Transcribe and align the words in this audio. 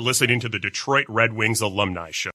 You're 0.00 0.08
listening 0.08 0.40
to 0.40 0.48
the 0.48 0.56
Detroit 0.56 1.04
Red 1.12 1.36
Wings 1.36 1.60
Alumni 1.60 2.08
Show. 2.08 2.32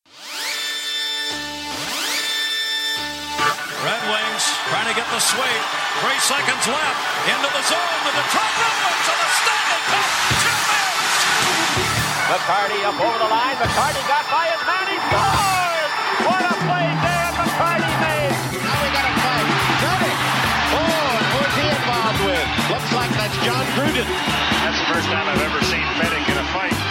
Red 3.81 4.03
Wings 4.05 4.43
trying 4.69 4.85
to 4.85 4.93
get 4.93 5.09
the 5.09 5.17
sweep. 5.17 5.63
Three 5.97 6.21
seconds 6.21 6.61
left. 6.69 6.99
Into 7.25 7.49
the 7.49 7.63
zone. 7.65 7.97
The 8.05 8.13
Detroit 8.21 8.53
Red 8.61 8.75
Wings 8.85 9.05
are 9.09 9.17
the 9.17 9.29
Stanley 9.33 9.81
Cup 9.81 10.09
champions. 10.45 11.17
McCarty 12.29 12.79
up 12.85 12.97
over 13.01 13.17
the 13.17 13.29
line. 13.33 13.57
McCarty 13.57 14.03
got 14.05 14.29
by 14.29 14.45
his 14.45 14.61
man. 14.61 14.85
He 14.85 15.01
scores! 15.09 15.89
What 16.21 16.45
a 16.45 16.53
play 16.69 16.85
Dan 17.01 17.33
McCarty 17.33 17.93
made. 17.97 18.61
Now 18.61 18.77
we 18.77 18.87
got 18.93 19.09
a 19.09 19.13
fight. 19.25 19.49
Got. 19.81 20.05
Oh, 20.05 20.85
and 20.85 21.27
who's 21.33 21.53
he 21.57 21.65
involved 21.65 22.21
with? 22.29 22.45
Looks 22.77 22.93
like 22.93 23.09
that's 23.17 23.33
John 23.41 23.65
Gruden. 23.73 24.05
That's 24.05 24.77
the 24.77 24.87
first 24.93 25.09
time 25.09 25.25
I've 25.25 25.41
ever 25.41 25.65
seen 25.65 25.81
Fedek 25.97 26.29
in 26.29 26.37
a 26.37 26.45
fight. 26.53 26.84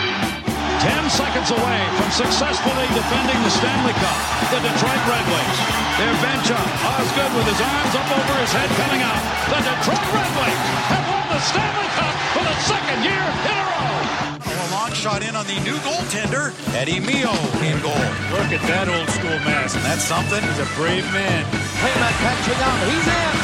Ten 1.14 1.30
seconds 1.30 1.50
away 1.54 1.80
from 1.94 2.10
successfully 2.10 2.90
defending 2.90 3.38
the 3.46 3.52
Stanley 3.54 3.94
Cup. 4.02 4.18
The 4.50 4.58
Detroit 4.66 4.98
Red 5.06 5.22
Wings. 5.30 5.58
Their 5.94 6.10
bench 6.18 6.50
up. 6.50 6.66
Osgood 6.90 7.30
with 7.38 7.46
his 7.46 7.60
arms 7.62 7.94
up 7.94 8.08
over 8.10 8.34
his 8.42 8.50
head 8.50 8.66
coming 8.74 8.98
out. 8.98 9.22
The 9.46 9.62
Detroit 9.62 10.06
Red 10.10 10.30
Wings 10.34 10.66
have 10.90 11.06
won 11.06 11.22
the 11.30 11.38
Stanley 11.38 11.86
Cup 11.94 12.14
for 12.34 12.42
the 12.42 12.56
second 12.66 12.98
year 13.06 13.26
in 13.46 13.54
a 13.54 13.62
row. 13.62 13.94
A 14.42 14.66
long 14.74 14.90
shot 14.90 15.22
in 15.22 15.38
on 15.38 15.46
the 15.46 15.54
new 15.62 15.78
goaltender, 15.86 16.50
Eddie 16.74 16.98
Mio 16.98 17.30
in 17.62 17.78
goal. 17.78 17.94
Look 18.34 18.50
at 18.50 18.66
that 18.66 18.90
old 18.90 19.06
school 19.14 19.38
mask. 19.46 19.78
That's 19.86 20.02
something. 20.02 20.42
He's 20.42 20.58
a 20.58 20.66
brave 20.74 21.06
man. 21.14 21.46
Heyman 21.78 22.14
catching 22.26 22.58
up. 22.58 22.78
He's 22.90 23.06
in. 23.06 23.34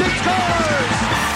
Six 0.00 0.12
scores. 0.24 1.29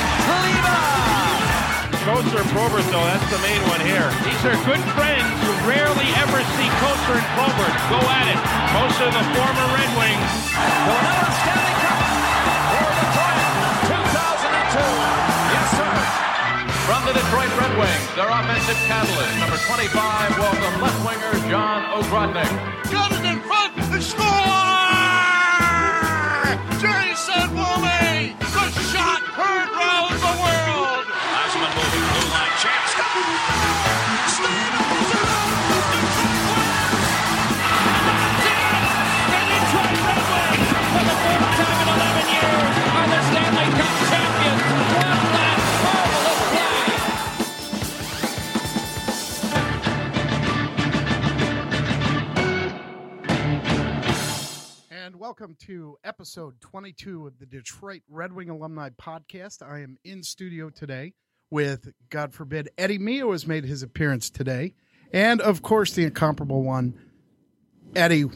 Kalina. 2.04 2.36
And 2.36 2.50
Probert, 2.52 2.84
though, 2.92 3.06
that's 3.08 3.28
the 3.32 3.40
main 3.40 3.62
one 3.72 3.80
here. 3.80 4.04
These 4.28 4.42
are 4.44 4.56
good 4.68 4.82
friends. 4.92 5.24
You 5.40 5.52
rarely 5.64 6.08
ever 6.20 6.40
see 6.60 6.68
Kocur 6.84 7.16
and 7.16 7.28
Probert 7.32 7.74
go 7.88 8.00
at 8.12 8.26
it. 8.28 8.38
Most 8.76 8.98
of 9.00 9.08
the 9.08 9.24
former 9.32 9.66
Red 9.72 9.90
Wings. 9.96 10.32
For 10.52 10.98
another 11.00 11.32
Stanley 11.40 11.74
Cup 11.80 11.96
for 12.68 12.88
Detroit 12.92 13.44
2002. 13.88 14.84
Yes, 15.56 15.68
sir. 15.80 15.94
From 16.84 17.00
the 17.08 17.14
Detroit 17.16 17.52
Red 17.56 17.72
Wings, 17.80 18.06
their 18.20 18.28
offensive 18.28 18.80
catalyst, 18.84 19.40
number 19.40 19.56
25, 19.56 20.36
welcome 20.36 20.74
left 20.84 21.00
winger 21.08 21.32
John 21.48 21.88
Ogrodnick. 21.96 22.52
Got 22.92 23.14
welcome 55.24 55.56
to 55.58 55.96
episode 56.04 56.60
22 56.60 57.26
of 57.26 57.38
the 57.38 57.46
Detroit 57.46 58.02
Red 58.08 58.32
Wing 58.32 58.50
Alumni 58.50 58.90
Podcast. 58.90 59.62
I 59.62 59.80
am 59.80 59.96
in 60.04 60.22
studio 60.22 60.70
today 60.70 61.12
with, 61.54 61.92
God 62.10 62.34
forbid, 62.34 62.68
Eddie 62.76 62.98
Mio 62.98 63.32
has 63.32 63.46
made 63.46 63.64
his 63.64 63.82
appearance 63.82 64.28
today. 64.28 64.74
And 65.12 65.40
of 65.40 65.62
course, 65.62 65.92
the 65.92 66.04
incomparable 66.04 66.62
one, 66.62 66.92
Eddie. 67.94 68.26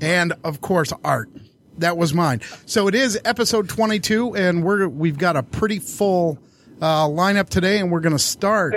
And 0.00 0.32
of 0.42 0.60
course, 0.60 0.92
Art. 1.04 1.30
That 1.78 1.96
was 1.96 2.14
mine. 2.14 2.40
So 2.66 2.88
it 2.88 2.94
is 2.94 3.20
episode 3.24 3.68
22, 3.68 4.34
and 4.34 4.64
we're, 4.64 4.88
we've 4.88 5.18
got 5.18 5.36
a 5.36 5.42
pretty 5.42 5.78
full 5.78 6.38
uh, 6.80 7.06
lineup 7.06 7.48
today, 7.48 7.78
and 7.78 7.92
we're 7.92 8.00
going 8.00 8.12
to 8.16 8.18
start 8.18 8.74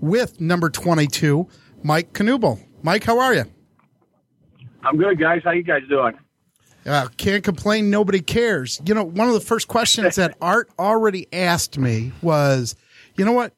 with 0.00 0.40
number 0.40 0.68
22, 0.68 1.48
Mike 1.82 2.12
Knuble. 2.12 2.60
Mike, 2.82 3.04
how 3.04 3.18
are 3.18 3.34
you? 3.34 3.44
I'm 4.82 4.96
good, 4.96 5.18
guys. 5.18 5.42
How 5.44 5.52
you 5.52 5.62
guys 5.62 5.82
doing? 5.88 6.14
Uh, 6.84 7.08
can't 7.16 7.44
complain. 7.44 7.90
Nobody 7.90 8.20
cares. 8.20 8.80
You 8.84 8.94
know, 8.94 9.04
one 9.04 9.28
of 9.28 9.34
the 9.34 9.40
first 9.40 9.68
questions 9.68 10.16
that 10.16 10.36
Art 10.42 10.68
already 10.78 11.28
asked 11.32 11.78
me 11.78 12.12
was, 12.22 12.74
you 13.16 13.24
know 13.24 13.32
what? 13.32 13.52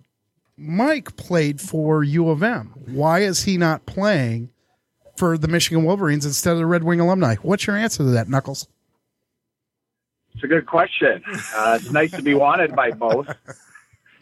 Mike 0.57 1.17
played 1.17 1.61
for 1.61 2.05
U 2.05 2.29
of 2.29 2.43
M. 2.43 2.73
Why 2.87 3.21
is 3.21 3.43
he 3.45 3.57
not 3.57 3.87
playing 3.87 4.51
for 5.17 5.37
the 5.37 5.49
Michigan 5.49 5.85
Wolverines 5.85 6.27
instead 6.27 6.53
of 6.53 6.59
the 6.59 6.67
Red 6.67 6.85
Wing 6.85 7.01
alumni? 7.01 7.37
What's 7.43 7.67
your 7.67 7.77
answer 7.77 7.99
to 7.99 8.11
that, 8.11 8.29
Knuckles? 8.29 8.69
It's 10.35 10.45
a 10.45 10.49
good 10.49 10.67
question. 10.67 11.23
Uh, 11.55 11.79
it's 11.81 11.91
nice 11.91 12.11
to 12.13 12.23
be 12.23 12.35
wanted 12.35 12.75
by 12.75 12.91
both. 12.91 13.29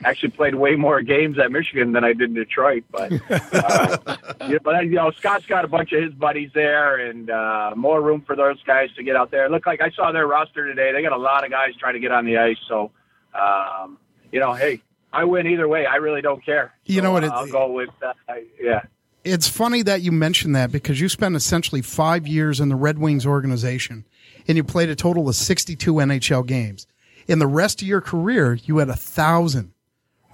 Actually, 0.05 0.31
played 0.31 0.55
way 0.55 0.75
more 0.75 1.01
games 1.03 1.39
at 1.39 1.53
Michigan 1.53 1.93
than 1.93 2.05
I 2.05 2.13
did 2.13 2.31
in 2.31 2.35
Detroit, 2.35 2.85
but 2.91 3.13
uh, 3.31 4.17
yeah, 4.49 4.59
but 4.63 4.85
you 4.85 4.93
know, 4.97 5.11
Scott's 5.13 5.47
got 5.47 5.65
a 5.65 5.69
bunch 5.69 5.93
of 5.93 6.03
his 6.03 6.13
buddies 6.13 6.51
there, 6.55 6.97
and 7.09 7.31
uh, 7.31 7.73
more 7.77 8.01
room 8.03 8.23
for 8.27 8.35
those 8.37 8.63
guys 8.65 8.89
to 8.97 9.03
get 9.03 9.17
out 9.17 9.31
there. 9.31 9.49
Look 9.49 9.67
like 9.67 9.81
I 9.81 9.91
saw 9.91 10.11
their 10.13 10.27
roster 10.27 10.67
today; 10.67 10.93
they 10.93 11.03
got 11.03 11.13
a 11.13 11.17
lot 11.17 11.45
of 11.45 11.51
guys 11.51 11.75
trying 11.79 11.95
to 11.95 12.01
get 12.01 12.11
on 12.13 12.25
the 12.25 12.39
ice. 12.39 12.57
So, 12.69 12.91
um, 13.41 13.99
you 14.31 14.41
know, 14.41 14.53
hey, 14.55 14.83
I 15.13 15.25
win 15.25 15.47
either 15.47 15.69
way. 15.69 15.87
I 15.87 15.97
really 15.97 16.23
don't 16.23 16.45
care. 16.45 16.73
You 16.85 17.01
know 17.03 17.13
what? 17.13 17.25
Uh, 17.25 17.27
It, 17.29 17.33
I'll 17.33 17.47
go 17.49 17.71
with 17.73 17.91
uh, 18.03 18.13
I- 18.29 18.45
yeah. 18.61 18.83
it's 19.25 19.49
funny 19.49 19.83
that 19.83 20.03
you 20.03 20.11
mentioned 20.13 20.57
that 20.57 20.73
because 20.73 21.01
you 21.01 21.09
spent 21.09 21.37
essentially 21.37 21.83
five 21.83 22.27
years 22.27 22.61
in 22.61 22.69
the 22.69 22.77
Red 22.77 22.99
Wings 22.99 23.25
organization 23.27 24.05
and 24.49 24.57
you 24.57 24.65
played 24.65 24.89
a 24.89 24.97
total 24.97 25.29
of 25.29 25.37
62 25.37 25.93
NHL 25.95 26.47
games. 26.47 26.87
In 27.29 27.39
the 27.39 27.47
rest 27.47 27.81
of 27.83 27.87
your 27.87 28.01
career, 28.01 28.55
you 28.55 28.79
had 28.79 28.89
a 28.89 28.97
thousand, 28.97 29.72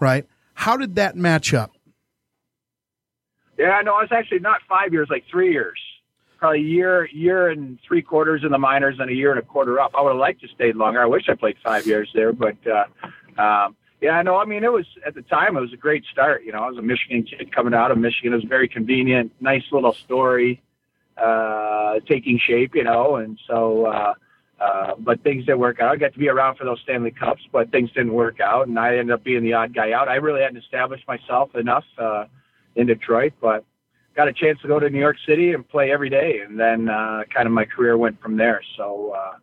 right? 0.01 0.27
How 0.55 0.77
did 0.77 0.97
that 0.97 1.17
match 1.17 1.55
up? 1.55 1.73
Yeah, 3.57 3.81
no, 3.85 3.95
I 3.95 4.03
was 4.03 4.13
actually 4.13 4.39
not 4.39 4.61
five 4.69 4.93
years, 4.93 5.09
like 5.11 5.25
three 5.31 5.53
years. 5.53 5.79
Probably 6.39 6.61
a 6.61 6.63
year, 6.63 7.09
year 7.13 7.49
and 7.49 7.79
three 7.87 8.03
quarters 8.03 8.43
in 8.45 8.53
the 8.53 8.59
minors 8.59 8.97
and 9.01 9.11
a 9.11 9.15
year 9.15 9.31
and 9.31 9.41
a 9.41 9.43
quarter 9.43 9.81
up. 9.81 9.93
I 9.99 10.03
would 10.03 10.11
have 10.11 10.19
liked 10.19 10.41
to 10.43 10.49
stay 10.49 10.73
longer. 10.73 11.03
I 11.03 11.07
wish 11.07 11.29
I 11.29 11.35
played 11.35 11.57
five 11.65 11.85
years 11.85 12.09
there, 12.15 12.33
but 12.33 12.57
uh, 12.67 13.41
um, 13.43 13.77
yeah, 14.01 14.23
no, 14.23 14.37
I 14.37 14.45
mean 14.45 14.63
it 14.63 14.73
was 14.73 14.87
at 15.05 15.17
the 15.17 15.23
time 15.23 15.57
it 15.57 15.61
was 15.61 15.73
a 15.73 15.77
great 15.77 16.05
start. 16.13 16.45
You 16.45 16.53
know, 16.53 16.61
I 16.61 16.69
was 16.69 16.79
a 16.79 16.83
Michigan 16.83 17.25
kid 17.25 17.53
coming 17.53 17.75
out 17.75 17.91
of 17.91 17.99
Michigan. 17.99 18.33
It 18.33 18.37
was 18.37 18.45
very 18.45 18.69
convenient, 18.69 19.33
nice 19.41 19.65
little 19.73 19.93
story, 19.93 20.63
uh, 21.17 21.99
taking 22.07 22.39
shape. 22.39 22.75
You 22.75 22.85
know, 22.85 23.17
and 23.17 23.39
so. 23.49 23.87
Uh, 23.87 24.15
uh, 24.61 24.95
but 24.99 25.23
things 25.23 25.47
didn't 25.47 25.61
work 25.61 25.81
out. 25.81 25.93
I 25.93 25.97
got 25.97 26.13
to 26.13 26.19
be 26.19 26.29
around 26.29 26.57
for 26.57 26.65
those 26.65 26.81
Stanley 26.83 27.13
Cups, 27.13 27.43
but 27.53 27.71
things 27.71 27.91
didn't 27.93 28.13
work 28.13 28.41
out, 28.41 28.67
and 28.67 28.79
I 28.79 28.97
ended 28.97 29.13
up 29.13 29.23
being 29.23 29.43
the 29.43 29.53
odd 29.53 29.75
guy 29.75 29.93
out. 29.93 30.09
I 30.09 30.17
really 30.17 30.41
hadn't 30.41 30.59
established 30.59 31.07
myself 31.07 31.55
enough 31.55 31.85
uh, 31.97 32.25
in 32.75 32.87
Detroit, 32.87 33.35
but 33.41 33.65
got 34.17 34.27
a 34.27 34.33
chance 34.33 34.61
to 34.63 34.69
go 34.69 34.81
to 34.81 34.91
New 34.91 34.99
York 34.99 35.17
City 35.27 35.53
and 35.53 35.67
play 35.69 35.93
every 35.93 36.11
day, 36.11 36.41
and 36.45 36.59
then 36.59 36.89
uh, 36.89 37.23
kind 37.33 37.47
of 37.47 37.53
my 37.53 37.65
career 37.65 37.97
went 37.97 38.21
from 38.21 38.37
there. 38.37 38.61
So 38.77 39.15
uh, 39.17 39.35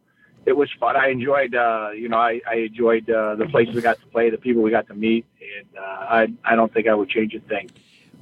it 0.46 0.52
was 0.52 0.70
fun. 0.80 0.98
I 0.98 1.10
enjoyed, 1.10 1.56
uh, 1.56 1.92
you 1.96 2.10
know, 2.10 2.18
I, 2.18 2.42
I 2.50 2.56
enjoyed 2.56 3.10
uh, 3.10 3.36
the 3.36 3.46
places 3.46 3.74
we 3.74 3.82
got 3.82 4.00
to 4.02 4.08
play, 4.08 4.30
the 4.30 4.38
people 4.38 4.62
we 4.62 4.72
got 4.72 4.88
to 4.88 4.94
meet, 4.94 5.26
and 5.40 5.78
uh, 5.78 5.82
I 5.82 6.28
I 6.44 6.56
don't 6.56 6.74
think 6.74 6.88
I 6.88 6.94
would 6.94 7.10
change 7.10 7.34
a 7.34 7.40
thing. 7.40 7.72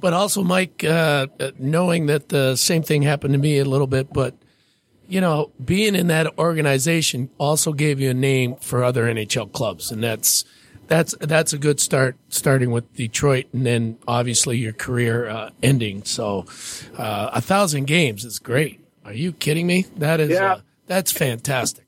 But 0.00 0.12
also, 0.12 0.44
Mike, 0.44 0.84
uh, 0.84 1.26
knowing 1.58 2.06
that 2.06 2.28
the 2.28 2.56
same 2.56 2.82
thing 2.82 3.02
happened 3.02 3.32
to 3.34 3.38
me 3.38 3.58
a 3.58 3.64
little 3.64 3.86
bit, 3.86 4.12
but 4.12 4.34
you 5.08 5.20
know, 5.20 5.50
being 5.64 5.94
in 5.94 6.06
that 6.08 6.38
organization 6.38 7.30
also 7.38 7.72
gave 7.72 8.00
you 8.00 8.10
a 8.10 8.14
name 8.14 8.56
for 8.56 8.82
other 8.84 9.04
NHL 9.04 9.52
clubs, 9.52 9.90
and 9.90 10.02
that's 10.02 10.44
that's 10.86 11.14
that's 11.20 11.52
a 11.52 11.58
good 11.58 11.80
start. 11.80 12.16
Starting 12.28 12.70
with 12.70 12.92
Detroit, 12.94 13.46
and 13.52 13.64
then 13.64 13.98
obviously 14.08 14.58
your 14.58 14.72
career 14.72 15.28
uh, 15.28 15.50
ending. 15.62 16.04
So, 16.04 16.46
uh, 16.98 17.30
a 17.32 17.40
thousand 17.40 17.86
games 17.86 18.24
is 18.24 18.38
great. 18.38 18.80
Are 19.04 19.12
you 19.12 19.32
kidding 19.32 19.66
me? 19.66 19.86
That 19.96 20.20
is 20.20 20.30
Yeah. 20.30 20.54
uh, 20.54 20.60
that's 20.86 21.12
fantastic. 21.12 21.84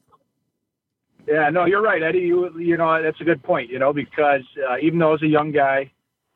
Yeah, 1.26 1.48
no, 1.50 1.64
you're 1.64 1.82
right, 1.82 2.02
Eddie. 2.02 2.20
You 2.20 2.56
you 2.58 2.76
know 2.76 3.02
that's 3.02 3.20
a 3.20 3.24
good 3.24 3.42
point. 3.42 3.68
You 3.70 3.78
know 3.78 3.92
because 3.92 4.42
uh, 4.70 4.76
even 4.80 4.98
though 4.98 5.08
I 5.08 5.12
was 5.12 5.22
a 5.22 5.26
young 5.28 5.50
guy, 5.50 5.90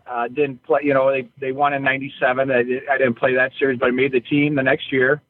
uh, 0.06 0.26
didn't 0.28 0.62
play. 0.64 0.80
You 0.82 0.94
know 0.94 1.10
they 1.12 1.28
they 1.40 1.52
won 1.52 1.72
in 1.74 1.82
'97. 1.82 2.50
I, 2.50 2.54
I 2.92 2.98
didn't 2.98 3.14
play 3.14 3.34
that 3.34 3.52
series, 3.58 3.78
but 3.78 3.86
I 3.86 3.90
made 3.92 4.12
the 4.12 4.20
team 4.20 4.56
the 4.56 4.62
next 4.64 4.90
year, 4.92 5.22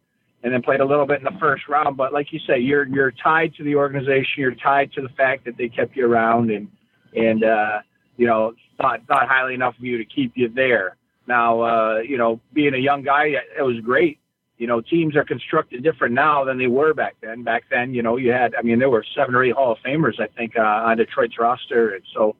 and 0.43 0.53
then 0.53 0.63
played 0.63 0.81
a 0.81 0.85
little 0.85 1.07
bit 1.07 1.19
in 1.19 1.25
the 1.25 1.39
first 1.39 1.69
round. 1.69 1.97
But 1.97 2.13
like 2.13 2.33
you 2.33 2.41
say, 2.47 2.59
you're 2.59 2.87
you're 2.87 3.11
tied 3.11 3.55
to 3.57 3.65
the 3.65 3.77
organization. 3.77 4.35
You're 4.39 4.55
tied 4.55 4.93
to 4.95 5.03
the 5.03 5.11
fact 5.11 5.45
that 5.45 5.57
they 5.57 5.69
kept 5.69 5.97
you 5.97 6.07
around 6.07 6.51
and 6.51 6.69
and 7.15 7.45
uh, 7.45 7.81
you 8.17 8.27
know 8.27 8.55
thought 8.81 9.07
thought 9.07 9.29
highly 9.29 9.55
enough 9.55 9.77
of 9.79 9.85
you 9.85 9.99
to 9.99 10.05
keep 10.05 10.33
you 10.35 10.49
there. 10.49 10.97
Now 11.27 11.61
uh, 11.61 11.99
you 11.99 12.19
know 12.19 12.41
being 12.53 12.75
a 12.75 12.79
young 12.79 13.03
guy, 13.03 13.35
it 13.59 13.63
was 13.63 13.79
great 13.81 14.19
you 14.61 14.67
know, 14.67 14.83
teams 14.83 15.17
are 15.17 15.25
constructed 15.25 15.83
different 15.83 16.15
now 16.15 16.45
than 16.45 16.59
they 16.59 16.67
were 16.67 16.93
back 16.93 17.17
then. 17.23 17.43
Back 17.43 17.65
then, 17.71 17.95
you 17.95 18.03
know, 18.03 18.19
you 18.19 18.31
had, 18.31 18.55
I 18.55 18.61
mean, 18.61 18.79
there 18.79 18.91
were 18.91 19.03
seven 19.17 19.35
or 19.35 19.43
eight 19.43 19.55
Hall 19.55 19.73
of 19.73 19.79
Famers, 19.79 20.21
I 20.21 20.27
think, 20.27 20.53
uh, 20.55 20.61
on 20.61 20.99
Detroit's 20.99 21.39
roster. 21.39 21.95
And 21.95 22.05
so, 22.13 22.37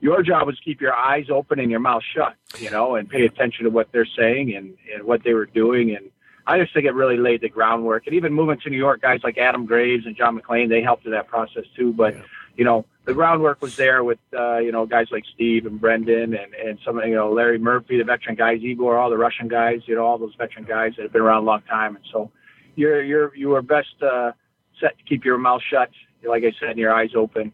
your 0.00 0.22
job 0.24 0.48
was 0.48 0.58
keep 0.64 0.80
your 0.80 0.94
eyes 0.94 1.26
open 1.30 1.60
and 1.60 1.70
your 1.70 1.78
mouth 1.78 2.02
shut, 2.12 2.34
you 2.58 2.70
know, 2.70 2.96
and 2.96 3.08
pay 3.08 3.24
attention 3.24 3.64
to 3.64 3.70
what 3.70 3.92
they're 3.92 4.08
saying 4.18 4.52
and, 4.56 4.74
and 4.92 5.04
what 5.04 5.22
they 5.22 5.32
were 5.32 5.46
doing. 5.46 5.94
And 5.94 6.10
I 6.50 6.58
just 6.58 6.74
think 6.74 6.84
it 6.84 6.94
really 6.94 7.16
laid 7.16 7.42
the 7.42 7.48
groundwork. 7.48 8.06
And 8.06 8.16
even 8.16 8.32
moving 8.32 8.58
to 8.60 8.70
New 8.70 8.76
York, 8.76 9.02
guys 9.02 9.20
like 9.22 9.38
Adam 9.38 9.66
Graves 9.66 10.04
and 10.04 10.16
John 10.16 10.34
MacLean, 10.34 10.68
they 10.68 10.82
helped 10.82 11.06
in 11.06 11.12
that 11.12 11.28
process 11.28 11.62
too. 11.76 11.92
But, 11.92 12.16
yeah. 12.16 12.22
you 12.56 12.64
know, 12.64 12.86
the 13.04 13.14
groundwork 13.14 13.62
was 13.62 13.76
there 13.76 14.02
with, 14.02 14.18
uh, 14.36 14.58
you 14.58 14.72
know, 14.72 14.84
guys 14.84 15.06
like 15.12 15.22
Steve 15.32 15.64
and 15.64 15.80
Brendan 15.80 16.34
and, 16.34 16.52
and 16.54 16.78
some, 16.84 16.98
you 16.98 17.14
know, 17.14 17.32
Larry 17.32 17.58
Murphy, 17.58 17.98
the 17.98 18.04
veteran 18.04 18.34
guys, 18.34 18.62
Igor, 18.62 18.98
all 18.98 19.10
the 19.10 19.16
Russian 19.16 19.46
guys, 19.46 19.82
you 19.86 19.94
know, 19.94 20.04
all 20.04 20.18
those 20.18 20.34
veteran 20.36 20.64
guys 20.64 20.94
that 20.96 21.04
have 21.04 21.12
been 21.12 21.22
around 21.22 21.44
a 21.44 21.46
long 21.46 21.62
time. 21.62 21.94
And 21.94 22.04
so 22.12 22.32
you're, 22.74 23.00
you're, 23.00 23.34
you 23.36 23.54
are 23.54 23.62
best, 23.62 24.02
uh, 24.02 24.32
set 24.80 24.98
to 24.98 25.04
keep 25.04 25.24
your 25.24 25.38
mouth 25.38 25.62
shut, 25.70 25.90
like 26.26 26.42
I 26.42 26.52
said, 26.58 26.70
and 26.70 26.78
your 26.78 26.92
eyes 26.92 27.10
open 27.14 27.52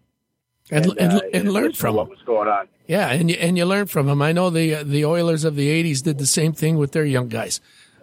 and 0.71 0.87
and, 0.99 1.13
uh, 1.13 1.21
and, 1.33 1.53
learn 1.53 1.73
from 1.73 1.95
what 1.95 2.09
was 2.09 2.19
going 2.27 2.49
on. 2.49 2.69
Yeah, 2.87 3.11
and 3.11 3.31
you, 3.31 3.37
and 3.37 3.57
you 3.57 3.65
learn 3.65 3.87
from 3.87 4.07
them. 4.07 4.21
I 4.21 4.33
know 4.33 4.51
the 4.51 4.83
the 4.83 5.05
Oilers 5.05 5.45
of 5.45 5.55
the 5.55 5.69
'80s 5.69 6.03
did 6.03 6.19
the 6.19 6.27
same 6.27 6.53
thing 6.53 6.77
with 6.77 6.93
their 6.93 7.05
young 7.05 7.29
guys, 7.29 7.61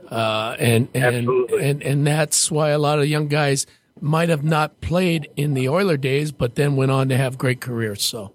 uh, 0.09 0.55
and 0.59 0.87
and 0.93 1.15
Absolutely. 1.15 1.63
and 1.63 1.83
and 1.83 2.07
that's 2.07 2.51
why 2.51 2.69
a 2.69 2.79
lot 2.79 2.99
of 2.99 3.07
young 3.07 3.27
guys 3.27 3.65
might 4.01 4.29
have 4.29 4.43
not 4.43 4.81
played 4.81 5.29
in 5.35 5.53
the 5.53 5.69
Oiler 5.69 5.97
days, 5.97 6.31
but 6.31 6.55
then 6.55 6.75
went 6.75 6.91
on 6.91 7.09
to 7.09 7.17
have 7.17 7.37
great 7.37 7.61
careers. 7.61 8.03
So, 8.03 8.33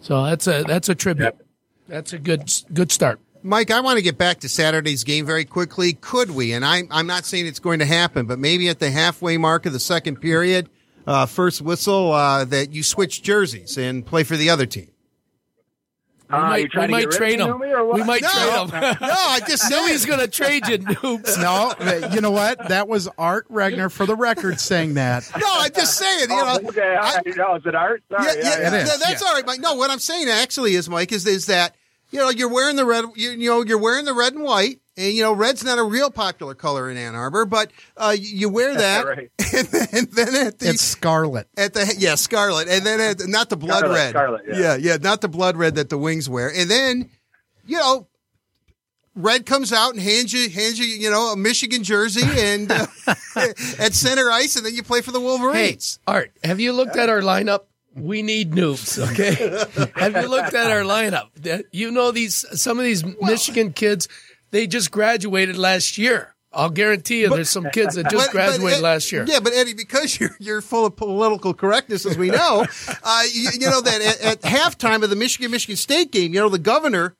so 0.00 0.24
that's 0.24 0.46
a 0.46 0.64
that's 0.66 0.88
a 0.88 0.94
tribute. 0.94 1.24
Yep. 1.24 1.42
That's 1.88 2.12
a 2.12 2.18
good 2.18 2.52
good 2.72 2.90
start. 2.90 3.20
Mike, 3.42 3.70
I 3.70 3.80
want 3.80 3.96
to 3.96 4.02
get 4.02 4.18
back 4.18 4.40
to 4.40 4.48
Saturday's 4.48 5.04
game 5.04 5.24
very 5.24 5.44
quickly. 5.44 5.92
Could 5.92 6.32
we? 6.32 6.52
And 6.52 6.64
I'm 6.64 6.88
I'm 6.90 7.06
not 7.06 7.24
saying 7.24 7.46
it's 7.46 7.60
going 7.60 7.78
to 7.78 7.86
happen, 7.86 8.26
but 8.26 8.38
maybe 8.38 8.68
at 8.68 8.80
the 8.80 8.90
halfway 8.90 9.36
mark 9.36 9.66
of 9.66 9.72
the 9.72 9.80
second 9.80 10.20
period 10.20 10.68
uh, 11.06 11.26
first 11.26 11.62
whistle 11.62 12.12
uh, 12.12 12.44
that 12.44 12.72
you 12.72 12.82
switch 12.82 13.22
jerseys 13.22 13.78
and 13.78 14.04
play 14.04 14.24
for 14.24 14.36
the 14.36 14.50
other 14.50 14.66
team. 14.66 14.88
We 16.28 16.34
uh, 16.34 16.40
might, 16.40 16.74
we 16.74 16.86
might 16.88 17.10
trade 17.12 17.38
him. 17.38 17.60
We 17.60 18.02
might 18.02 18.22
no, 18.22 18.28
trade 18.68 18.82
him. 18.82 18.96
no, 19.00 19.14
I 19.14 19.40
just 19.46 19.70
know 19.70 19.86
he's 19.86 20.04
going 20.04 20.18
to 20.18 20.26
trade 20.26 20.66
you, 20.66 20.78
noobs. 20.78 21.40
No, 21.40 22.08
you 22.12 22.20
know 22.20 22.32
what? 22.32 22.68
That 22.68 22.88
was 22.88 23.08
Art 23.16 23.48
Regner 23.48 23.90
for 23.90 24.06
the 24.06 24.16
record 24.16 24.58
saying 24.58 24.94
that. 24.94 25.30
No, 25.38 25.46
I'm 25.46 25.72
just 25.72 25.96
saying. 25.96 26.30
You 26.30 26.36
oh, 26.36 26.58
know, 26.60 26.68
okay, 26.68 26.96
I, 27.00 27.22
know, 27.36 27.54
is 27.54 27.66
it 27.66 27.74
Art? 27.76 28.02
Sorry, 28.10 28.24
yeah, 28.24 28.32
yeah, 28.34 28.42
yeah, 28.42 28.66
it 28.66 28.82
is. 28.82 28.98
That's 28.98 29.22
yeah. 29.22 29.28
all 29.28 29.34
right, 29.34 29.46
Mike. 29.46 29.60
No, 29.60 29.74
what 29.74 29.90
I'm 29.90 30.00
saying 30.00 30.28
actually 30.28 30.74
is, 30.74 30.88
Mike, 30.88 31.12
is 31.12 31.26
is 31.26 31.46
that 31.46 31.76
you 32.10 32.18
know 32.18 32.30
you're 32.30 32.52
wearing 32.52 32.74
the 32.74 32.84
red. 32.84 33.04
You, 33.14 33.30
you 33.30 33.50
know, 33.50 33.62
you're 33.62 33.78
wearing 33.78 34.04
the 34.04 34.14
red 34.14 34.32
and 34.32 34.42
white. 34.42 34.80
And 34.96 35.12
you 35.12 35.22
know, 35.22 35.32
red's 35.32 35.62
not 35.62 35.78
a 35.78 35.84
real 35.84 36.10
popular 36.10 36.54
color 36.54 36.90
in 36.90 36.96
Ann 36.96 37.14
Arbor, 37.14 37.44
but 37.44 37.70
uh, 37.98 38.16
you 38.18 38.48
wear 38.48 38.74
that, 38.74 39.06
right. 39.06 39.30
and, 39.54 39.66
then, 39.68 39.88
and 39.92 40.08
then 40.12 40.46
at 40.46 40.58
the 40.58 40.70
it's 40.70 40.82
scarlet 40.82 41.48
at 41.56 41.74
the 41.74 41.94
yeah 41.98 42.14
scarlet, 42.14 42.66
and 42.68 42.84
then 42.86 43.00
at, 43.00 43.28
not 43.28 43.50
the 43.50 43.58
blood 43.58 43.80
Scarlet, 43.80 43.94
red, 43.94 44.10
scarlet, 44.10 44.42
yeah. 44.48 44.58
yeah, 44.58 44.76
yeah, 44.76 44.96
not 44.96 45.20
the 45.20 45.28
blood 45.28 45.56
red 45.56 45.74
that 45.74 45.90
the 45.90 45.98
wings 45.98 46.30
wear, 46.30 46.50
and 46.50 46.70
then 46.70 47.10
you 47.66 47.76
know, 47.76 48.06
red 49.14 49.44
comes 49.44 49.70
out 49.70 49.92
and 49.92 50.02
hands 50.02 50.32
you 50.32 50.48
hands 50.48 50.78
you 50.78 50.86
you 50.86 51.10
know 51.10 51.32
a 51.32 51.36
Michigan 51.36 51.82
jersey 51.84 52.22
and 52.24 52.72
uh, 52.72 52.86
at 53.78 53.92
center 53.92 54.30
ice, 54.30 54.56
and 54.56 54.64
then 54.64 54.74
you 54.74 54.82
play 54.82 55.02
for 55.02 55.12
the 55.12 55.20
Wolverines. 55.20 55.98
Hey, 56.06 56.12
Art, 56.12 56.32
have 56.42 56.58
you 56.58 56.72
looked 56.72 56.96
at 56.96 57.10
our 57.10 57.20
lineup? 57.20 57.64
We 57.94 58.20
need 58.20 58.52
noobs, 58.52 58.98
okay? 59.10 59.90
have 59.96 60.22
you 60.22 60.28
looked 60.28 60.52
at 60.54 60.70
our 60.70 60.82
lineup? 60.82 61.64
You 61.72 61.90
know 61.90 62.12
these 62.12 62.46
some 62.60 62.78
of 62.78 62.84
these 62.84 63.04
Michigan 63.22 63.72
kids 63.72 64.08
they 64.50 64.66
just 64.66 64.90
graduated 64.90 65.56
last 65.56 65.98
year. 65.98 66.34
I'll 66.52 66.70
guarantee 66.70 67.20
you, 67.22 67.28
but, 67.28 67.36
there's 67.36 67.50
some 67.50 67.68
kids 67.70 67.96
that 67.96 68.04
just 68.10 68.28
but, 68.28 68.32
graduated 68.32 68.78
but, 68.78 68.82
last 68.82 69.12
year. 69.12 69.24
Yeah, 69.28 69.40
but 69.40 69.52
Eddie, 69.52 69.74
because 69.74 70.18
you're 70.18 70.36
you're 70.38 70.62
full 70.62 70.86
of 70.86 70.96
political 70.96 71.52
correctness, 71.52 72.06
as 72.06 72.16
we 72.16 72.30
know, 72.30 72.64
uh, 73.04 73.22
you, 73.32 73.50
you, 73.60 73.70
know 73.70 73.80
that 73.80 74.00
at, 74.00 74.20
at 74.20 74.40
halftime 74.42 75.02
of 75.02 75.10
the 75.10 75.16
Michigan 75.16 75.50
Michigan 75.50 75.76
State 75.76 76.10
game, 76.10 76.32
you 76.32 76.40
know 76.40 76.48
the 76.48 76.58
governor 76.58 77.14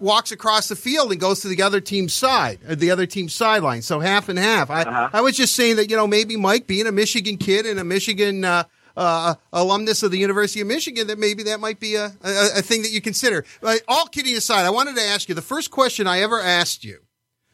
walks 0.00 0.30
across 0.30 0.68
the 0.68 0.76
field 0.76 1.10
and 1.10 1.20
goes 1.20 1.40
to 1.40 1.48
the 1.48 1.62
other 1.62 1.80
team's 1.80 2.14
side, 2.14 2.60
uh, 2.68 2.74
the 2.74 2.90
other 2.90 3.06
team's 3.06 3.34
sideline. 3.34 3.82
So 3.82 4.00
half 4.00 4.28
and 4.28 4.38
half. 4.38 4.70
I 4.70 4.82
uh-huh. 4.82 5.10
I 5.12 5.20
was 5.22 5.36
just 5.36 5.56
saying 5.56 5.76
that 5.76 5.90
you 5.90 5.96
know 5.96 6.06
maybe 6.06 6.36
Mike 6.36 6.66
being 6.66 6.86
a 6.86 6.92
Michigan 6.92 7.36
kid 7.38 7.66
and 7.66 7.80
a 7.80 7.84
Michigan. 7.84 8.44
Uh, 8.44 8.64
uh, 8.98 9.34
alumnus 9.52 10.02
of 10.02 10.10
the 10.10 10.18
University 10.18 10.60
of 10.60 10.66
Michigan, 10.66 11.06
that 11.06 11.18
maybe 11.18 11.44
that 11.44 11.60
might 11.60 11.80
be 11.80 11.94
a, 11.94 12.06
a, 12.22 12.58
a 12.58 12.62
thing 12.62 12.82
that 12.82 12.90
you 12.90 13.00
consider. 13.00 13.44
But 13.60 13.82
all 13.88 14.06
kidding 14.06 14.36
aside, 14.36 14.66
I 14.66 14.70
wanted 14.70 14.96
to 14.96 15.02
ask 15.02 15.28
you 15.28 15.34
the 15.34 15.42
first 15.42 15.70
question 15.70 16.06
I 16.06 16.20
ever 16.20 16.40
asked 16.40 16.84
you 16.84 16.98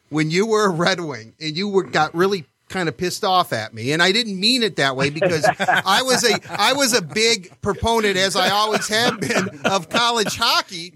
when 0.08 0.30
you 0.30 0.46
were 0.46 0.64
a 0.66 0.70
Red 0.70 1.00
Wing 1.00 1.34
and 1.38 1.56
you 1.56 1.68
were 1.68 1.82
got 1.84 2.14
really 2.14 2.46
kind 2.70 2.88
of 2.88 2.96
pissed 2.96 3.24
off 3.24 3.52
at 3.52 3.74
me 3.74 3.92
and 3.92 4.02
I 4.02 4.10
didn't 4.10 4.40
mean 4.40 4.62
it 4.62 4.76
that 4.76 4.96
way 4.96 5.10
because 5.10 5.46
I 5.58 6.00
was 6.02 6.24
a 6.24 6.40
I 6.50 6.72
was 6.72 6.94
a 6.94 7.02
big 7.02 7.60
proponent 7.60 8.16
as 8.16 8.36
I 8.36 8.48
always 8.48 8.88
have 8.88 9.20
been 9.20 9.60
of 9.66 9.90
college 9.90 10.36
hockey 10.36 10.94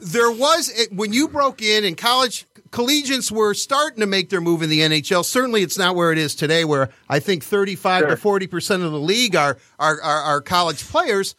there 0.00 0.30
was 0.30 0.72
when 0.90 1.12
you 1.12 1.28
broke 1.28 1.60
in 1.60 1.84
and 1.84 1.96
college 1.96 2.46
collegians 2.74 3.30
were 3.30 3.54
starting 3.54 4.00
to 4.00 4.06
make 4.06 4.30
their 4.30 4.40
move 4.40 4.60
in 4.60 4.68
the 4.68 4.80
NHL. 4.80 5.24
Certainly, 5.24 5.62
it's 5.62 5.78
not 5.78 5.94
where 5.94 6.10
it 6.10 6.18
is 6.18 6.34
today, 6.34 6.64
where 6.64 6.90
I 7.08 7.20
think 7.20 7.44
35 7.44 8.00
sure. 8.00 8.08
to 8.08 8.16
40 8.16 8.46
percent 8.48 8.82
of 8.82 8.90
the 8.90 8.98
league 8.98 9.36
are, 9.36 9.58
are, 9.78 10.00
are 10.02 10.22
are 10.22 10.40
college 10.40 10.84
players. 10.84 11.36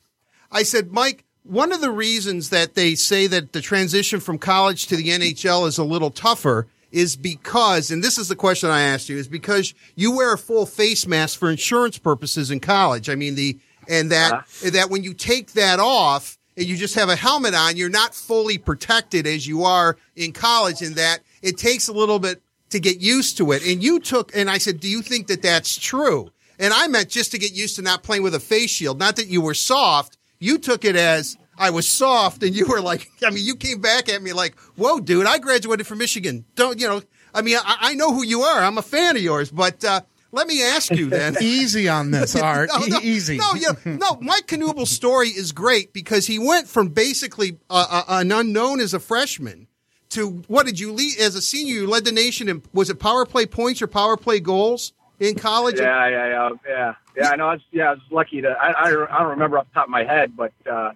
I 0.49 0.63
said, 0.63 0.93
Mike, 0.93 1.25
one 1.43 1.73
of 1.73 1.81
the 1.81 1.91
reasons 1.91 2.49
that 2.51 2.75
they 2.75 2.95
say 2.95 3.27
that 3.27 3.51
the 3.51 3.59
transition 3.59 4.21
from 4.21 4.37
college 4.37 4.87
to 4.87 4.95
the 4.95 5.09
NHL 5.09 5.67
is 5.67 5.77
a 5.77 5.83
little 5.83 6.09
tougher 6.09 6.67
is 6.91 7.17
because, 7.17 7.91
and 7.91 8.01
this 8.01 8.17
is 8.17 8.29
the 8.29 8.35
question 8.37 8.69
I 8.69 8.83
asked 8.83 9.09
you, 9.09 9.17
is 9.17 9.27
because 9.27 9.73
you 9.95 10.15
wear 10.15 10.33
a 10.33 10.37
full 10.37 10.65
face 10.65 11.05
mask 11.05 11.37
for 11.37 11.51
insurance 11.51 11.97
purposes 11.97 12.49
in 12.49 12.61
college. 12.61 13.09
I 13.09 13.15
mean, 13.15 13.35
the, 13.35 13.59
and 13.89 14.09
that, 14.11 14.33
uh-huh. 14.33 14.69
that 14.69 14.89
when 14.89 15.03
you 15.03 15.13
take 15.13 15.51
that 15.53 15.81
off, 15.81 16.34
you 16.55 16.77
just 16.77 16.95
have 16.95 17.09
a 17.09 17.15
helmet 17.15 17.53
on, 17.53 17.75
you're 17.75 17.89
not 17.89 18.15
fully 18.15 18.57
protected 18.57 19.27
as 19.27 19.45
you 19.45 19.63
are 19.63 19.97
in 20.15 20.31
college 20.31 20.81
in 20.81 20.93
that 20.93 21.19
it 21.41 21.57
takes 21.57 21.87
a 21.87 21.93
little 21.93 22.19
bit 22.19 22.41
to 22.69 22.79
get 22.79 22.99
used 22.99 23.37
to 23.37 23.51
it. 23.51 23.65
And 23.65 23.83
you 23.83 23.99
took, 23.99 24.35
and 24.35 24.49
I 24.49 24.57
said, 24.57 24.79
do 24.79 24.87
you 24.87 25.01
think 25.01 25.27
that 25.27 25.41
that's 25.41 25.77
true? 25.77 26.31
And 26.57 26.73
I 26.73 26.87
meant 26.87 27.09
just 27.09 27.31
to 27.31 27.37
get 27.37 27.53
used 27.53 27.75
to 27.75 27.81
not 27.81 28.03
playing 28.03 28.23
with 28.23 28.35
a 28.35 28.39
face 28.39 28.69
shield, 28.69 28.99
not 28.99 29.17
that 29.17 29.27
you 29.27 29.41
were 29.41 29.53
soft. 29.53 30.17
You 30.39 30.57
took 30.57 30.85
it 30.85 30.95
as 30.95 31.37
I 31.57 31.69
was 31.69 31.87
soft 31.87 32.43
and 32.43 32.55
you 32.55 32.65
were 32.65 32.81
like, 32.81 33.09
I 33.23 33.29
mean, 33.29 33.45
you 33.45 33.55
came 33.55 33.81
back 33.81 34.09
at 34.09 34.21
me 34.21 34.33
like, 34.33 34.57
whoa, 34.75 34.99
dude, 34.99 35.25
I 35.25 35.37
graduated 35.39 35.85
from 35.85 35.97
Michigan. 35.97 36.45
Don't, 36.55 36.79
you 36.79 36.87
know, 36.87 37.01
I 37.33 37.41
mean, 37.41 37.57
I, 37.57 37.77
I 37.81 37.93
know 37.95 38.13
who 38.13 38.23
you 38.23 38.41
are. 38.41 38.61
I'm 38.61 38.77
a 38.77 38.81
fan 38.81 39.17
of 39.17 39.21
yours, 39.21 39.51
but, 39.51 39.83
uh, 39.83 40.01
let 40.35 40.47
me 40.47 40.61
ask 40.63 40.91
you 40.91 41.09
then. 41.09 41.35
Easy 41.41 41.87
on 41.89 42.11
this, 42.11 42.35
Art. 42.41 42.69
no, 42.77 42.85
no, 42.85 42.99
Easy. 43.01 43.37
No, 43.37 43.53
yeah, 43.55 43.69
no. 43.85 44.17
Mike 44.21 44.47
Knuble's 44.47 44.91
story 44.91 45.29
is 45.29 45.51
great 45.51 45.93
because 45.93 46.27
he 46.27 46.37
went 46.37 46.67
from 46.67 46.89
basically 46.89 47.57
uh, 47.69 47.85
uh, 47.89 48.03
an 48.19 48.31
unknown 48.31 48.79
as 48.79 48.93
a 48.93 48.99
freshman 48.99 49.67
to 50.09 50.43
what 50.47 50.65
did 50.65 50.79
you 50.79 50.91
lead 50.91 51.17
as 51.19 51.35
a 51.35 51.41
senior? 51.41 51.73
You 51.73 51.87
led 51.87 52.05
the 52.05 52.11
nation 52.11 52.47
in 52.49 52.61
was 52.73 52.89
it 52.89 52.99
power 52.99 53.25
play 53.25 53.45
points 53.45 53.81
or 53.81 53.87
power 53.87 54.17
play 54.17 54.39
goals 54.39 54.93
in 55.19 55.35
college? 55.35 55.79
Yeah, 55.79 56.07
yeah, 56.09 56.27
yeah, 56.27 56.49
yeah. 56.67 56.93
Yeah, 57.17 57.29
I 57.29 57.35
know. 57.37 57.47
I 57.47 57.53
was, 57.53 57.61
yeah, 57.71 57.89
I 57.89 57.91
was 57.93 58.01
lucky 58.11 58.41
to. 58.41 58.49
I, 58.49 58.71
I, 58.71 58.87
I 58.87 59.19
don't 59.19 59.29
remember 59.31 59.57
off 59.57 59.67
the 59.69 59.73
top 59.73 59.85
of 59.85 59.89
my 59.89 60.03
head, 60.03 60.35
but 60.35 60.51
uh, 60.69 60.91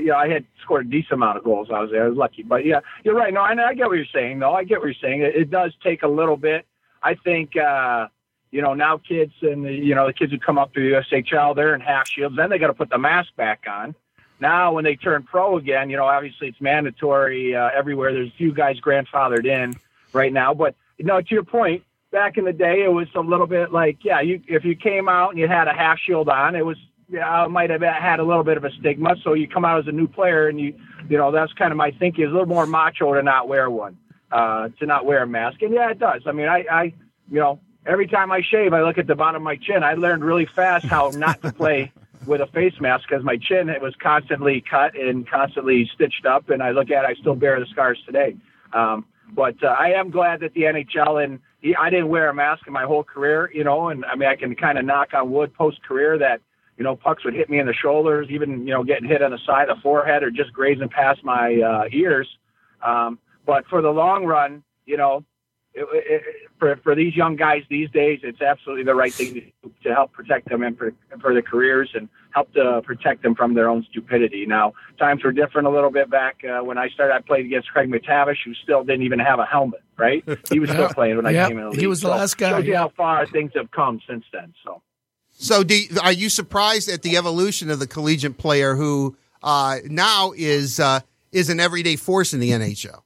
yeah, 0.00 0.14
I 0.14 0.28
had 0.28 0.44
scored 0.62 0.86
a 0.86 0.88
decent 0.88 1.14
amount 1.14 1.38
of 1.38 1.44
goals. 1.44 1.68
I 1.74 1.80
was 1.80 1.90
there. 1.90 2.04
I 2.04 2.08
was 2.08 2.16
lucky, 2.16 2.44
but 2.44 2.64
yeah, 2.64 2.80
you're 3.04 3.16
right. 3.16 3.34
No, 3.34 3.40
I, 3.40 3.52
I 3.70 3.74
get 3.74 3.88
what 3.88 3.96
you're 3.96 4.06
saying. 4.14 4.38
though. 4.38 4.54
I 4.54 4.62
get 4.62 4.78
what 4.78 4.86
you're 4.86 4.94
saying. 5.02 5.22
It, 5.22 5.34
it 5.34 5.50
does 5.50 5.72
take 5.82 6.02
a 6.04 6.08
little 6.08 6.36
bit. 6.36 6.64
I 7.02 7.14
think. 7.14 7.56
uh 7.56 8.06
you 8.50 8.62
know, 8.62 8.74
now 8.74 8.98
kids 8.98 9.32
and 9.42 9.64
the, 9.64 9.72
you 9.72 9.94
know, 9.94 10.06
the 10.06 10.12
kids 10.12 10.32
who 10.32 10.38
come 10.38 10.58
up 10.58 10.72
to 10.74 10.80
the 10.80 10.96
USHL, 10.96 11.54
they're 11.54 11.74
in 11.74 11.80
half 11.80 12.08
shields. 12.08 12.36
Then 12.36 12.50
they 12.50 12.58
got 12.58 12.68
to 12.68 12.74
put 12.74 12.90
the 12.90 12.98
mask 12.98 13.34
back 13.36 13.64
on. 13.68 13.94
Now, 14.40 14.72
when 14.72 14.84
they 14.84 14.96
turn 14.96 15.22
pro 15.22 15.56
again, 15.56 15.88
you 15.90 15.96
know, 15.96 16.04
obviously 16.04 16.48
it's 16.48 16.60
mandatory 16.60 17.54
uh, 17.54 17.70
everywhere. 17.74 18.12
There's 18.12 18.28
a 18.28 18.36
few 18.36 18.52
guys 18.52 18.78
grandfathered 18.80 19.46
in 19.46 19.74
right 20.12 20.32
now, 20.32 20.54
but 20.54 20.74
you 20.98 21.04
know, 21.04 21.20
to 21.20 21.28
your 21.30 21.44
point, 21.44 21.82
back 22.10 22.38
in 22.38 22.44
the 22.44 22.52
day, 22.52 22.82
it 22.82 22.92
was 22.92 23.08
a 23.14 23.20
little 23.20 23.46
bit 23.46 23.72
like, 23.72 23.98
yeah, 24.04 24.20
you 24.20 24.40
if 24.46 24.64
you 24.64 24.76
came 24.76 25.08
out 25.08 25.30
and 25.30 25.38
you 25.38 25.48
had 25.48 25.68
a 25.68 25.72
half 25.72 25.98
shield 25.98 26.28
on, 26.28 26.54
it 26.54 26.64
was 26.64 26.76
yeah, 27.08 27.44
it 27.44 27.50
might 27.50 27.70
have 27.70 27.82
had 27.82 28.18
a 28.20 28.24
little 28.24 28.42
bit 28.42 28.56
of 28.56 28.64
a 28.64 28.70
stigma. 28.72 29.14
So 29.22 29.34
you 29.34 29.46
come 29.46 29.64
out 29.64 29.78
as 29.78 29.86
a 29.86 29.92
new 29.92 30.08
player, 30.08 30.48
and 30.48 30.60
you, 30.60 30.74
you 31.08 31.16
know, 31.16 31.30
that's 31.30 31.52
kind 31.52 31.70
of 31.70 31.76
my 31.76 31.92
thinking 31.92 32.24
is 32.24 32.30
a 32.30 32.32
little 32.32 32.48
more 32.48 32.66
macho 32.66 33.14
to 33.14 33.22
not 33.22 33.48
wear 33.48 33.70
one, 33.70 33.96
uh, 34.32 34.70
to 34.80 34.86
not 34.86 35.06
wear 35.06 35.22
a 35.22 35.26
mask. 35.26 35.62
And 35.62 35.72
yeah, 35.72 35.90
it 35.90 35.98
does. 35.98 36.22
I 36.26 36.32
mean, 36.32 36.48
I, 36.48 36.64
I, 36.70 36.82
you 37.30 37.40
know, 37.40 37.60
every 37.86 38.06
time 38.06 38.30
I 38.30 38.42
shave, 38.42 38.72
I 38.72 38.82
look 38.82 38.98
at 38.98 39.06
the 39.06 39.14
bottom 39.14 39.42
of 39.42 39.44
my 39.44 39.56
chin. 39.56 39.82
I 39.82 39.94
learned 39.94 40.24
really 40.24 40.46
fast 40.46 40.84
how 40.84 41.10
not 41.14 41.40
to 41.42 41.52
play 41.52 41.92
with 42.26 42.40
a 42.40 42.46
face 42.48 42.74
mask 42.80 43.08
because 43.08 43.24
my 43.24 43.36
chin 43.36 43.68
it 43.68 43.80
was 43.80 43.94
constantly 44.02 44.62
cut 44.68 44.96
and 44.96 45.28
constantly 45.28 45.88
stitched 45.94 46.26
up, 46.26 46.50
and 46.50 46.62
I 46.62 46.72
look 46.72 46.90
at 46.90 47.04
it, 47.04 47.08
I 47.08 47.14
still 47.14 47.34
bear 47.34 47.58
the 47.60 47.66
scars 47.66 47.98
today. 48.04 48.36
Um, 48.72 49.06
but 49.32 49.62
uh, 49.62 49.68
I 49.78 49.90
am 49.90 50.10
glad 50.10 50.40
that 50.40 50.54
the 50.54 50.62
NHL 50.62 51.22
and 51.22 51.40
I 51.78 51.90
didn't 51.90 52.08
wear 52.08 52.28
a 52.28 52.34
mask 52.34 52.66
in 52.66 52.72
my 52.72 52.84
whole 52.84 53.02
career, 53.02 53.50
you 53.52 53.64
know, 53.64 53.88
and 53.88 54.04
I 54.04 54.16
mean 54.16 54.28
I 54.28 54.36
can 54.36 54.54
kind 54.54 54.78
of 54.78 54.84
knock 54.84 55.14
on 55.14 55.30
wood 55.30 55.54
post 55.54 55.82
career 55.82 56.18
that 56.18 56.40
you 56.76 56.84
know 56.84 56.96
pucks 56.96 57.24
would 57.24 57.34
hit 57.34 57.48
me 57.48 57.58
in 57.58 57.66
the 57.66 57.74
shoulders, 57.74 58.28
even 58.30 58.66
you 58.66 58.72
know 58.72 58.84
getting 58.84 59.08
hit 59.08 59.22
on 59.22 59.30
the 59.30 59.38
side 59.46 59.68
of 59.68 59.76
the 59.76 59.82
forehead 59.82 60.22
or 60.22 60.30
just 60.30 60.52
grazing 60.52 60.88
past 60.88 61.24
my 61.24 61.60
uh, 61.60 61.88
ears. 61.92 62.28
Um, 62.84 63.18
but 63.44 63.66
for 63.68 63.80
the 63.80 63.90
long 63.90 64.24
run, 64.24 64.62
you 64.84 64.96
know, 64.96 65.24
it, 65.76 65.86
it, 65.92 66.22
for 66.58 66.76
for 66.82 66.94
these 66.94 67.14
young 67.14 67.36
guys 67.36 67.62
these 67.68 67.90
days, 67.90 68.20
it's 68.22 68.40
absolutely 68.40 68.84
the 68.84 68.94
right 68.94 69.12
thing 69.12 69.34
to, 69.34 69.40
do 69.40 69.50
to 69.84 69.94
help 69.94 70.12
protect 70.12 70.48
them 70.48 70.62
and 70.62 70.76
for, 70.76 70.92
for 71.20 71.32
their 71.32 71.42
careers 71.42 71.90
and 71.94 72.08
help 72.34 72.52
to 72.54 72.80
protect 72.84 73.22
them 73.22 73.34
from 73.34 73.54
their 73.54 73.68
own 73.68 73.86
stupidity. 73.90 74.46
Now, 74.46 74.72
times 74.98 75.22
were 75.22 75.32
different 75.32 75.66
a 75.68 75.70
little 75.70 75.90
bit 75.90 76.10
back 76.10 76.42
uh, 76.44 76.64
when 76.64 76.78
I 76.78 76.88
started. 76.88 77.14
I 77.14 77.20
played 77.20 77.46
against 77.46 77.68
Craig 77.70 77.90
MacTavish, 77.90 78.38
who 78.44 78.54
still 78.54 78.84
didn't 78.84 79.02
even 79.02 79.18
have 79.18 79.38
a 79.38 79.44
helmet. 79.44 79.82
Right, 79.98 80.24
he 80.50 80.58
was 80.60 80.70
still 80.70 80.88
playing 80.94 81.16
when 81.16 81.26
I 81.26 81.30
Yeah, 81.30 81.48
came 81.48 81.58
in. 81.58 81.70
The 81.70 81.76
he 81.76 81.86
was 81.86 82.00
the 82.00 82.08
So, 82.08 82.16
last 82.16 82.36
guy, 82.38 82.50
Shows 82.50 82.66
you 82.66 82.72
yeah. 82.72 82.78
how 82.80 82.88
far 82.96 83.26
things 83.26 83.52
have 83.54 83.70
come 83.70 84.00
since 84.08 84.24
then. 84.32 84.54
So. 84.64 84.82
So, 85.38 85.62
do, 85.62 85.78
are 86.02 86.12
you 86.12 86.30
surprised 86.30 86.88
at 86.88 87.02
the 87.02 87.16
evolution 87.18 87.70
of 87.70 87.78
the 87.78 87.86
collegiate 87.86 88.38
player 88.38 88.74
who 88.74 89.16
uh, 89.42 89.78
now 89.84 90.32
is 90.36 90.80
uh, 90.80 91.00
is 91.32 91.50
an 91.50 91.60
everyday 91.60 91.96
force 91.96 92.32
in 92.32 92.40
the 92.40 92.50
NHL? 92.50 93.02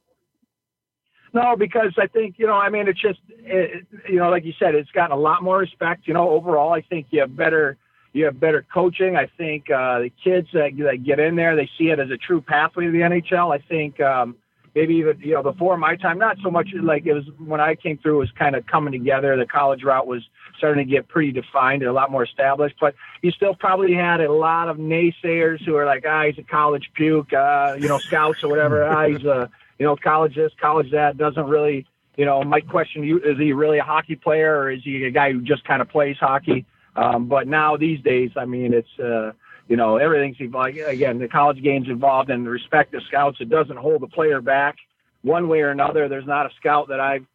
No, 1.33 1.55
because 1.55 1.93
I 1.97 2.07
think 2.07 2.35
you 2.37 2.45
know. 2.45 2.55
I 2.55 2.69
mean, 2.69 2.87
it's 2.87 3.01
just 3.01 3.19
it, 3.29 3.85
you 4.09 4.17
know, 4.17 4.29
like 4.29 4.43
you 4.43 4.53
said, 4.59 4.75
it's 4.75 4.91
gotten 4.91 5.15
a 5.15 5.19
lot 5.19 5.43
more 5.43 5.59
respect. 5.59 6.07
You 6.07 6.13
know, 6.13 6.29
overall, 6.29 6.73
I 6.73 6.81
think 6.81 7.07
you 7.11 7.21
have 7.21 7.35
better 7.35 7.77
you 8.13 8.25
have 8.25 8.39
better 8.39 8.65
coaching. 8.73 9.15
I 9.15 9.27
think 9.37 9.69
uh, 9.69 9.99
the 9.99 10.11
kids 10.23 10.49
that, 10.53 10.71
that 10.77 11.03
get 11.05 11.19
in 11.19 11.35
there, 11.35 11.55
they 11.55 11.69
see 11.77 11.85
it 11.85 11.99
as 11.99 12.09
a 12.11 12.17
true 12.17 12.41
pathway 12.41 12.85
to 12.85 12.91
the 12.91 12.99
NHL. 12.99 13.53
I 13.53 13.59
think 13.59 14.01
um, 14.01 14.35
maybe 14.75 14.95
even 14.95 15.19
you 15.21 15.33
know 15.33 15.43
before 15.43 15.77
my 15.77 15.95
time, 15.95 16.17
not 16.17 16.37
so 16.43 16.51
much 16.51 16.69
like 16.81 17.05
it 17.05 17.13
was 17.13 17.23
when 17.39 17.61
I 17.61 17.75
came 17.75 17.97
through. 17.97 18.17
It 18.17 18.19
was 18.19 18.31
kind 18.31 18.55
of 18.55 18.65
coming 18.67 18.91
together. 18.91 19.37
The 19.37 19.45
college 19.45 19.83
route 19.83 20.07
was 20.07 20.23
starting 20.57 20.85
to 20.85 20.91
get 20.91 21.07
pretty 21.07 21.31
defined 21.31 21.81
and 21.81 21.89
a 21.89 21.93
lot 21.93 22.11
more 22.11 22.23
established. 22.23 22.75
But 22.79 22.95
you 23.21 23.31
still 23.31 23.55
probably 23.55 23.93
had 23.93 24.19
a 24.19 24.31
lot 24.31 24.67
of 24.67 24.77
naysayers 24.77 25.63
who 25.65 25.75
are 25.77 25.85
like, 25.85 26.03
ah, 26.05 26.25
he's 26.25 26.37
a 26.37 26.43
college 26.43 26.91
puke, 26.93 27.31
uh, 27.31 27.75
you 27.79 27.87
know, 27.87 27.99
scouts 27.99 28.43
or 28.43 28.49
whatever. 28.49 28.83
ah, 28.83 29.07
he's 29.07 29.23
a 29.23 29.49
you 29.81 29.87
know, 29.87 29.95
college 29.95 30.35
this, 30.35 30.51
college 30.61 30.91
that 30.91 31.17
doesn't 31.17 31.47
really, 31.47 31.87
you 32.15 32.23
know, 32.23 32.43
might 32.43 32.69
question 32.69 33.03
you, 33.03 33.17
is 33.17 33.39
he 33.39 33.51
really 33.51 33.79
a 33.79 33.83
hockey 33.83 34.15
player 34.15 34.59
or 34.59 34.69
is 34.69 34.83
he 34.83 35.05
a 35.05 35.09
guy 35.09 35.31
who 35.31 35.41
just 35.41 35.63
kind 35.63 35.81
of 35.81 35.89
plays 35.89 36.15
hockey? 36.19 36.67
Um, 36.95 37.25
but 37.25 37.47
now 37.47 37.77
these 37.77 37.99
days, 38.01 38.29
I 38.37 38.45
mean, 38.45 38.75
it's, 38.75 38.99
uh, 38.99 39.31
you 39.67 39.77
know, 39.77 39.97
everything's 39.97 40.39
evolved. 40.39 40.77
Again, 40.77 41.17
the 41.17 41.27
college 41.27 41.63
game's 41.63 41.87
involved 41.87 42.29
and 42.29 42.45
the 42.45 42.51
respect 42.51 42.93
of 42.93 43.01
scouts. 43.07 43.37
It 43.41 43.49
doesn't 43.49 43.77
hold 43.77 44.03
the 44.03 44.07
player 44.07 44.39
back 44.39 44.75
one 45.23 45.47
way 45.47 45.61
or 45.61 45.71
another. 45.71 46.07
There's 46.07 46.27
not 46.27 46.45
a 46.45 46.51
scout 46.59 46.89
that 46.89 46.99
I've 46.99 47.25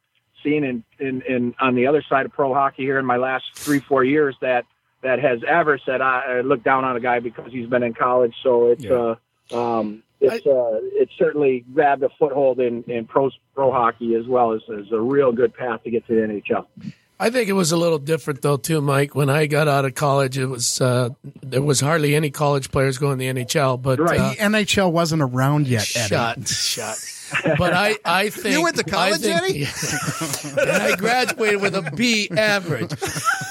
seen 0.45 0.63
in, 0.63 0.85
in, 1.01 1.23
in 1.23 1.53
on 1.59 1.75
the 1.75 1.89
other 1.89 2.05
side 2.09 2.27
of 2.27 2.33
pro 2.33 2.55
hockey 2.55 2.85
here 2.85 3.01
in 3.01 3.07
my 3.07 3.17
last 3.17 3.47
three, 3.57 3.81
four 3.81 4.05
years 4.05 4.37
that, 4.41 4.67
that 5.03 5.19
has 5.19 5.41
ever 5.49 5.81
said, 5.85 6.01
I, 6.01 6.37
I 6.37 6.41
look 6.43 6.63
down 6.63 6.85
on 6.85 6.95
a 6.95 7.01
guy 7.01 7.19
because 7.19 7.51
he's 7.51 7.69
been 7.69 7.83
in 7.83 7.93
college. 7.93 8.37
So 8.45 8.71
it's, 8.71 8.87
uh, 8.87 9.17
um, 9.53 10.05
it's 10.35 10.47
uh, 10.47 10.81
it's 10.95 11.13
certainly 11.19 11.65
grabbed 11.75 12.03
a 12.03 12.09
foothold 12.19 12.61
in, 12.61 12.83
in 12.85 13.07
pro 13.07 13.31
pro 13.55 13.71
hockey 13.73 14.15
as 14.15 14.27
well 14.27 14.53
as, 14.53 14.61
as 14.79 14.91
a 14.93 15.01
real 15.01 15.33
good 15.33 15.55
path 15.55 15.83
to 15.85 15.91
get 15.91 16.07
to 16.07 16.15
the 16.15 16.21
NHL. 16.21 16.67
I 17.19 17.31
think 17.31 17.49
it 17.49 17.55
was 17.55 17.73
a 17.73 17.79
little 17.79 17.99
different 17.99 18.43
though 18.43 18.59
too, 18.59 18.81
Mike. 18.83 19.15
When 19.15 19.31
I 19.31 19.47
got 19.47 19.69
out 19.69 19.85
of 19.87 19.95
college, 19.95 20.37
it 20.37 20.47
was 20.47 20.81
uh, 20.81 21.11
there 21.43 21.63
was 21.63 21.81
hardly 21.81 22.15
any 22.15 22.31
college 22.31 22.71
players 22.71 22.99
going 22.99 23.19
to 23.19 23.25
the 23.33 23.45
NHL. 23.45 23.81
But 23.81 23.99
Right. 23.99 24.21
uh, 24.21 24.31
the 24.31 24.37
NHL 24.37 24.93
wasn't 24.93 25.23
around 25.23 25.67
yet, 25.67 25.91
Eddie. 25.97 26.09
shut, 26.09 26.49
shut. 26.49 27.16
But 27.59 27.73
I, 27.73 27.97
I 28.05 28.31
think 28.31 28.55
You 28.55 28.63
went 28.63 28.77
to 28.77 28.85
college, 28.85 29.25
I 29.25 29.31
Eddie? 29.31 29.65
think, 29.65 30.59
and 30.59 30.71
I 30.71 30.97
graduated 30.97 31.61
with 31.61 31.75
a 31.75 31.91
B 31.95 32.29
average. 32.31 32.91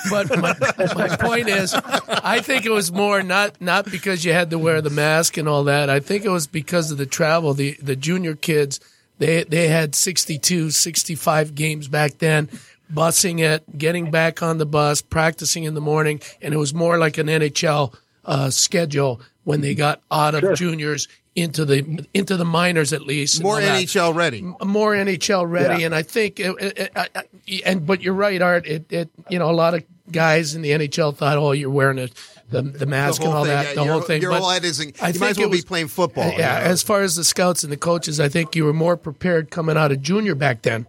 But 0.10 0.30
my, 0.40 0.56
my 0.96 1.16
point 1.18 1.50
is, 1.50 1.74
I 1.74 2.42
think 2.42 2.66
it 2.66 2.72
was 2.72 2.92
more 2.92 3.22
not 3.24 3.60
not 3.60 3.86
because 3.92 4.24
you 4.24 4.34
had 4.34 4.50
to 4.52 4.60
wear 4.60 4.82
the 4.82 4.90
mask 4.90 5.38
and 5.38 5.48
all 5.48 5.64
that. 5.66 5.90
I 5.90 6.00
think 6.00 6.26
it 6.26 6.30
was 6.30 6.48
because 6.48 6.92
of 6.92 6.98
the 6.98 7.06
travel. 7.06 7.54
The 7.54 7.78
the 7.82 7.96
junior 7.96 8.36
kids 8.36 8.80
they 9.18 9.44
they 9.44 9.68
had 9.68 9.96
62, 9.96 10.72
65 10.72 11.56
games 11.56 11.88
back 11.88 12.20
then. 12.20 12.50
Busing 12.94 13.40
it, 13.40 13.64
getting 13.80 14.12
back 14.12 14.44
on 14.44 14.60
the 14.60 14.66
bus, 14.66 15.02
practicing 15.02 15.64
in 15.64 15.74
the 15.74 15.82
morning, 15.82 16.22
and 16.40 16.54
it 16.54 16.58
was 16.58 16.72
more 16.72 17.00
like 17.00 17.18
an 17.18 17.26
NHL 17.28 17.96
uh, 18.26 18.52
schedule 18.52 19.20
when 19.44 19.62
they 19.62 19.74
got 19.74 20.02
out 20.12 20.36
of 20.36 20.56
juniors 20.56 21.08
into 21.36 21.66
the 21.66 22.06
into 22.14 22.38
the 22.38 22.46
minors 22.46 22.94
at 22.94 23.02
least. 23.02 23.44
More 23.44 23.60
NHL 23.60 24.16
ready. 24.16 24.42
more 24.42 24.94
NHL 24.94 25.50
ready, 25.50 25.82
Yeah. 25.82 25.86
and 25.88 25.96
I 25.96 26.02
think, 26.02 26.40
it, 26.40 26.56
it, 26.62 26.78
it, 26.80 26.92
I- 26.96 27.10
I- 27.16 27.62
and 27.66 27.86
but 27.86 28.02
you're 28.02 28.14
right, 28.14 28.42
Art. 28.42 28.66
It, 28.66 28.92
it, 28.92 29.10
you 29.30 29.38
know, 29.40 29.50
a 29.50 29.54
lot 29.54 29.74
of 29.74 29.84
guys 30.12 30.56
in 30.56 30.62
the 30.62 30.72
NHL 30.72 31.16
thought, 31.16 31.38
oh, 31.38 31.52
you're 31.52 31.70
wearing 31.70 32.00
a, 32.00 32.08
the 32.50 32.62
the 32.62 32.86
mask 32.86 33.22
The 33.22 33.28
and 33.28 33.36
all 33.36 33.44
thing, 33.44 33.54
that, 33.54 33.66
yeah, 33.68 33.74
the 33.76 33.84
your- 33.84 33.92
whole 33.94 34.02
thing. 34.02 34.22
your 34.22 34.32
but 34.32 34.40
whole 34.42 34.50
head 34.50 34.64
isn't- 34.66 35.04
I 35.04 35.10
you 35.10 35.20
might 35.20 35.32
as 35.32 35.38
well 35.38 35.50
it 35.50 35.52
be 35.52 35.62
playing 35.62 35.88
football, 35.90 36.30
Yeah, 36.32 36.60
you 36.60 36.66
know? 36.66 36.72
as 36.72 36.82
far 36.84 37.02
as 37.02 37.16
the 37.16 37.24
scouts 37.24 37.64
and 37.64 37.72
the 37.72 37.78
coaches, 37.78 38.20
I 38.20 38.30
think 38.30 38.56
you 38.56 38.64
were 38.66 38.74
more 38.74 38.96
prepared 38.98 39.52
coming 39.52 39.76
out 39.78 39.92
of 39.92 40.02
junior 40.02 40.36
back 40.36 40.62
then. 40.62 40.88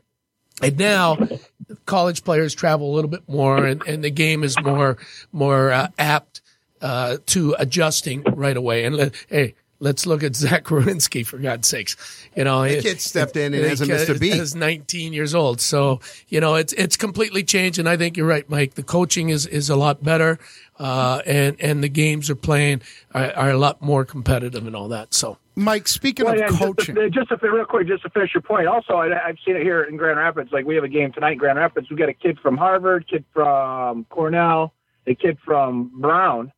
And 0.63 0.79
now, 0.79 1.19
college 1.85 2.25
players 2.25 2.55
travel 2.55 2.91
a 2.91 2.95
little 2.95 3.11
bit 3.11 3.29
more, 3.29 3.65
and, 3.67 3.83
and 3.87 4.03
the 4.03 4.11
game 4.11 4.43
is 4.45 4.57
more 4.63 4.97
more 5.33 5.71
uh, 5.71 5.89
apt 5.99 6.41
uh, 6.81 7.19
to 7.27 7.55
adjusting 7.59 8.23
right 8.23 8.57
away. 8.57 8.85
And 8.85 8.97
let, 8.97 9.15
hey, 9.29 9.55
let's 9.81 10.07
look 10.07 10.23
at 10.23 10.35
Zach 10.37 10.65
Werenski 10.67 11.25
for 11.27 11.39
God's 11.39 11.69
sakes. 11.69 11.97
You 12.37 12.45
know, 12.45 12.63
The 12.63 12.77
he- 12.77 12.83
kid 12.83 13.01
stepped 13.01 13.37
in 13.37 13.55
and 13.55 13.65
the 13.65 13.69
hasn't 13.69 13.91
kid 13.91 13.95
missed 13.99 14.09
a 14.11 14.19
beat. 14.19 14.35
Is 14.35 14.55
19 14.55 15.13
years 15.13 15.35
old, 15.35 15.61
so 15.61 16.01
you 16.29 16.41
know 16.41 16.55
it's 16.55 16.73
it's 16.75 16.97
completely 16.97 17.43
changed. 17.45 17.79
And 17.79 17.89
I 17.89 17.97
think 17.97 18.17
you're 18.17 18.27
right, 18.27 18.49
Mike. 18.49 18.75
The 18.75 18.83
coaching 18.83 19.29
is 19.31 19.47
is 19.47 19.71
a 19.71 19.77
lot 19.77 20.03
better, 20.03 20.39
uh, 20.79 21.23
and 21.27 21.57
and 21.61 21.83
the 21.83 21.89
games 21.89 22.29
are 22.31 22.37
playing 22.37 22.83
are, 23.15 23.33
are 23.33 23.51
a 23.51 23.59
lot 23.59 23.81
more 23.83 24.05
competitive 24.05 24.67
and 24.67 24.75
all 24.77 24.89
that. 24.89 25.15
So. 25.15 25.39
Mike, 25.59 25.89
speaking 25.89 26.27
Well, 26.27 26.35
of 26.35 26.41
yeah, 26.41 26.49
just 26.49 26.59
to- 26.61 26.67
coaching, 26.67 26.95
Just 27.13 27.29
to, 27.31 27.39
real 27.51 27.65
quick, 27.65 27.87
just 27.89 28.03
to 28.03 28.11
finish 28.11 28.35
your 28.35 28.43
point. 28.43 28.67
Also, 28.67 28.93
I, 28.93 29.27
I've 29.27 29.39
seen 29.43 29.57
it 29.57 29.63
here 29.63 29.83
in 29.85 29.97
Grand 29.97 30.19
Rapids. 30.19 30.53
Like 30.53 30.67
we 30.67 30.75
have 30.75 30.85
a 30.85 30.89
game 30.89 31.13
tonight 31.13 31.33
in 31.33 31.39
Grand 31.39 31.57
Rapids. 31.59 31.89
We 31.89 31.97
got 31.97 32.11
a 32.11 32.13
kid 32.13 32.39
from 32.41 32.59
Harvard, 32.59 33.07
kid 33.09 33.25
from 33.33 34.05
Cornell, 34.11 34.75
a 35.07 35.15
kid 35.15 35.39
from 35.43 35.93
Brown, 35.99 36.53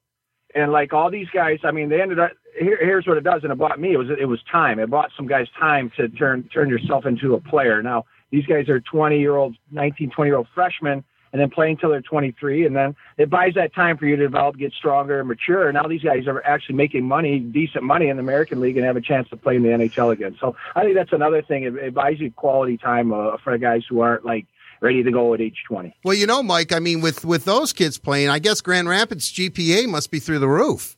and 0.53 0.73
like 0.73 0.93
all 0.93 1.13
these 1.13 1.29
guys. 1.33 1.61
I 1.63 1.71
mean, 1.71 1.91
they 1.91 2.01
ended 2.03 2.19
up. 2.19 2.33
Here, 2.59 2.79
here's 2.81 3.07
what 3.07 3.17
it 3.17 3.25
does, 3.25 3.43
and 3.43 3.53
it 3.53 3.59
bought 3.59 3.79
me. 3.81 3.93
It 3.93 3.97
was 3.97 4.09
it 4.19 4.27
was 4.27 4.41
time. 4.51 4.79
It 4.79 4.91
bought 4.91 5.11
some 5.17 5.27
guys 5.27 5.47
time 5.59 5.91
to 5.97 6.09
turn 6.09 6.49
turn 6.53 6.69
yourself 6.69 7.07
into 7.07 7.35
a 7.35 7.41
player. 7.41 7.83
Now 7.83 8.05
these 8.31 8.47
guys 8.47 8.69
are 8.69 8.81
20 8.81 9.19
year 9.19 9.37
old, 9.37 9.57
19, 9.71 10.11
20 10.11 10.29
year 10.29 10.37
old 10.37 10.49
freshmen. 10.55 11.05
And 11.31 11.39
then 11.39 11.51
play 11.51 11.71
until 11.71 11.91
they're 11.91 12.01
23, 12.01 12.65
and 12.65 12.75
then 12.75 12.97
it 13.19 13.29
buys 13.29 13.53
that 13.53 13.75
time 13.75 13.99
for 13.99 14.07
you 14.07 14.17
to 14.17 14.23
develop, 14.23 14.57
get 14.57 14.73
stronger, 14.73 15.19
and 15.21 15.29
mature. 15.29 15.71
Now 15.71 15.83
these 15.83 16.03
guys 16.03 16.27
are 16.27 16.43
actually 16.43 16.77
making 16.77 17.05
money, 17.05 17.39
decent 17.39 17.85
money 17.85 18.09
in 18.09 18.17
the 18.17 18.23
American 18.23 18.61
League, 18.61 18.79
and 18.79 18.87
have 18.87 18.97
a 18.97 19.03
chance 19.03 19.29
to 19.29 19.37
play 19.37 19.57
in 19.57 19.63
the 19.63 19.69
NHL 19.69 20.11
again. 20.11 20.39
So 20.41 20.57
I 20.75 20.85
think 20.85 20.95
that's 20.95 21.13
another 21.13 21.43
thing. 21.43 21.65
It, 21.65 21.75
it 21.75 21.93
buys 21.93 22.19
you 22.19 22.33
quality 22.33 22.79
time 22.79 23.13
uh, 23.13 23.37
for 23.45 23.59
guys 23.59 23.83
who 23.87 24.01
aren't 24.01 24.25
like 24.25 24.47
ready 24.81 25.03
to 25.03 25.11
go 25.11 25.35
at 25.35 25.41
age 25.41 25.65
20. 25.69 25.95
Well, 26.05 26.15
you 26.15 26.27
know, 26.27 26.43
Mike, 26.43 26.73
I 26.73 26.79
mean, 26.79 27.01
with, 27.01 27.25
with 27.25 27.45
those 27.45 27.73
kids 27.73 27.99
playing, 27.99 28.29
I 28.29 28.39
guess 28.39 28.61
Grand 28.61 28.89
Rapids 28.89 29.31
GPA 29.33 29.87
must 29.87 30.11
be 30.11 30.21
through 30.21 30.39
the 30.39 30.49
roof. 30.49 30.97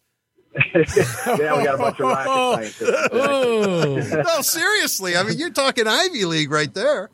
yeah, 0.75 1.57
we 1.57 1.65
got 1.65 1.75
a 1.75 1.79
bunch 1.79 2.01
of 2.01 2.07
rocket 2.07 2.29
oh. 2.29 2.55
scientists. 2.55 2.83
Oh. 3.13 4.23
no, 4.25 4.43
seriously. 4.43 5.17
I 5.17 5.23
mean, 5.23 5.39
you're 5.39 5.51
talking 5.51 5.87
Ivy 5.87 6.25
League 6.25 6.51
right 6.51 6.73
there. 6.75 7.11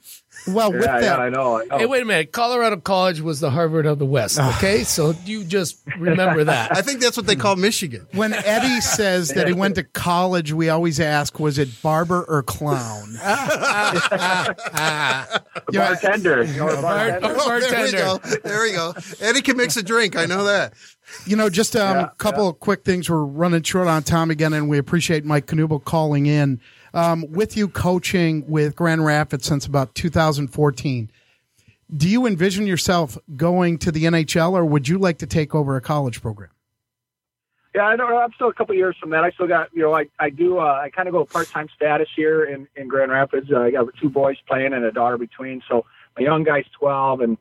Well, 0.47 0.73
with 0.73 0.85
Yeah, 0.85 0.95
yeah, 0.95 1.01
that- 1.01 1.19
I 1.19 1.29
know, 1.29 1.61
I 1.61 1.65
know. 1.65 1.79
Hey, 1.79 1.87
wait 1.87 2.03
a 2.03 2.05
minute. 2.05 2.33
Colorado 2.33 2.77
College 2.77 3.21
was 3.21 3.41
the 3.41 3.51
Harvard 3.51 3.85
of 3.85 3.99
the 3.99 4.07
West. 4.07 4.39
Ah. 4.41 4.57
Okay, 4.57 4.85
so 4.85 5.15
you 5.25 5.45
just 5.45 5.81
remember 5.99 6.45
that. 6.45 6.71
I 6.77 6.83
think 6.83 7.01
that's 7.01 7.17
what 7.17 7.27
they 7.27 7.37
call 7.37 7.57
Michigan. 7.57 8.07
when 8.13 8.33
Eddie 8.33 8.81
says 8.81 9.29
that 9.31 9.49
he 9.49 9.53
went 9.53 9.75
to 9.75 9.85
college, 9.85 10.53
we 10.53 10.69
always 10.69 11.01
ask, 11.01 11.41
was 11.41 11.59
it 11.59 11.83
barber 11.83 12.23
or 12.23 12.43
clown? 12.43 13.19
bartender. 15.73 16.45
You 16.45 16.61
bartender. 16.61 17.21
Oh, 17.23 17.61
there 17.61 17.85
we 17.85 17.93
go. 17.93 18.19
There 18.45 18.63
we 18.63 18.73
go. 18.73 18.95
Eddie 19.21 19.43
can 19.43 19.57
mix 19.57 19.77
a 19.77 19.83
drink. 19.83 20.17
I 20.17 20.27
know 20.27 20.45
that. 20.45 20.75
You 21.27 21.37
know, 21.37 21.49
just 21.49 21.77
um, 21.77 21.99
a 21.99 22.13
couple 22.19 22.49
of 22.49 22.61
quick 22.61 22.85
things. 22.85 23.09
We're 23.09 23.25
running 23.25 23.63
short 23.63 23.89
on 23.89 24.03
time 24.03 24.31
again, 24.31 24.53
and 24.53 24.69
we 24.69 24.79
appreciate 24.79 25.25
Mike 25.25 25.47
Knuble 25.47 25.83
calling 25.83 26.27
in. 26.27 26.61
Um, 26.95 27.31
with 27.31 27.57
you 27.57 27.69
coaching 27.69 28.45
with 28.49 28.75
Grand 28.75 29.05
Rapids 29.05 29.45
since 29.45 29.67
about 29.67 29.95
2014, 29.95 31.11
do 31.95 32.09
you 32.09 32.27
envision 32.27 32.67
yourself 32.67 33.19
going 33.37 33.79
to 33.79 33.93
the 33.93 34.05
NHL, 34.05 34.53
or 34.53 34.65
would 34.65 34.89
you 34.89 34.99
like 34.99 35.19
to 35.19 35.27
take 35.27 35.55
over 35.55 35.77
a 35.77 35.81
college 35.81 36.23
program? 36.23 36.51
Yeah, 37.75 37.87
I 37.87 37.97
don't 37.97 38.09
know. 38.09 38.17
I'm 38.17 38.33
still 38.33 38.49
a 38.49 38.55
couple 38.55 38.75
years 38.75 38.97
from 38.99 39.11
that. 39.11 39.23
I 39.23 39.31
still 39.33 39.47
got, 39.47 39.69
you 39.75 39.83
know, 39.83 39.95
I, 39.95 40.07
I 40.19 40.31
do, 40.31 40.59
uh, 40.59 40.81
I 40.83 40.89
kind 40.89 41.09
of 41.09 41.13
go 41.13 41.27
part 41.27 41.49
time 41.49 41.69
status 41.77 42.09
here 42.17 42.45
in, 42.45 42.67
in 42.75 42.89
Grand 42.89 43.11
Rapids. 43.13 43.49
Uh, 43.53 43.61
I 43.61 43.71
got 43.71 43.87
two 44.01 44.09
boys 44.09 44.39
playing 44.49 44.73
and 44.73 44.83
a 44.83 44.91
daughter 44.91 45.19
between. 45.19 45.63
So 45.69 45.85
my 46.17 46.25
young 46.25 46.43
guy's 46.43 46.65
12, 46.79 47.21
and 47.21 47.39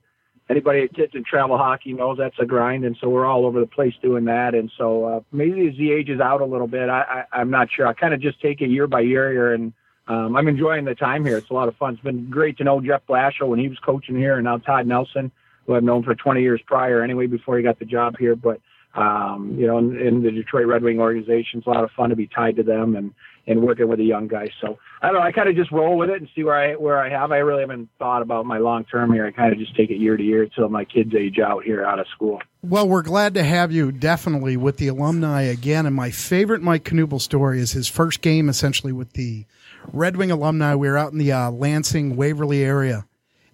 anybody 0.49 0.81
that 0.81 0.93
gets 0.93 1.15
in 1.15 1.23
travel 1.23 1.57
hockey 1.57 1.93
knows 1.93 2.17
that's 2.17 2.37
a 2.39 2.45
grind. 2.45 2.85
And 2.85 2.97
so 3.01 3.09
we're 3.09 3.25
all 3.25 3.45
over 3.45 3.59
the 3.59 3.67
place 3.67 3.93
doing 4.01 4.25
that. 4.25 4.53
And 4.53 4.71
so 4.77 5.05
uh, 5.05 5.19
maybe 5.31 5.67
as 5.67 5.75
he 5.75 5.91
ages 5.91 6.19
out 6.19 6.41
a 6.41 6.45
little 6.45 6.67
bit, 6.67 6.89
I, 6.89 7.25
I, 7.31 7.39
I'm 7.39 7.49
not 7.49 7.69
sure. 7.71 7.87
I 7.87 7.93
kind 7.93 8.13
of 8.13 8.21
just 8.21 8.41
take 8.41 8.61
it 8.61 8.69
year 8.69 8.87
by 8.87 9.01
year 9.01 9.31
here, 9.31 9.53
and 9.53 9.73
um, 10.07 10.35
I'm 10.35 10.47
enjoying 10.47 10.85
the 10.85 10.95
time 10.95 11.25
here. 11.25 11.37
It's 11.37 11.49
a 11.49 11.53
lot 11.53 11.67
of 11.67 11.75
fun. 11.77 11.95
It's 11.95 12.03
been 12.03 12.29
great 12.29 12.57
to 12.57 12.63
know 12.63 12.79
Jeff 12.79 13.01
Blashill 13.07 13.47
when 13.47 13.59
he 13.59 13.67
was 13.67 13.79
coaching 13.79 14.15
here, 14.15 14.35
and 14.35 14.43
now 14.43 14.57
Todd 14.57 14.85
Nelson, 14.85 15.31
who 15.65 15.75
I've 15.75 15.83
known 15.83 16.03
for 16.03 16.13
20 16.13 16.41
years 16.41 16.61
prior 16.65 17.01
anyway, 17.01 17.25
before 17.25 17.57
he 17.57 17.63
got 17.63 17.79
the 17.79 17.85
job 17.85 18.15
here. 18.19 18.35
But 18.35 18.61
um, 18.95 19.55
you 19.57 19.67
know, 19.67 19.77
in, 19.77 19.99
in 19.99 20.23
the 20.23 20.31
Detroit 20.31 20.67
Red 20.67 20.83
Wing 20.83 20.99
organization. 20.99 21.59
It's 21.59 21.67
a 21.67 21.69
lot 21.69 21.83
of 21.83 21.91
fun 21.91 22.09
to 22.11 22.15
be 22.15 22.27
tied 22.27 22.55
to 22.57 22.63
them, 22.63 22.95
and 22.95 23.13
and 23.47 23.61
working 23.61 23.87
with 23.87 23.99
the 23.99 24.05
young 24.05 24.27
guys. 24.27 24.49
So 24.61 24.77
I 25.01 25.07
don't 25.07 25.15
know. 25.15 25.21
I 25.21 25.31
kind 25.31 25.49
of 25.49 25.55
just 25.55 25.71
roll 25.71 25.97
with 25.97 26.09
it 26.09 26.17
and 26.17 26.29
see 26.35 26.43
where 26.43 26.55
I 26.55 26.73
where 26.75 26.99
I 26.99 27.09
have. 27.09 27.31
I 27.31 27.37
really 27.37 27.61
haven't 27.61 27.89
thought 27.99 28.21
about 28.21 28.45
my 28.45 28.57
long 28.57 28.85
term 28.85 29.13
here. 29.13 29.25
I 29.25 29.31
kind 29.31 29.53
of 29.53 29.59
just 29.59 29.75
take 29.75 29.89
it 29.89 29.97
year 29.97 30.17
to 30.17 30.23
year 30.23 30.43
until 30.43 30.69
my 30.69 30.85
kids 30.85 31.13
age 31.15 31.39
out 31.39 31.63
here 31.63 31.85
out 31.85 31.99
of 31.99 32.07
school. 32.07 32.41
Well, 32.61 32.87
we're 32.87 33.03
glad 33.03 33.35
to 33.35 33.43
have 33.43 33.71
you 33.71 33.91
definitely 33.91 34.57
with 34.57 34.77
the 34.77 34.87
alumni 34.87 35.43
again. 35.43 35.85
And 35.85 35.95
my 35.95 36.09
favorite 36.09 36.61
Mike 36.61 36.83
Knuble 36.83 37.21
story 37.21 37.59
is 37.59 37.71
his 37.71 37.87
first 37.87 38.21
game 38.21 38.49
essentially 38.49 38.91
with 38.91 39.13
the 39.13 39.45
Red 39.93 40.17
Wing 40.17 40.31
alumni. 40.31 40.73
We 40.75 40.89
were 40.89 40.97
out 40.97 41.11
in 41.11 41.19
the 41.19 41.31
uh, 41.31 41.51
Lansing 41.51 42.15
Waverly 42.15 42.63
area, 42.63 43.05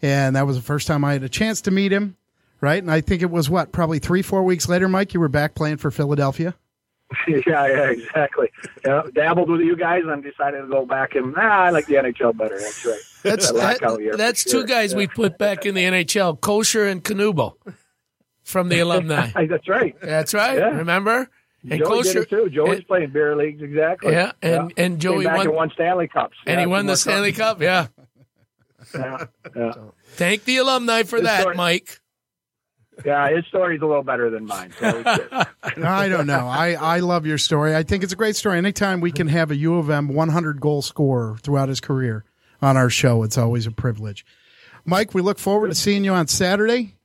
and 0.01 0.35
that 0.35 0.47
was 0.47 0.55
the 0.55 0.63
first 0.63 0.87
time 0.87 1.03
I 1.03 1.13
had 1.13 1.23
a 1.23 1.29
chance 1.29 1.61
to 1.61 1.71
meet 1.71 1.91
him. 1.91 2.17
Right, 2.61 2.83
and 2.83 2.91
I 2.91 3.01
think 3.01 3.23
it 3.23 3.31
was 3.31 3.49
what 3.49 3.71
probably 3.71 3.97
three, 3.97 4.21
four 4.21 4.43
weeks 4.43 4.69
later, 4.69 4.87
Mike. 4.87 5.15
You 5.15 5.19
were 5.19 5.27
back 5.27 5.55
playing 5.55 5.77
for 5.77 5.89
Philadelphia. 5.89 6.53
yeah, 7.27 7.67
yeah, 7.67 7.89
exactly. 7.89 8.49
Dabbled 8.83 9.49
with 9.49 9.61
you 9.61 9.75
guys 9.75 10.03
and 10.05 10.23
decided 10.23 10.61
to 10.61 10.67
go 10.67 10.85
back 10.85 11.15
and 11.15 11.35
I 11.35 11.69
like 11.69 11.85
the 11.85 11.95
NHL 11.95 12.37
better. 12.37 12.59
That's 12.59 12.85
right. 12.85 12.99
That's 13.23 13.51
that, 13.51 14.13
that's 14.17 14.43
two 14.43 14.65
guys 14.65 14.91
yeah. 14.91 14.99
we 14.99 15.07
put 15.07 15.37
back 15.37 15.65
in 15.65 15.75
the 15.75 15.83
NHL, 15.83 16.39
Kocur 16.39 16.91
and 16.91 17.03
Knuble 17.03 17.53
from 18.43 18.69
the 18.69 18.79
alumni. 18.79 19.31
that's 19.47 19.67
right. 19.67 19.95
That's 20.01 20.33
right. 20.33 20.57
Yeah. 20.57 20.69
Remember? 20.69 21.29
And 21.69 21.79
Joey 21.79 21.99
it 21.99 22.29
too. 22.29 22.49
Joey's 22.49 22.79
and, 22.79 22.87
playing 22.87 23.11
beer 23.11 23.35
leagues 23.35 23.61
exactly. 23.61 24.13
Yeah, 24.13 24.31
and 24.41 24.73
yeah. 24.75 24.83
and 24.83 24.99
Joey 24.99 25.27
won, 25.27 25.41
and 25.41 25.55
won 25.55 25.69
Stanley 25.69 26.07
Cups. 26.07 26.35
And 26.47 26.59
he 26.59 26.65
won 26.65 26.87
the 26.87 26.97
Stanley 26.97 27.33
Cup. 27.33 27.59
Cup. 27.59 27.91
Yeah. 29.55 29.73
Thank 30.13 30.45
the 30.45 30.57
alumni 30.57 31.03
for 31.03 31.21
that, 31.21 31.55
Mike. 31.55 32.00
Yeah, 33.05 33.29
his 33.29 33.45
story's 33.47 33.81
a 33.81 33.85
little 33.85 34.03
better 34.03 34.29
than 34.29 34.45
mine. 34.45 34.73
So 34.77 35.03
I 35.63 36.09
don't 36.09 36.27
know. 36.27 36.47
I, 36.47 36.73
I 36.73 36.99
love 36.99 37.25
your 37.25 37.37
story. 37.37 37.75
I 37.75 37.83
think 37.83 38.03
it's 38.03 38.13
a 38.13 38.17
great 38.17 38.35
story. 38.35 38.57
Anytime 38.57 39.01
we 39.01 39.11
can 39.11 39.27
have 39.27 39.49
a 39.49 39.55
U 39.55 39.75
of 39.75 39.89
M 39.89 40.09
100 40.09 40.59
goal 40.59 40.81
scorer 40.81 41.37
throughout 41.41 41.69
his 41.69 41.79
career 41.79 42.25
on 42.61 42.77
our 42.77 42.89
show, 42.89 43.23
it's 43.23 43.37
always 43.37 43.65
a 43.65 43.71
privilege. 43.71 44.25
Mike, 44.85 45.13
we 45.13 45.21
look 45.21 45.39
forward 45.39 45.69
to 45.69 45.75
seeing 45.75 46.03
you 46.03 46.13
on 46.13 46.27
Saturday. 46.27 46.95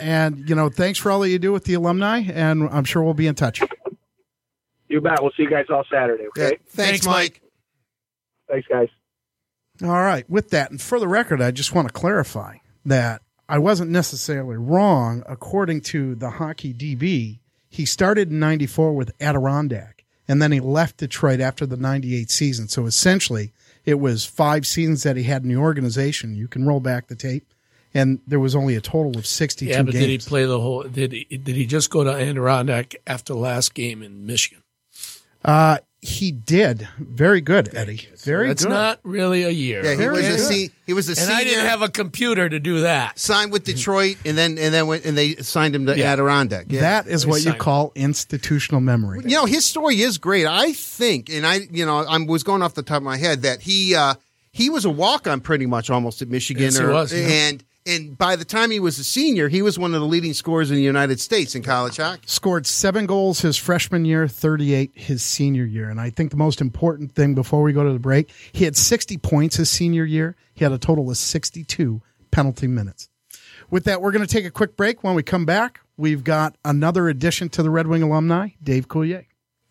And, 0.00 0.48
you 0.48 0.54
know, 0.54 0.68
thanks 0.68 0.98
for 0.98 1.10
all 1.10 1.20
that 1.20 1.28
you 1.28 1.40
do 1.40 1.52
with 1.52 1.64
the 1.64 1.74
alumni, 1.74 2.20
and 2.20 2.68
I'm 2.70 2.84
sure 2.84 3.02
we'll 3.02 3.14
be 3.14 3.26
in 3.26 3.34
touch. 3.34 3.60
You 4.88 5.00
bet. 5.00 5.20
We'll 5.20 5.32
see 5.36 5.42
you 5.42 5.50
guys 5.50 5.66
all 5.70 5.84
Saturday, 5.90 6.28
okay? 6.28 6.42
Yeah. 6.42 6.48
Thanks, 6.48 6.74
thanks, 6.74 7.06
Mike. 7.06 7.42
Thanks, 8.48 8.68
guys. 8.68 8.88
All 9.82 9.90
right. 9.90 10.28
With 10.30 10.50
that, 10.50 10.70
and 10.70 10.80
for 10.80 11.00
the 11.00 11.08
record, 11.08 11.42
I 11.42 11.50
just 11.50 11.74
want 11.74 11.88
to 11.88 11.92
clarify 11.92 12.58
that 12.84 13.22
I 13.48 13.58
wasn't 13.58 13.90
necessarily 13.90 14.56
wrong. 14.56 15.22
According 15.26 15.82
to 15.82 16.14
the 16.14 16.30
hockey 16.30 16.74
DB, 16.74 17.38
he 17.68 17.84
started 17.84 18.30
in 18.30 18.38
94 18.38 18.94
with 18.94 19.12
Adirondack, 19.20 20.04
and 20.26 20.42
then 20.42 20.52
he 20.52 20.60
left 20.60 20.98
Detroit 20.98 21.40
after 21.40 21.66
the 21.66 21.76
98 21.76 22.30
season. 22.30 22.68
So 22.68 22.86
essentially, 22.86 23.52
it 23.84 24.00
was 24.00 24.24
five 24.24 24.66
seasons 24.66 25.02
that 25.02 25.16
he 25.16 25.22
had 25.24 25.42
in 25.42 25.48
the 25.48 25.56
organization. 25.56 26.36
You 26.36 26.48
can 26.48 26.66
roll 26.66 26.80
back 26.80 27.08
the 27.08 27.16
tape 27.16 27.52
and 27.94 28.20
there 28.26 28.40
was 28.40 28.54
only 28.54 28.74
a 28.74 28.80
total 28.80 29.16
of 29.16 29.26
62 29.26 29.70
yeah, 29.70 29.82
but 29.82 29.92
games. 29.92 30.04
did 30.04 30.10
he 30.10 30.18
play 30.18 30.44
the 30.44 30.60
whole 30.60 30.82
did 30.82 31.12
he, 31.12 31.24
did 31.24 31.56
he 31.56 31.66
just 31.66 31.90
go 31.90 32.04
to 32.04 32.10
Adirondack 32.10 32.96
after 33.06 33.32
the 33.32 33.38
last 33.38 33.74
game 33.74 34.02
in 34.02 34.26
Michigan? 34.26 34.62
Uh 35.44 35.78
he 36.00 36.30
did 36.30 36.86
very 36.98 37.40
good, 37.40 37.74
Eddie. 37.74 38.08
Very 38.18 38.48
That's 38.48 38.62
good. 38.62 38.70
not 38.70 39.00
really 39.02 39.42
a 39.42 39.50
year. 39.50 39.84
Yeah, 39.84 39.90
he 39.90 39.96
very 39.96 40.16
was 40.16 40.26
a 40.26 40.38
se- 40.38 40.70
he 40.86 40.92
was 40.92 41.08
a 41.08 41.12
and 41.12 41.18
senior. 41.18 41.34
I 41.34 41.44
didn't 41.44 41.66
have 41.66 41.82
a 41.82 41.88
computer 41.88 42.48
to 42.48 42.60
do 42.60 42.82
that. 42.82 43.18
Signed 43.18 43.50
with 43.50 43.64
Detroit, 43.64 44.16
and 44.24 44.38
then 44.38 44.58
and 44.58 44.72
then 44.72 44.86
went 44.86 45.04
and 45.04 45.18
they 45.18 45.36
signed 45.36 45.74
him 45.74 45.86
to 45.86 45.98
yeah. 45.98 46.12
Adirondack. 46.12 46.66
Yeah. 46.68 46.82
That 46.82 47.08
is 47.08 47.26
what 47.26 47.44
you 47.44 47.52
call 47.52 47.92
institutional 47.96 48.80
memory. 48.80 49.22
You 49.24 49.36
know, 49.36 49.46
his 49.46 49.66
story 49.66 50.00
is 50.00 50.18
great. 50.18 50.46
I 50.46 50.72
think, 50.72 51.30
and 51.30 51.44
I, 51.44 51.60
you 51.70 51.84
know, 51.84 51.98
I 51.98 52.18
was 52.18 52.44
going 52.44 52.62
off 52.62 52.74
the 52.74 52.82
top 52.82 52.98
of 52.98 53.02
my 53.02 53.16
head 53.16 53.42
that 53.42 53.62
he 53.62 53.96
uh, 53.96 54.14
he 54.52 54.70
was 54.70 54.84
a 54.84 54.90
walk 54.90 55.26
on 55.26 55.40
pretty 55.40 55.66
much 55.66 55.90
almost 55.90 56.22
at 56.22 56.28
Michigan, 56.28 56.64
yes, 56.64 56.78
or, 56.78 56.92
was, 56.92 57.12
yeah. 57.12 57.26
and 57.26 57.64
and 57.88 58.18
by 58.18 58.36
the 58.36 58.44
time 58.44 58.70
he 58.70 58.80
was 58.80 58.98
a 58.98 59.04
senior, 59.04 59.48
he 59.48 59.62
was 59.62 59.78
one 59.78 59.94
of 59.94 60.00
the 60.00 60.06
leading 60.06 60.34
scorers 60.34 60.70
in 60.70 60.76
the 60.76 60.82
United 60.82 61.20
States 61.20 61.54
in 61.54 61.62
college 61.62 61.96
hockey. 61.96 62.22
Scored 62.26 62.66
seven 62.66 63.06
goals 63.06 63.40
his 63.40 63.56
freshman 63.56 64.04
year, 64.04 64.28
38 64.28 64.92
his 64.94 65.22
senior 65.22 65.64
year. 65.64 65.88
And 65.88 65.98
I 66.00 66.10
think 66.10 66.30
the 66.30 66.36
most 66.36 66.60
important 66.60 67.12
thing 67.12 67.34
before 67.34 67.62
we 67.62 67.72
go 67.72 67.84
to 67.84 67.92
the 67.92 67.98
break, 67.98 68.30
he 68.52 68.64
had 68.64 68.76
60 68.76 69.16
points 69.18 69.56
his 69.56 69.70
senior 69.70 70.04
year. 70.04 70.36
He 70.54 70.64
had 70.64 70.72
a 70.72 70.78
total 70.78 71.10
of 71.10 71.16
62 71.16 72.02
penalty 72.30 72.66
minutes. 72.66 73.08
With 73.70 73.84
that, 73.84 74.02
we're 74.02 74.12
going 74.12 74.26
to 74.26 74.32
take 74.32 74.44
a 74.44 74.50
quick 74.50 74.76
break. 74.76 75.02
When 75.02 75.14
we 75.14 75.22
come 75.22 75.46
back, 75.46 75.80
we've 75.96 76.24
got 76.24 76.56
another 76.64 77.08
addition 77.08 77.48
to 77.50 77.62
the 77.62 77.70
Red 77.70 77.86
Wing 77.86 78.02
alumni, 78.02 78.50
Dave 78.62 78.88
Coulier. 78.88 79.24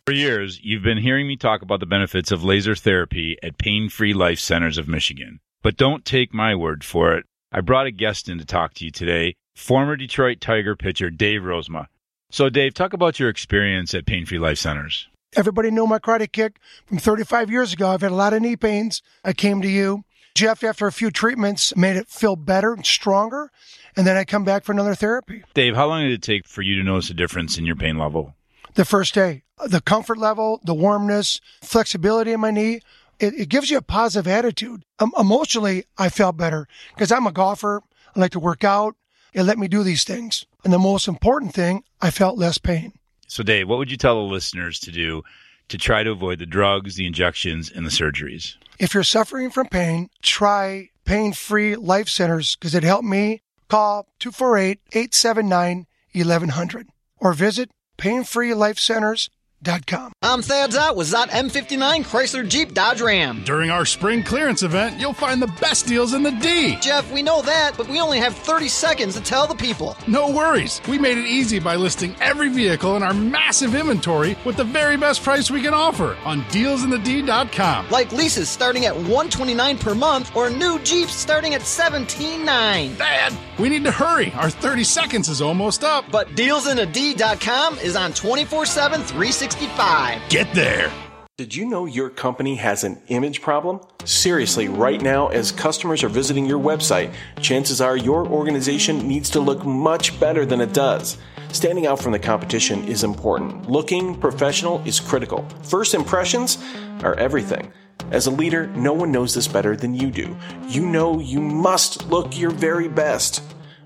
For 0.08 0.14
years, 0.14 0.60
you've 0.64 0.84
been 0.84 1.00
hearing 1.00 1.28
me 1.28 1.36
talk 1.36 1.62
about 1.62 1.82
the 1.82 1.86
benefits 1.86 2.32
of 2.32 2.44
laser 2.44 2.76
therapy 2.76 3.38
at 3.44 3.58
Pain 3.58 3.90
Free 3.90 4.14
Life 4.14 4.40
Centers 4.40 4.78
of 4.78 4.88
Michigan. 4.88 5.40
But 5.62 5.78
don't 5.78 6.06
take 6.06 6.34
my 6.34 6.56
word 6.56 6.84
for 6.84 7.16
it. 7.16 7.26
I 7.52 7.62
brought 7.62 7.88
a 7.88 7.92
guest 7.92 8.28
in 8.28 8.40
to 8.40 8.46
talk 8.46 8.74
to 8.76 8.86
you 8.86 8.92
today, 8.92 9.36
former 9.56 9.96
Detroit 9.96 10.42
Tiger 10.42 10.76
pitcher 10.76 11.10
Dave 11.10 11.42
Rozema. 11.42 11.88
So, 12.30 12.50
Dave, 12.50 12.74
talk 12.74 12.92
about 12.92 13.22
your 13.22 13.30
experience 13.30 13.94
at 13.94 14.06
Pain 14.06 14.26
Free 14.26 14.38
Life 14.38 14.58
Centers. 14.58 15.08
Everybody 15.34 15.72
know 15.72 15.88
my 15.88 16.00
karate 16.00 16.30
kick 16.30 16.60
from 16.86 16.98
35 16.98 17.50
years 17.50 17.72
ago. 17.72 17.90
I've 17.90 18.02
had 18.02 18.12
a 18.12 18.16
lot 18.16 18.34
of 18.34 18.42
knee 18.42 18.58
pains. 18.58 19.02
I 19.24 19.32
came 19.32 19.62
to 19.62 19.68
you. 19.70 20.04
Jeff, 20.36 20.62
after 20.62 20.88
a 20.88 20.92
few 20.92 21.10
treatments, 21.10 21.74
made 21.76 21.96
it 21.96 22.10
feel 22.10 22.36
better 22.36 22.74
and 22.74 22.86
stronger. 22.86 23.50
And 23.96 24.06
then 24.06 24.18
I 24.18 24.26
come 24.26 24.44
back 24.44 24.66
for 24.66 24.74
another 24.74 24.94
therapy. 24.94 25.44
Dave, 25.54 25.76
how 25.76 25.88
long 25.88 26.04
did 26.04 26.12
it 26.12 26.22
take 26.22 26.46
for 26.46 26.62
you 26.62 26.76
to 26.76 26.84
notice 26.84 27.10
a 27.10 27.14
difference 27.14 27.58
in 27.58 27.66
your 27.66 27.78
pain 27.78 27.98
level? 27.98 28.36
The 28.74 28.86
first 28.86 29.14
day. 29.14 29.44
The 29.66 29.82
comfort 29.82 30.18
level, 30.18 30.60
the 30.66 30.76
warmness, 30.76 31.40
flexibility 31.64 32.34
in 32.34 32.42
my 32.42 32.52
knee 32.52 32.82
it, 33.20 33.34
it 33.34 33.50
gives 33.50 33.70
you 33.70 33.78
a 33.78 33.82
positive 33.82 34.28
attitude. 34.28 34.84
Um, 35.00 35.12
emotionally, 35.18 35.86
I 35.98 36.10
felt 36.10 36.38
better 36.38 36.68
because 36.94 37.12
I'm 37.12 37.28
a 37.28 37.32
golfer. 37.32 37.82
I 38.16 38.20
like 38.20 38.32
to 38.32 38.40
work 38.40 38.64
out. 38.64 38.96
It 39.34 39.44
let 39.44 39.58
me 39.58 39.68
do 39.68 39.84
these 39.84 40.04
things. 40.04 40.46
And 40.64 40.74
the 40.74 40.80
most 40.80 41.08
important 41.08 41.54
thing, 41.54 41.84
I 42.02 42.12
felt 42.12 42.38
less 42.38 42.58
pain. 42.58 42.94
So, 43.28 43.44
Dave, 43.44 43.68
what 43.68 43.78
would 43.78 43.92
you 43.92 43.98
tell 43.98 44.16
the 44.16 44.34
listeners 44.34 44.80
to 44.80 44.92
do 44.92 45.24
to 45.70 45.78
try 45.78 46.04
to 46.04 46.12
avoid 46.12 46.40
the 46.40 46.46
drugs, 46.46 46.96
the 46.96 47.06
injections, 47.06 47.70
and 47.70 47.86
the 47.86 47.92
surgeries? 47.92 48.56
If 48.80 48.94
you're 48.94 49.04
suffering 49.04 49.50
from 49.50 49.68
pain, 49.68 50.10
try 50.22 50.90
pain 51.06 51.34
free 51.34 51.76
life 51.76 52.10
centers 52.10 52.56
because 52.56 52.74
it 52.74 52.84
helped 52.84 53.06
me. 53.08 53.42
Call 53.68 54.08
248 54.20 54.80
879 54.94 55.88
1100 56.14 56.88
or 57.20 57.34
visit 57.34 57.70
painfreelifecenters.com 57.98 59.37
I'm 59.66 60.42
Thad 60.44 60.70
Szott 60.72 60.96
with 60.96 61.12
Szott 61.12 61.30
M59 61.30 62.06
Chrysler 62.06 62.48
Jeep 62.48 62.74
Dodge 62.74 63.02
Ram. 63.02 63.44
During 63.44 63.72
our 63.72 63.86
spring 63.86 64.22
clearance 64.24 64.62
event, 64.62 65.00
you'll 65.00 65.14
find 65.14 65.42
the 65.42 65.52
best 65.60 65.88
deals 65.88 66.14
in 66.14 66.22
the 66.22 66.32
D. 66.32 66.76
Jeff, 66.80 67.12
we 67.12 67.24
know 67.24 67.42
that, 67.42 67.74
but 67.76 67.90
we 67.90 68.00
only 68.00 68.20
have 68.20 68.36
30 68.36 68.68
seconds 68.70 69.16
to 69.16 69.22
tell 69.22 69.48
the 69.48 69.56
people. 69.56 69.98
No 70.08 70.30
worries. 70.30 70.80
We 70.88 71.00
made 71.00 71.18
it 71.18 71.26
easy 71.26 71.58
by 71.60 71.76
listing 71.76 72.16
every 72.22 72.50
vehicle 72.50 72.96
in 72.98 73.04
our 73.04 73.16
massive 73.16 73.74
inventory 73.74 74.38
with 74.46 74.58
the 74.58 74.64
very 74.64 74.96
best 74.96 75.24
price 75.24 75.50
we 75.50 75.62
can 75.64 75.74
offer 75.74 76.16
on 76.24 76.44
dealsinthed.com. 76.44 77.90
Like 77.90 78.12
leases 78.12 78.50
starting 78.50 78.86
at 78.86 78.96
129 78.96 79.78
per 79.80 79.96
month 79.96 80.34
or 80.36 80.52
new 80.52 80.80
Jeeps 80.80 81.14
starting 81.14 81.56
at 81.56 81.62
17.9. 81.62 82.98
Dad, 82.98 83.34
we 83.60 83.70
need 83.70 83.84
to 83.86 83.92
hurry. 83.92 84.32
Our 84.34 84.52
30 84.52 84.84
seconds 84.84 85.30
is 85.30 85.42
almost 85.42 85.84
up. 85.84 86.06
But 86.12 86.30
dealsinthed.com 86.36 87.80
is 87.80 87.96
on 87.96 88.14
24/7 88.14 89.04
360 89.04 89.47
65. 89.48 90.28
Get 90.28 90.54
there. 90.54 90.92
Did 91.38 91.56
you 91.56 91.70
know 91.70 91.86
your 91.86 92.10
company 92.10 92.56
has 92.56 92.84
an 92.84 93.02
image 93.08 93.42
problem? 93.42 93.80
Seriously, 94.04 94.68
right 94.68 95.02
now, 95.02 95.28
as 95.30 95.54
customers 95.54 96.04
are 96.04 96.10
visiting 96.10 96.46
your 96.46 96.60
website, 96.60 97.14
chances 97.40 97.80
are 97.80 97.96
your 97.96 98.28
organization 98.28 99.08
needs 99.08 99.30
to 99.30 99.40
look 99.40 99.64
much 99.64 100.20
better 100.20 100.46
than 100.46 100.60
it 100.60 100.74
does. 100.74 101.18
Standing 101.54 101.88
out 101.88 101.98
from 102.02 102.12
the 102.12 102.20
competition 102.20 102.84
is 102.90 103.06
important. 103.06 103.70
Looking 103.70 104.20
professional 104.20 104.84
is 104.86 105.00
critical. 105.00 105.48
First 105.64 105.94
impressions 105.94 106.58
are 107.02 107.16
everything. 107.16 107.72
As 108.12 108.28
a 108.28 108.32
leader, 108.32 108.68
no 108.76 108.92
one 108.92 109.14
knows 109.14 109.34
this 109.34 109.48
better 109.48 109.78
than 109.78 109.94
you 109.94 110.12
do. 110.12 110.36
You 110.68 110.86
know 110.86 111.22
you 111.22 111.40
must 111.40 112.06
look 112.10 112.38
your 112.38 112.52
very 112.52 112.90
best. 112.90 113.42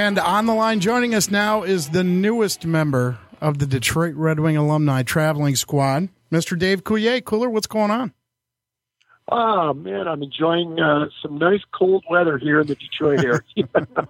And 0.08 0.18
on 0.18 0.46
the 0.46 0.54
line 0.54 0.80
joining 0.80 1.14
us 1.14 1.30
now 1.30 1.64
is 1.64 1.90
the 1.90 2.02
newest 2.02 2.64
member 2.64 3.18
of 3.42 3.58
the 3.58 3.66
Detroit 3.66 4.14
Red 4.14 4.40
Wing 4.40 4.56
alumni 4.56 5.02
traveling 5.02 5.54
squad, 5.54 6.08
Mr. 6.32 6.58
Dave 6.58 6.82
Coulier. 6.82 7.22
Cooler, 7.22 7.50
what's 7.50 7.66
going 7.66 7.90
on? 7.90 8.14
Oh 9.30 9.74
man, 9.74 10.08
I'm 10.08 10.22
enjoying 10.22 10.80
uh, 10.80 11.08
some 11.20 11.36
nice 11.36 11.60
cold 11.78 12.06
weather 12.08 12.38
here 12.38 12.62
in 12.62 12.66
the 12.66 12.74
Detroit 12.74 13.22
area. 13.22 13.42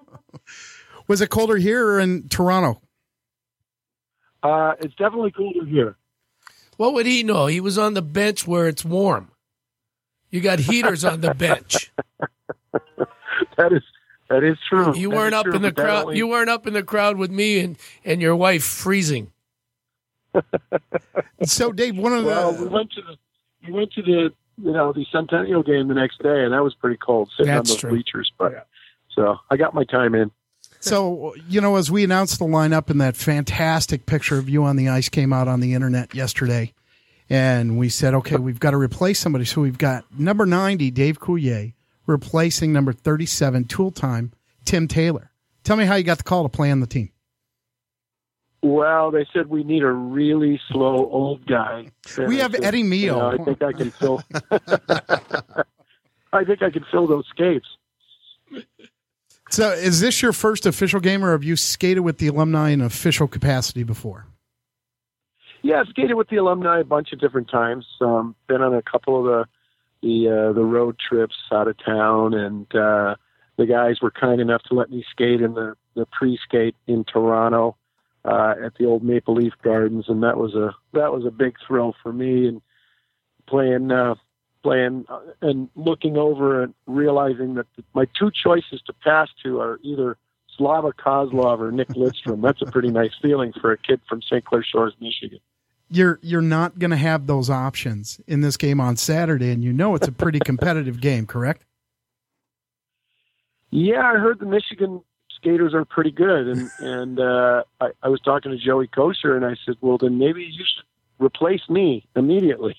Was 1.09 1.21
it 1.21 1.31
colder 1.31 1.57
here 1.57 1.85
or 1.85 1.99
in 1.99 2.29
Toronto? 2.29 2.81
uh, 4.45 4.75
it's 4.79 4.95
definitely 4.95 5.33
colder 5.33 5.67
here. 5.67 5.97
What 6.77 6.95
would 6.95 7.07
he 7.07 7.25
know? 7.25 7.47
He 7.47 7.59
was 7.59 7.77
on 7.77 7.95
the 7.95 8.03
bench 8.03 8.47
where 8.47 8.69
it's 8.69 8.85
warm. 8.85 9.33
You 10.31 10.43
got 10.43 10.61
heaters 10.61 11.05
on 11.05 11.23
the 11.23 11.35
bench. 11.35 11.91
That 13.57 13.73
is 13.73 13.83
that 14.31 14.45
is 14.45 14.57
true. 14.69 14.95
You 14.97 15.11
That 15.11 15.17
weren't 15.17 15.35
up 15.35 15.45
true, 15.45 15.55
in 15.55 15.63
the 15.63 15.73
crowd. 15.73 16.05
only- 16.07 16.17
You 16.19 16.27
weren't 16.29 16.51
up 16.51 16.67
in 16.67 16.73
the 16.75 16.83
crowd 16.83 17.17
with 17.17 17.31
me 17.31 17.61
and, 17.61 17.79
and 18.05 18.21
your 18.21 18.37
wife 18.37 18.65
freezing. 18.65 19.33
So, 21.45 21.73
Dave, 21.73 21.97
one 21.97 22.13
of 22.13 22.23
the 22.25 22.29
well, 22.29 22.53
we 22.57 22.67
went 22.67 22.91
to 22.93 23.01
the 23.03 23.17
we 23.67 23.73
went 23.73 23.93
to 23.93 24.03
the 24.03 24.33
you 24.61 24.73
know 24.73 24.93
the 24.93 25.07
Centennial 25.13 25.63
game 25.63 25.87
the 25.89 25.95
next 25.95 26.21
day, 26.23 26.43
and 26.45 26.53
that 26.53 26.63
was 26.63 26.75
pretty 26.75 26.97
cold 26.97 27.31
sitting 27.37 27.53
That's 27.53 27.71
on 27.71 27.75
those 27.75 27.81
true. 27.81 27.91
bleachers. 27.91 28.33
But 28.37 28.67
so 29.15 29.37
I 29.51 29.57
got 29.57 29.73
my 29.75 29.85
time 29.85 30.15
in. 30.15 30.31
So, 30.81 31.35
you 31.49 31.61
know, 31.61 31.77
as 31.77 31.91
we 31.91 32.05
announced 32.05 32.39
the 32.39 32.45
lineup 32.45 32.89
and 32.91 33.01
that 33.01 33.17
fantastic 33.17 34.07
picture 34.07 34.39
of 34.39 34.49
you 34.49 34.63
on 34.65 34.77
the 34.77 34.89
ice 34.89 35.09
came 35.09 35.33
out 35.33 35.49
on 35.49 35.61
the 35.61 35.75
internet 35.75 36.15
yesterday, 36.15 36.73
and 37.29 37.79
we 37.79 37.89
said, 37.89 38.15
okay, 38.15 38.37
we've 38.37 38.61
got 38.61 38.71
to 38.73 38.77
replace 38.77 39.19
somebody. 39.19 39.45
So 39.45 39.61
we've 39.61 39.79
got 39.79 40.05
number 40.17 40.47
90, 40.47 40.91
Dave 40.93 41.19
Coulier, 41.19 41.73
replacing 42.09 42.73
number 42.73 42.93
37, 42.93 43.65
tool 43.65 43.93
time, 43.93 44.33
Tim 44.65 44.89
Taylor. 44.89 45.31
Tell 45.63 45.77
me 45.77 45.85
how 45.85 45.95
you 45.95 46.03
got 46.03 46.19
the 46.19 46.25
call 46.25 46.43
to 46.43 46.49
play 46.49 46.71
on 46.73 46.81
the 46.81 46.87
team. 46.87 47.11
Well, 48.63 49.13
they 49.13 49.25
said 49.33 49.47
we 49.49 49.63
need 49.63 49.85
a 49.85 49.91
really 49.91 50.61
slow 50.69 51.09
old 51.11 51.47
guy. 51.47 51.93
We 52.17 52.25
And 52.25 52.35
have 52.35 52.53
said, 52.53 52.65
Eddie 52.65 52.81
you 52.81 53.13
know, 53.13 53.31
I 53.31 53.37
think 53.37 53.63
I 53.63 53.73
can 53.73 53.91
fill. 53.93 54.23
I 56.33 56.45
think 56.45 56.63
I 56.63 56.71
can 56.71 56.85
fill 56.91 57.07
those 57.07 57.25
skates. 57.31 57.67
So 59.51 59.71
is 59.71 60.01
this 60.01 60.21
your 60.21 60.33
first 60.33 60.67
official 60.67 61.01
game, 61.01 61.25
or 61.25 61.33
have 61.33 61.45
you 61.45 61.55
skated 61.55 62.03
with 62.03 62.19
the 62.19 62.27
alumni 62.27 62.71
in 62.71 62.81
official 62.81 63.29
capacity 63.29 63.85
before? 63.85 64.27
Yeah, 65.63 65.81
I've 65.81 65.89
skated 65.89 66.17
with 66.17 66.29
the 66.29 66.37
alumni 66.37 66.81
a 66.81 66.85
bunch 66.85 67.13
of 67.13 67.21
different 67.21 67.49
times. 67.51 67.87
Um, 68.01 68.35
been 68.49 68.61
on 68.61 68.75
a 68.75 68.83
couple 68.83 69.19
of 69.19 69.25
the 69.25 69.47
the 70.03 70.29
uh, 70.29 70.53
the 70.53 70.65
road 70.65 70.97
trips 70.99 71.37
out 71.53 71.69
of 71.69 71.77
town, 71.85 72.35
and 72.35 72.67
uh, 72.75 73.17
the 73.57 73.67
guys 73.67 74.01
were 74.01 74.11
kind 74.11 74.41
enough 74.41 74.63
to 74.65 74.75
let 74.75 74.91
me 74.91 75.05
skate 75.11 75.41
in 75.41 75.55
the 75.55 75.75
the 75.95 76.07
pre 76.07 76.39
skate 76.43 76.77
in 76.87 77.05
Toronto 77.05 77.77
uh, 78.25 78.55
at 78.65 78.75
the 78.77 78.87
old 78.87 79.03
Maple 79.03 79.35
Leaf 79.35 79.55
Gardens, 79.63 80.07
and 80.09 80.23
that 80.23 80.37
was 80.37 80.55
a 80.55 80.75
that 80.93 81.13
was 81.13 81.25
a 81.25 81.31
big 81.31 81.57
thrill 81.67 81.95
for 82.03 82.13
me. 82.13 82.47
And 82.47 82.63
playing 83.47 83.91
uh, 83.91 84.15
playing 84.63 85.07
uh, 85.09 85.21
and 85.43 85.69
looking 85.75 86.17
over 86.17 86.63
and 86.63 86.75
realizing 86.87 87.55
that 87.55 87.67
my 87.95 88.07
two 88.19 88.31
choices 88.31 88.81
to 88.87 88.93
pass 88.93 89.29
to 89.43 89.61
are 89.61 89.79
either 89.83 90.17
Slava 90.57 90.93
Kozlov 90.93 91.61
or 91.61 91.71
Nick 91.71 91.89
Lidstrom. 91.89 92.43
That's 92.43 92.63
a 92.63 92.67
pretty 92.67 92.91
nice 92.91 93.13
feeling 93.23 93.53
for 93.61 93.73
a 93.73 93.79
kid 93.79 94.01
from 94.09 94.23
St. 94.23 94.45
Clair 94.45 94.65
Shores, 94.65 94.95
Michigan. 95.01 95.41
You're 95.91 96.19
you're 96.23 96.43
not 96.43 96.79
going 96.79 96.91
to 96.91 96.97
have 96.97 97.27
those 97.27 97.49
options 97.49 98.21
in 98.27 98.41
this 98.43 98.57
game 98.57 98.81
on 98.81 98.97
Saturday, 98.97 99.51
and 99.51 99.65
you 99.65 99.73
know 99.73 99.95
it's 99.95 100.09
a 100.09 100.13
pretty 100.13 100.39
competitive 100.39 101.01
game, 101.01 101.27
correct? 101.27 101.65
Yeah, 103.71 104.03
I 104.03 104.17
heard 104.17 104.39
the 104.39 104.47
Michigan 104.47 105.03
skaters 105.39 105.75
are 105.75 105.85
pretty 105.85 106.11
good, 106.11 106.49
and 106.49 106.71
and 106.81 107.21
uh, 107.21 107.65
I, 107.81 107.91
I 108.03 108.09
was 108.09 108.21
talking 108.21 108.53
to 108.53 108.59
Joey 108.59 108.89
Kocur, 108.89 109.37
and 109.37 109.45
I 109.45 109.57
said, 109.65 109.77
well, 109.81 109.99
then 109.99 110.19
maybe 110.19 110.43
you 110.43 110.65
should 110.65 111.25
replace 111.25 111.69
me 111.69 112.07
immediately. 112.15 112.77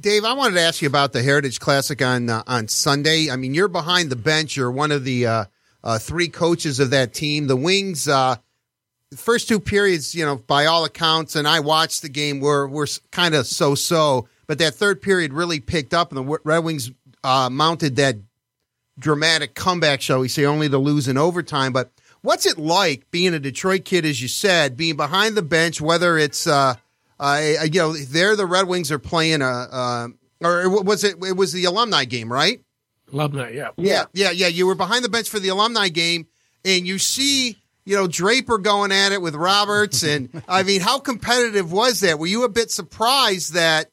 Dave, 0.00 0.24
I 0.24 0.32
wanted 0.32 0.54
to 0.54 0.60
ask 0.60 0.80
you 0.80 0.86
about 0.86 1.12
the 1.12 1.22
Heritage 1.22 1.58
Classic 1.58 2.00
on 2.00 2.30
uh, 2.30 2.44
on 2.46 2.68
Sunday. 2.68 3.30
I 3.30 3.36
mean, 3.36 3.54
you're 3.54 3.68
behind 3.68 4.10
the 4.10 4.16
bench. 4.16 4.56
You're 4.56 4.70
one 4.70 4.92
of 4.92 5.02
the 5.04 5.26
uh, 5.26 5.44
uh, 5.82 5.98
three 5.98 6.28
coaches 6.28 6.78
of 6.78 6.90
that 6.90 7.14
team. 7.14 7.48
The 7.48 7.56
Wings, 7.56 8.06
uh, 8.06 8.36
the 9.10 9.16
first 9.16 9.48
two 9.48 9.60
periods, 9.60 10.14
you 10.14 10.24
know, 10.24 10.36
by 10.36 10.66
all 10.66 10.84
accounts, 10.84 11.36
and 11.36 11.48
I 11.48 11.60
watched 11.60 12.02
the 12.02 12.08
game, 12.08 12.40
were 12.40 12.66
were 12.68 12.88
kind 13.10 13.34
of 13.34 13.46
so 13.46 13.74
so. 13.74 14.28
But 14.46 14.58
that 14.58 14.74
third 14.74 15.02
period 15.02 15.32
really 15.32 15.60
picked 15.60 15.92
up, 15.92 16.10
and 16.10 16.28
the 16.28 16.38
Red 16.44 16.58
Wings 16.58 16.90
uh, 17.22 17.50
mounted 17.50 17.96
that 17.96 18.16
dramatic 18.98 19.54
comeback, 19.54 20.00
shall 20.00 20.20
we 20.20 20.28
say, 20.28 20.44
only 20.44 20.68
to 20.68 20.78
lose 20.78 21.06
in 21.06 21.16
overtime. 21.16 21.72
But 21.72 21.90
what's 22.22 22.46
it 22.46 22.58
like 22.58 23.10
being 23.10 23.34
a 23.34 23.38
Detroit 23.38 23.84
kid, 23.84 24.04
as 24.04 24.20
you 24.20 24.28
said, 24.28 24.76
being 24.76 24.96
behind 24.96 25.36
the 25.36 25.42
bench, 25.42 25.80
whether 25.80 26.18
it's 26.18 26.46
uh, 26.46 26.74
uh, 27.20 27.40
you 27.64 27.80
know, 27.80 27.92
there 27.94 28.36
the 28.36 28.46
Red 28.46 28.68
Wings 28.68 28.92
are 28.92 28.98
playing 28.98 29.42
a, 29.42 29.46
uh, 29.46 30.08
or 30.40 30.82
was 30.82 31.04
it? 31.04 31.16
It 31.22 31.36
was 31.36 31.52
the 31.52 31.64
alumni 31.64 32.04
game, 32.04 32.32
right? 32.32 32.62
Alumni, 33.12 33.50
yeah, 33.50 33.70
yeah, 33.76 34.04
yeah, 34.12 34.30
yeah. 34.30 34.48
You 34.48 34.66
were 34.66 34.74
behind 34.74 35.04
the 35.04 35.08
bench 35.08 35.28
for 35.28 35.38
the 35.38 35.48
alumni 35.48 35.88
game, 35.88 36.26
and 36.64 36.86
you 36.86 36.98
see, 36.98 37.58
you 37.88 37.96
know, 37.96 38.06
Draper 38.06 38.58
going 38.58 38.92
at 38.92 39.12
it 39.12 39.22
with 39.22 39.34
Roberts, 39.34 40.02
and 40.02 40.42
I 40.48 40.62
mean, 40.62 40.82
how 40.82 40.98
competitive 40.98 41.72
was 41.72 42.00
that? 42.00 42.18
Were 42.18 42.26
you 42.26 42.44
a 42.44 42.48
bit 42.50 42.70
surprised 42.70 43.54
that, 43.54 43.90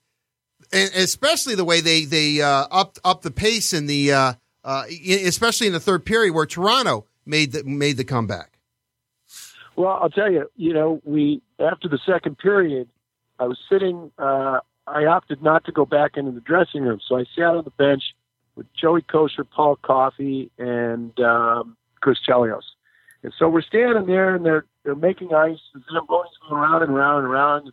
and 0.74 0.94
especially 0.96 1.56
the 1.56 1.64
way 1.64 1.80
they 1.80 2.04
they 2.04 2.42
uh, 2.42 2.68
upped 2.70 3.00
up 3.06 3.22
the 3.22 3.32
pace 3.32 3.72
in 3.72 3.88
the, 3.88 4.12
uh, 4.12 4.34
uh, 4.66 4.84
especially 4.90 5.68
in 5.68 5.74
the 5.74 5.80
third 5.80 6.04
period 6.04 6.34
where 6.34 6.46
Toronto 6.46 7.06
made 7.26 7.54
the 7.54 7.64
made 7.64 7.96
the 7.96 8.04
comeback. 8.04 8.58
Well, 9.78 9.98
I'll 10.02 10.10
tell 10.10 10.30
you, 10.30 10.50
you 10.58 10.74
know, 10.74 11.02
we 11.06 11.42
after 11.58 11.88
the 11.88 12.00
second 12.06 12.38
period, 12.38 12.90
I 13.40 13.46
was 13.46 13.58
sitting. 13.72 14.12
Uh, 14.18 14.60
I 14.88 15.06
opted 15.06 15.42
not 15.42 15.64
to 15.66 15.72
go 15.72 15.86
back 15.86 16.18
into 16.18 16.32
the 16.32 16.42
dressing 16.42 16.84
room, 16.84 17.00
so 17.08 17.16
I 17.16 17.24
sat 17.34 17.56
on 17.56 17.64
the 17.64 17.72
bench 17.72 18.04
with 18.56 18.68
Joey 18.74 19.04
Kocur, 19.04 19.46
Paul 19.50 19.78
Coffey, 19.78 20.52
and 20.58 21.18
um, 21.22 21.78
Chris 22.02 22.18
Chelios. 22.28 22.75
And 23.26 23.34
so 23.40 23.50
we're 23.50 23.64
standing 23.64 24.06
there, 24.06 24.36
and 24.36 24.46
they're 24.46 24.66
they're 24.84 24.94
making 24.94 25.34
ice, 25.34 25.58
and 25.74 25.84
Zambonis 25.88 26.28
going 26.48 26.62
around 26.62 26.84
and 26.84 26.92
around 26.92 27.24
and 27.24 27.28
around, 27.28 27.72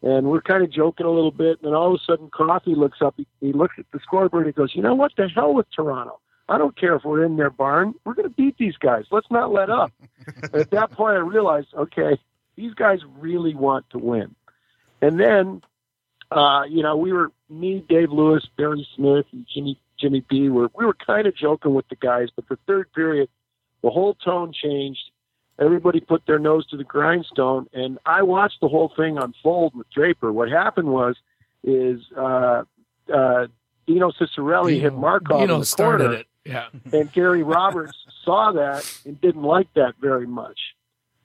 and 0.00 0.26
we're 0.26 0.40
kind 0.40 0.64
of 0.64 0.72
joking 0.72 1.04
a 1.04 1.10
little 1.10 1.30
bit. 1.30 1.58
And 1.58 1.66
then 1.66 1.74
all 1.74 1.94
of 1.94 2.00
a 2.00 2.04
sudden, 2.06 2.30
Coffey 2.30 2.74
looks 2.74 3.02
up. 3.02 3.12
He, 3.18 3.26
he 3.40 3.52
looks 3.52 3.74
at 3.78 3.84
the 3.92 4.00
scoreboard 4.00 4.46
and 4.46 4.54
he 4.54 4.56
goes, 4.56 4.74
"You 4.74 4.80
know 4.80 4.94
what? 4.94 5.12
The 5.14 5.28
hell 5.28 5.52
with 5.52 5.66
Toronto." 5.76 6.20
I 6.48 6.56
don't 6.56 6.74
care 6.74 6.94
if 6.96 7.04
we're 7.04 7.22
in 7.22 7.36
their 7.36 7.50
barn. 7.50 7.94
We're 8.04 8.14
going 8.14 8.28
to 8.28 8.34
beat 8.34 8.56
these 8.56 8.76
guys. 8.78 9.04
Let's 9.10 9.30
not 9.30 9.52
let 9.52 9.68
up. 9.68 9.92
At 10.54 10.70
that 10.70 10.90
point, 10.90 11.16
I 11.16 11.20
realized, 11.20 11.68
okay, 11.74 12.18
these 12.56 12.74
guys 12.74 13.00
really 13.18 13.54
want 13.54 13.88
to 13.90 13.98
win. 13.98 14.34
And 15.00 15.18
then, 15.20 15.62
uh, 16.30 16.64
you 16.68 16.82
know, 16.82 16.96
we 16.96 17.12
were 17.12 17.30
me, 17.48 17.84
Dave 17.88 18.10
Lewis, 18.10 18.46
Barry 18.56 18.86
Smith, 18.96 19.26
and 19.32 19.46
Jimmy 19.52 19.78
Jimmy 19.98 20.24
B. 20.28 20.48
Were 20.48 20.70
we 20.74 20.84
were 20.86 20.94
kind 20.94 21.26
of 21.26 21.36
joking 21.36 21.74
with 21.74 21.88
the 21.88 21.96
guys, 21.96 22.28
but 22.34 22.48
the 22.48 22.58
third 22.66 22.92
period, 22.94 23.28
the 23.84 23.90
whole 23.90 24.14
tone 24.14 24.52
changed. 24.52 25.10
Everybody 25.60 26.00
put 26.00 26.26
their 26.26 26.40
nose 26.40 26.66
to 26.68 26.76
the 26.76 26.84
grindstone, 26.84 27.68
and 27.72 27.98
I 28.04 28.22
watched 28.22 28.60
the 28.60 28.66
whole 28.66 28.92
thing 28.96 29.18
unfold 29.18 29.76
with 29.76 29.88
Draper. 29.90 30.32
What 30.32 30.48
happened 30.48 30.88
was, 30.88 31.16
is 31.62 32.00
uh, 32.16 32.64
uh, 33.14 33.46
Dino 33.86 34.10
Ciccarelli 34.10 34.80
hit 34.80 34.94
Markov 34.94 35.38
Dino 35.38 35.54
in 35.54 35.60
the 35.60 35.66
started 35.66 36.04
corner, 36.04 36.18
it. 36.18 36.26
Yeah. 36.44 36.66
and 36.92 37.12
Gary 37.12 37.42
Roberts 37.42 37.96
saw 38.24 38.52
that 38.52 39.00
and 39.04 39.20
didn't 39.20 39.42
like 39.42 39.72
that 39.74 39.94
very 40.00 40.26
much. 40.26 40.58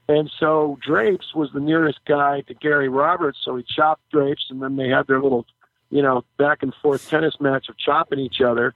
And 0.10 0.30
so 0.39 0.78
Drapes 0.86 1.34
was 1.34 1.50
the 1.54 1.60
nearest 1.60 2.00
guy 2.06 2.41
to 2.41 2.54
Gary 2.54 2.89
Roberts, 2.89 3.39
so 3.43 3.56
he 3.56 3.63
chopped 3.63 4.02
Drapes, 4.12 4.48
and 4.50 4.62
then 4.62 4.76
they 4.76 4.89
had 4.89 5.08
their 5.08 5.22
little, 5.22 5.45
you 5.89 6.02
know, 6.02 6.26
back 6.38 6.62
and 6.62 6.74
forth 6.82 7.10
tennis 7.10 7.36
match 7.39 7.69
of 7.69 7.78
chopping 7.78 8.19
each 8.19 8.41
other, 8.41 8.76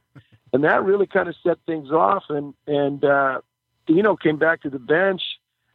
and 0.54 0.64
that 0.64 0.84
really 0.84 1.06
kind 1.06 1.28
of 1.28 1.36
set 1.44 1.58
things 1.66 1.92
off. 1.92 2.24
And 2.30 2.54
and 2.66 3.04
uh, 3.04 3.42
Dino 3.88 4.16
came 4.16 4.38
back 4.38 4.62
to 4.62 4.70
the 4.70 4.80
bench, 4.80 5.22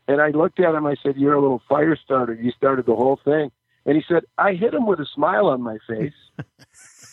and 0.06 0.20
I 0.20 0.28
looked 0.30 0.60
at 0.60 0.74
him. 0.74 0.86
I 0.86 0.96
said, 1.02 1.16
"You're 1.16 1.34
a 1.34 1.40
little 1.40 1.62
fire 1.68 1.96
starter. 1.96 2.34
You 2.34 2.50
started 2.52 2.86
the 2.86 2.94
whole 2.96 3.20
thing." 3.24 3.50
And 3.86 3.96
he 3.96 4.04
said, 4.08 4.24
"I 4.36 4.54
hit 4.54 4.74
him 4.74 4.86
with 4.86 5.00
a 5.00 5.06
smile 5.06 5.46
on 5.46 5.62
my 5.62 5.78
face." 5.88 6.12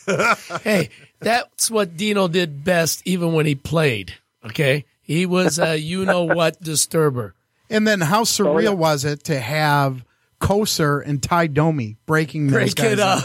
hey, 0.62 0.90
that's 1.20 1.70
what 1.70 1.96
Dino 1.96 2.28
did 2.28 2.64
best, 2.64 3.02
even 3.06 3.32
when 3.32 3.46
he 3.46 3.54
played. 3.54 4.14
Okay, 4.44 4.84
he 5.02 5.26
was 5.26 5.58
a 5.58 5.76
you 5.80 6.04
know 6.04 6.22
what 6.24 6.60
disturber. 6.60 7.34
And 7.68 7.86
then 7.86 8.00
how 8.00 8.20
oh, 8.20 8.24
surreal 8.24 8.56
Oh, 8.56 8.58
yeah. 8.60 8.70
was 8.70 9.04
it 9.04 9.24
to 9.24 9.40
have 9.40 10.04
Kocur 10.40 11.02
and 11.04 11.22
Ty 11.22 11.48
Domi 11.48 11.96
breaking 12.06 12.46
those 12.46 12.74
Break 12.74 12.74
guys 12.76 12.92
it 12.92 13.00
up. 13.00 13.24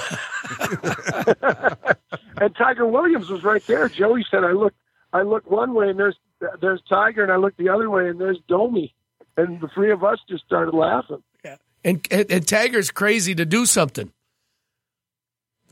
and 2.37 2.55
Tiger 2.55 2.87
Williams 2.87 3.29
was 3.29 3.43
right 3.43 3.65
there. 3.67 3.87
Joey 3.89 4.25
said, 4.31 4.43
"I 4.43 4.51
look, 4.53 4.73
I 5.13 5.21
look 5.23 5.49
one 5.49 5.73
way 5.73 5.89
and 5.89 5.99
there's 5.99 6.15
there's 6.61 6.81
Tiger, 6.89 7.23
and 7.23 7.31
I 7.31 7.35
look 7.37 7.55
the 7.57 7.69
other 7.69 7.89
way 7.89 8.09
and 8.09 8.19
there's 8.19 8.39
Domi." 8.47 8.93
And 9.37 9.61
the 9.61 9.67
three 9.69 9.91
of 9.91 10.03
us 10.03 10.19
just 10.29 10.43
started 10.45 10.73
laughing. 10.75 11.23
And, 11.83 12.05
and, 12.11 12.29
and 12.31 12.47
Tiger's 12.47 12.91
crazy 12.91 13.33
to 13.33 13.43
do 13.45 13.65
something. 13.65 14.11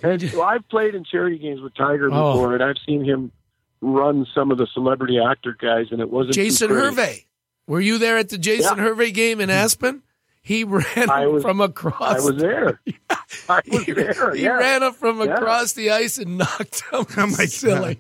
And 0.02 0.22
so 0.32 0.42
I've 0.42 0.68
played 0.70 0.96
in 0.96 1.04
charity 1.04 1.38
games 1.38 1.62
with 1.62 1.76
Tiger 1.76 2.10
Oh. 2.12 2.34
before, 2.34 2.54
and 2.56 2.64
I've 2.64 2.78
seen 2.86 3.04
him 3.04 3.32
run 3.82 4.26
some 4.34 4.50
of 4.50 4.58
the 4.58 4.66
celebrity 4.74 5.20
actor 5.20 5.56
guys, 5.60 5.88
and 5.92 6.00
it 6.02 6.10
wasn't 6.10 6.34
Jason. 6.36 6.70
Hervey. 6.70 7.26
Were 7.68 7.82
you 7.82 7.98
there 8.00 8.18
at 8.18 8.30
the 8.30 8.38
Jason 8.40 8.78
Yeah. 8.78 8.84
Hervey 8.86 9.12
game 9.12 9.40
in 9.40 9.50
Aspen? 9.52 10.02
He 10.42 10.64
ran 10.64 11.10
I 11.12 11.28
was- 11.28 11.44
from 11.44 11.62
across. 11.62 12.02
I 12.02 12.20
was 12.26 12.38
there. 12.38 12.82
I 13.50 13.62
was 13.68 13.86
there. 13.86 14.34
He 14.36 14.44
yeah. 14.44 14.58
ran 14.58 14.82
up 14.84 14.96
from 14.96 15.20
Yeah. 15.20 15.36
across 15.36 15.74
the 15.74 15.92
ice 15.92 16.18
and 16.18 16.38
knocked 16.40 16.82
him. 16.92 17.06
Oh 17.18 17.28
my 17.38 17.46
silly. 17.46 18.00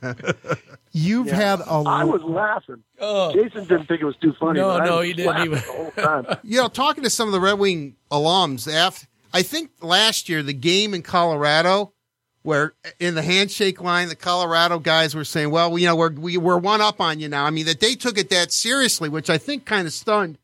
You've 0.91 1.29
had 1.29 1.59
a 1.59 1.83
I 1.85 2.03
was 2.03 2.21
laughing. 2.23 2.83
Oh. 2.99 3.31
Jason 3.33 3.65
didn't 3.65 3.85
think 3.85 4.01
it 4.01 4.05
was 4.05 4.15
too 4.17 4.33
funny. 4.39 4.59
No, 4.59 4.77
but 4.77 4.85
no, 4.85 5.01
he 5.01 5.13
didn't 5.13 5.31
laughing 5.31 5.45
even. 5.45 5.59
The 5.59 5.71
whole 5.71 5.91
time. 5.91 6.25
You 6.43 6.61
know, 6.61 6.67
talking 6.67 7.03
to 7.03 7.09
some 7.09 7.27
of 7.27 7.31
the 7.31 7.39
Red 7.39 7.59
Wing 7.59 7.95
alums, 8.11 8.71
after, 8.71 9.07
I 9.33 9.43
think 9.43 9.71
last 9.81 10.29
year 10.29 10.41
the 10.41 10.53
game 10.53 10.93
in 10.93 11.03
Colorado, 11.03 11.93
where 12.41 12.73
in 12.99 13.15
the 13.15 13.21
handshake 13.21 13.81
line, 13.81 14.09
the 14.09 14.15
Colorado 14.15 14.79
guys 14.79 15.13
were 15.13 15.25
saying, 15.25 15.51
"Well, 15.51 15.77
you 15.77 15.85
know, 15.85 15.95
we're 15.95 16.11
we, 16.11 16.37
we're 16.37 16.57
one 16.57 16.81
up 16.81 16.99
on 16.99 17.19
you 17.19 17.29
now." 17.29 17.45
I 17.45 17.51
mean, 17.51 17.65
that 17.65 17.79
they 17.79 17.93
took 17.95 18.17
it 18.17 18.29
that 18.29 18.51
seriously, 18.51 19.09
which 19.09 19.29
I 19.29 19.37
think 19.37 19.65
kind 19.65 19.85
of 19.85 19.93
stunned 19.93 20.37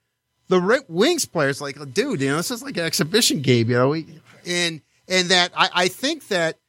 the 0.48 0.60
Red 0.62 0.84
Wings 0.88 1.26
players. 1.26 1.62
Like, 1.62 1.78
dude, 1.94 2.22
you 2.22 2.30
know, 2.30 2.38
this 2.38 2.52
is 2.52 2.62
like 2.62 2.78
an 2.78 2.84
exhibition 2.86 3.42
game, 3.42 3.70
you 3.70 3.78
know, 3.78 3.90
we, 3.90 4.06
and 4.46 4.82
and 5.08 5.30
that 5.30 5.52
I, 5.56 5.70
I 5.74 5.88
think 5.88 6.28
that 6.28 6.60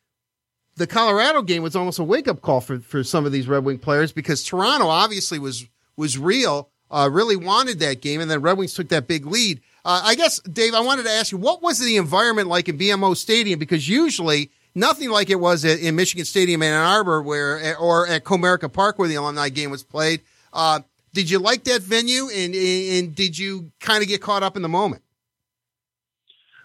the 0.77 0.87
Colorado 0.87 1.43
game 1.43 1.63
was 1.63 1.75
almost 1.75 1.99
a 1.99 2.05
wake 2.05 2.29
up 2.29 2.43
call 2.43 2.61
for, 2.61 2.79
for 2.79 3.03
some 3.03 3.25
of 3.25 3.33
these 3.33 3.49
Red 3.49 3.65
Wing 3.65 3.79
players 3.79 4.13
because 4.13 4.43
Toronto 4.43 4.87
obviously 4.89 5.39
was 5.39 5.67
was 5.97 6.19
real, 6.19 6.69
uh, 6.91 7.09
really 7.11 7.37
wanted 7.37 7.79
that 7.81 8.03
game, 8.03 8.21
and 8.21 8.31
then 8.31 8.43
Red 8.43 8.59
Wings 8.59 8.75
took 8.75 8.91
that 8.91 9.09
big 9.09 9.25
lead. 9.25 9.61
Uh, 9.85 10.03
I 10.05 10.15
guess, 10.15 10.41
Dave, 10.41 10.75
I 10.75 10.81
wanted 10.81 11.05
to 11.05 11.11
ask 11.11 11.33
you, 11.33 11.39
what 11.39 11.63
was 11.63 11.79
the 11.79 11.97
environment 11.97 12.49
like 12.49 12.69
in 12.69 12.77
BMO 12.77 13.17
Stadium? 13.17 13.59
Because 13.59 13.89
usually 13.89 14.51
nothing 14.75 15.09
like 15.09 15.31
it 15.31 15.41
was 15.41 15.65
at, 15.65 15.79
in 15.79 15.97
Michigan 15.97 16.27
Stadium 16.27 16.63
in 16.63 16.73
Ann 16.73 16.87
Arbor, 16.87 17.23
where 17.23 17.77
or 17.79 18.07
at 18.07 18.25
Comerica 18.25 18.71
Park, 18.71 18.99
where 18.99 19.09
the 19.09 19.15
alumni 19.15 19.49
game 19.49 19.71
was 19.71 19.83
played. 19.83 20.21
Uh, 20.53 20.81
did 21.15 21.31
you 21.31 21.39
like 21.39 21.65
that 21.65 21.81
venue, 21.81 22.29
and 22.29 22.55
and 22.55 23.15
did 23.15 23.39
you 23.39 23.73
kind 23.81 24.03
of 24.03 24.09
get 24.09 24.21
caught 24.21 24.43
up 24.43 24.55
in 24.57 24.63
the 24.63 24.69
moment? 24.69 25.03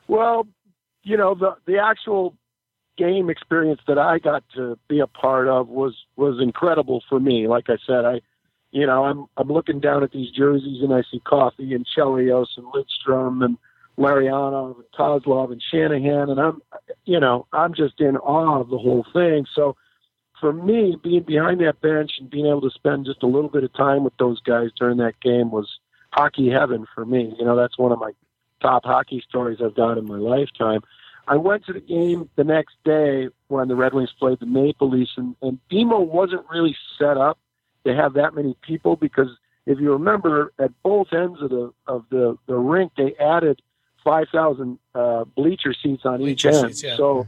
Well, 0.09 0.45
you 1.03 1.15
know, 1.15 1.35
the 1.35 1.55
the 1.65 1.77
actual 1.77 2.35
game 2.97 3.29
experience 3.29 3.81
that 3.87 3.97
I 3.97 4.19
got 4.19 4.43
to 4.55 4.77
be 4.87 4.99
a 4.99 5.07
part 5.07 5.47
of 5.47 5.67
was 5.67 5.95
was 6.15 6.39
incredible 6.41 7.03
for 7.09 7.19
me. 7.19 7.47
Like 7.47 7.69
I 7.69 7.77
said, 7.85 8.05
I 8.05 8.21
you 8.71 8.85
know, 8.85 9.03
I'm 9.05 9.25
I'm 9.37 9.47
looking 9.49 9.79
down 9.79 10.03
at 10.03 10.11
these 10.11 10.31
jerseys 10.31 10.81
and 10.81 10.93
I 10.93 11.03
see 11.11 11.19
Coffey 11.19 11.73
and 11.73 11.85
Chelios 11.85 12.47
and 12.57 12.65
Lidstrom 12.67 13.43
and 13.43 13.57
Larionov 13.97 14.75
and 14.75 14.85
Kozlov 14.97 15.51
and 15.51 15.61
Shanahan 15.71 16.29
and 16.29 16.39
I'm 16.39 16.61
you 17.05 17.19
know, 17.19 17.47
I'm 17.53 17.73
just 17.73 17.99
in 17.99 18.17
awe 18.17 18.59
of 18.59 18.69
the 18.69 18.77
whole 18.77 19.05
thing. 19.13 19.45
So 19.55 19.75
for 20.39 20.51
me, 20.51 20.97
being 21.01 21.23
behind 21.23 21.61
that 21.61 21.81
bench 21.81 22.13
and 22.19 22.29
being 22.29 22.47
able 22.47 22.61
to 22.61 22.71
spend 22.71 23.05
just 23.05 23.23
a 23.23 23.27
little 23.27 23.49
bit 23.49 23.63
of 23.63 23.73
time 23.73 24.03
with 24.03 24.17
those 24.17 24.41
guys 24.41 24.69
during 24.77 24.97
that 24.97 25.19
game 25.21 25.51
was 25.51 25.67
hockey 26.11 26.49
heaven 26.49 26.85
for 26.93 27.05
me. 27.05 27.33
You 27.37 27.45
know, 27.45 27.55
that's 27.55 27.77
one 27.77 27.91
of 27.91 27.99
my 27.99 28.11
top 28.61 28.83
hockey 28.83 29.23
stories 29.27 29.59
I've 29.63 29.75
got 29.75 29.97
in 29.97 30.05
my 30.05 30.17
lifetime. 30.17 30.81
I 31.31 31.37
went 31.37 31.65
to 31.67 31.73
the 31.73 31.79
game 31.79 32.29
the 32.35 32.43
next 32.43 32.75
day 32.83 33.29
when 33.47 33.69
the 33.69 33.75
Red 33.75 33.93
Wings 33.93 34.11
played 34.19 34.41
the 34.41 34.45
Maple 34.45 34.89
Leafs, 34.89 35.13
and, 35.15 35.33
and 35.41 35.59
BMO 35.71 36.05
wasn't 36.05 36.45
really 36.51 36.75
set 36.99 37.15
up 37.15 37.39
to 37.85 37.95
have 37.95 38.15
that 38.15 38.35
many 38.35 38.57
people 38.61 38.97
because 38.97 39.29
if 39.65 39.79
you 39.79 39.93
remember, 39.93 40.51
at 40.59 40.71
both 40.83 41.13
ends 41.13 41.41
of 41.41 41.49
the 41.49 41.73
of 41.87 42.03
the 42.09 42.37
the 42.47 42.55
rink, 42.55 42.91
they 42.97 43.15
added 43.15 43.61
five 44.03 44.27
thousand 44.29 44.77
uh, 44.93 45.23
bleacher 45.23 45.73
seats 45.73 46.01
on 46.03 46.17
Bleacher 46.17 46.49
each 46.49 46.55
end. 46.55 46.67
seats, 46.67 46.83
yeah. 46.83 46.97
So 46.97 47.27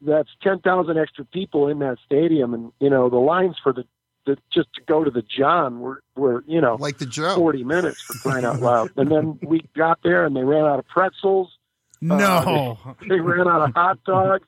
that's 0.00 0.30
ten 0.42 0.58
thousand 0.58 0.98
extra 0.98 1.24
people 1.24 1.68
in 1.68 1.78
that 1.78 1.98
stadium, 2.04 2.52
and 2.52 2.72
you 2.80 2.90
know 2.90 3.08
the 3.08 3.18
lines 3.18 3.54
for 3.62 3.72
the, 3.72 3.84
the 4.26 4.36
just 4.52 4.72
to 4.74 4.80
go 4.88 5.04
to 5.04 5.10
the 5.12 5.22
John 5.22 5.78
were 5.78 6.02
were 6.16 6.42
you 6.48 6.60
know 6.60 6.78
like 6.80 6.98
the 6.98 7.06
Joe 7.06 7.36
forty 7.36 7.62
minutes 7.62 8.00
for 8.00 8.14
crying 8.14 8.44
out 8.44 8.60
loud, 8.60 8.90
and 8.96 9.08
then 9.08 9.38
we 9.40 9.60
got 9.76 10.00
there 10.02 10.26
and 10.26 10.34
they 10.34 10.42
ran 10.42 10.64
out 10.64 10.80
of 10.80 10.88
pretzels. 10.88 11.55
No. 12.00 12.78
Uh, 12.84 12.94
they, 13.00 13.08
they 13.08 13.20
ran 13.20 13.48
out 13.48 13.62
of 13.62 13.74
hot 13.74 14.02
dogs, 14.04 14.46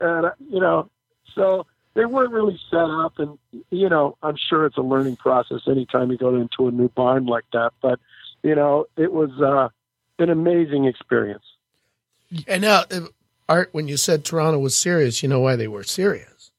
and 0.00 0.26
uh, 0.26 0.30
you 0.48 0.60
know, 0.60 0.90
so 1.34 1.66
they 1.94 2.04
weren't 2.04 2.32
really 2.32 2.58
set 2.70 2.78
up. 2.78 3.18
And 3.18 3.38
you 3.70 3.88
know, 3.88 4.16
I'm 4.22 4.36
sure 4.36 4.66
it's 4.66 4.76
a 4.76 4.82
learning 4.82 5.16
process 5.16 5.60
anytime 5.66 6.10
you 6.10 6.18
go 6.18 6.36
into 6.36 6.68
a 6.68 6.70
new 6.70 6.88
barn 6.88 7.26
like 7.26 7.44
that. 7.52 7.72
But 7.80 8.00
you 8.42 8.54
know, 8.54 8.86
it 8.96 9.12
was 9.12 9.30
uh, 9.40 9.68
an 10.22 10.30
amazing 10.30 10.86
experience. 10.86 11.44
And 12.46 12.62
now, 12.62 12.84
uh, 12.90 13.00
Art, 13.48 13.70
when 13.72 13.88
you 13.88 13.96
said 13.96 14.24
Toronto 14.24 14.58
was 14.58 14.76
serious, 14.76 15.22
you 15.22 15.28
know 15.28 15.40
why 15.40 15.56
they 15.56 15.68
were 15.68 15.82
serious. 15.82 16.52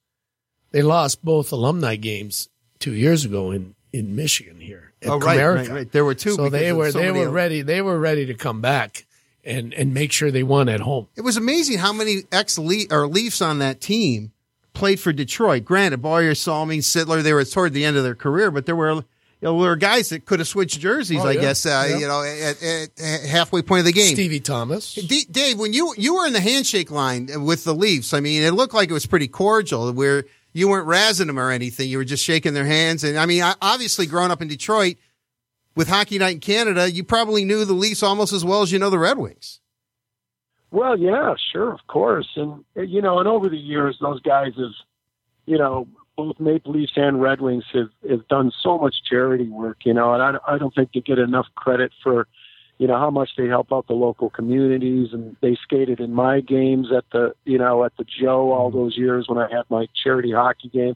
They 0.71 0.81
lost 0.81 1.23
both 1.23 1.51
alumni 1.51 1.95
games 1.95 2.49
two 2.79 2.93
years 2.93 3.25
ago 3.25 3.51
in, 3.51 3.75
in 3.93 4.15
Michigan 4.15 4.59
here. 4.59 4.93
Oh, 5.05 5.19
right, 5.19 5.43
right, 5.43 5.69
right. 5.69 5.91
There 5.91 6.05
were 6.05 6.15
two 6.15 6.31
So 6.31 6.49
they 6.49 6.71
were 6.73 6.91
so 6.91 6.99
they 6.99 7.11
were 7.11 7.29
ready. 7.29 7.61
They 7.61 7.81
were 7.81 7.97
ready 7.97 8.25
to 8.27 8.33
come 8.33 8.61
back 8.61 9.05
and 9.43 9.73
and 9.73 9.93
make 9.93 10.11
sure 10.11 10.31
they 10.31 10.43
won 10.43 10.69
at 10.69 10.79
home. 10.81 11.07
It 11.15 11.21
was 11.21 11.37
amazing 11.37 11.79
how 11.79 11.93
many 11.93 12.23
ex 12.31 12.57
or 12.57 13.07
Leafs 13.07 13.41
on 13.41 13.59
that 13.59 13.81
team 13.81 14.31
played 14.73 14.99
for 14.99 15.11
Detroit. 15.11 15.65
Granted, 15.65 16.01
Boyer, 16.01 16.33
Salming, 16.35 16.79
Sittler, 16.79 17.21
they 17.23 17.33
were 17.33 17.43
toward 17.45 17.73
the 17.73 17.83
end 17.85 17.97
of 17.97 18.03
their 18.03 18.15
career, 18.15 18.51
but 18.51 18.65
there 18.65 18.75
were 18.75 18.91
you 19.43 19.47
know, 19.47 19.59
there 19.59 19.71
were 19.71 19.75
guys 19.75 20.09
that 20.09 20.25
could 20.25 20.37
have 20.39 20.47
switched 20.47 20.79
jerseys. 20.79 21.19
Oh, 21.19 21.27
I 21.27 21.31
yeah. 21.31 21.41
guess 21.41 21.65
uh, 21.65 21.87
Yeah. 21.89 21.97
you 21.97 22.07
know 22.07 22.21
at, 22.23 22.61
at, 22.61 22.89
at 23.01 23.21
halfway 23.27 23.63
point 23.63 23.79
of 23.79 23.85
the 23.85 23.91
game. 23.91 24.13
Stevie 24.13 24.39
Thomas. 24.39 24.93
D- 24.93 25.25
Dave, 25.29 25.57
when 25.57 25.73
you 25.73 25.93
you 25.97 26.15
were 26.15 26.27
in 26.27 26.33
the 26.33 26.39
handshake 26.41 26.91
line 26.91 27.27
with 27.43 27.63
the 27.63 27.73
Leafs, 27.73 28.13
I 28.13 28.19
mean, 28.19 28.43
it 28.43 28.51
looked 28.51 28.73
like 28.75 28.89
it 28.89 28.93
was 28.93 29.07
pretty 29.07 29.27
cordial. 29.27 29.91
Where 29.93 30.25
you 30.53 30.67
weren't 30.67 30.87
razzing 30.87 31.25
them 31.27 31.39
or 31.39 31.49
anything, 31.49 31.89
you 31.89 31.97
were 31.97 32.03
just 32.05 32.23
shaking 32.23 32.53
their 32.53 32.65
hands. 32.65 33.03
And 33.03 33.17
I 33.17 33.25
mean, 33.25 33.41
I- 33.41 33.55
obviously, 33.61 34.05
growing 34.05 34.29
up 34.29 34.41
in 34.43 34.47
Detroit 34.47 34.97
with 35.75 35.87
Hockey 35.87 36.17
Night 36.17 36.35
in 36.35 36.39
Canada, 36.39 36.91
you 36.91 37.03
probably 37.03 37.45
knew 37.45 37.65
the 37.65 37.73
Leafs 37.73 38.03
almost 38.03 38.33
as 38.33 38.43
well 38.43 38.61
as 38.61 38.71
you 38.71 38.79
know 38.79 38.89
the 38.89 38.99
Red 38.99 39.17
Wings. 39.17 39.59
Well, 40.71 40.97
yeah, 40.97 41.33
sure, 41.51 41.73
of 41.73 41.85
course, 41.87 42.29
and 42.35 42.63
you 42.75 43.01
know, 43.01 43.19
and 43.19 43.27
over 43.27 43.49
the 43.49 43.57
years, 43.57 43.97
those 43.99 44.21
guys 44.21 44.53
have, 44.57 44.71
you 45.45 45.57
know, 45.57 45.87
both 46.15 46.39
Maple 46.39 46.71
Leafs 46.71 46.93
and 46.95 47.21
Red 47.21 47.41
Wings 47.41 47.65
have 47.73 47.89
have 48.09 48.25
done 48.29 48.51
so 48.63 48.77
much 48.77 48.95
charity 49.09 49.49
work, 49.49 49.79
you 49.83 49.93
know, 49.93 50.13
and 50.13 50.23
I, 50.23 50.53
I 50.53 50.57
don't 50.57 50.73
think 50.73 50.91
they 50.93 51.01
get 51.01 51.19
enough 51.19 51.47
credit 51.55 51.91
for, 52.01 52.25
you 52.77 52.87
know, 52.87 52.97
how 52.97 53.09
much 53.09 53.31
they 53.37 53.47
help 53.47 53.73
out 53.73 53.87
the 53.87 53.93
local 53.93 54.29
communities, 54.29 55.09
and 55.11 55.35
they 55.41 55.57
skated 55.61 55.99
in 55.99 56.13
my 56.13 56.39
games 56.39 56.87
at 56.95 57.03
the, 57.11 57.33
you 57.43 57.57
know, 57.57 57.83
at 57.83 57.91
the 57.97 58.05
Joe 58.05 58.53
all 58.53 58.71
those 58.71 58.97
years 58.97 59.27
when 59.27 59.39
I 59.39 59.49
had 59.51 59.63
my 59.69 59.87
charity 60.01 60.31
hockey 60.31 60.69
game, 60.69 60.95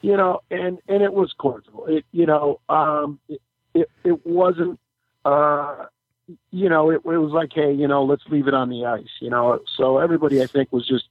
you 0.00 0.16
know, 0.16 0.42
and 0.48 0.78
and 0.86 1.02
it 1.02 1.12
was 1.12 1.32
cordial. 1.36 1.86
It, 1.86 2.04
you 2.12 2.26
know, 2.26 2.60
um, 2.68 3.18
it 3.28 3.40
it, 3.74 3.90
it 4.04 4.26
wasn't. 4.26 4.78
Uh, 5.24 5.86
you 6.50 6.68
know, 6.68 6.90
it, 6.90 6.96
it 7.04 7.18
was 7.18 7.32
like, 7.32 7.50
hey, 7.54 7.72
you 7.72 7.88
know, 7.88 8.04
let's 8.04 8.22
leave 8.28 8.48
it 8.48 8.54
on 8.54 8.68
the 8.68 8.84
ice, 8.84 9.08
you 9.20 9.30
know. 9.30 9.60
So 9.76 9.98
everybody, 9.98 10.42
I 10.42 10.46
think, 10.46 10.70
was 10.72 10.86
just 10.86 11.04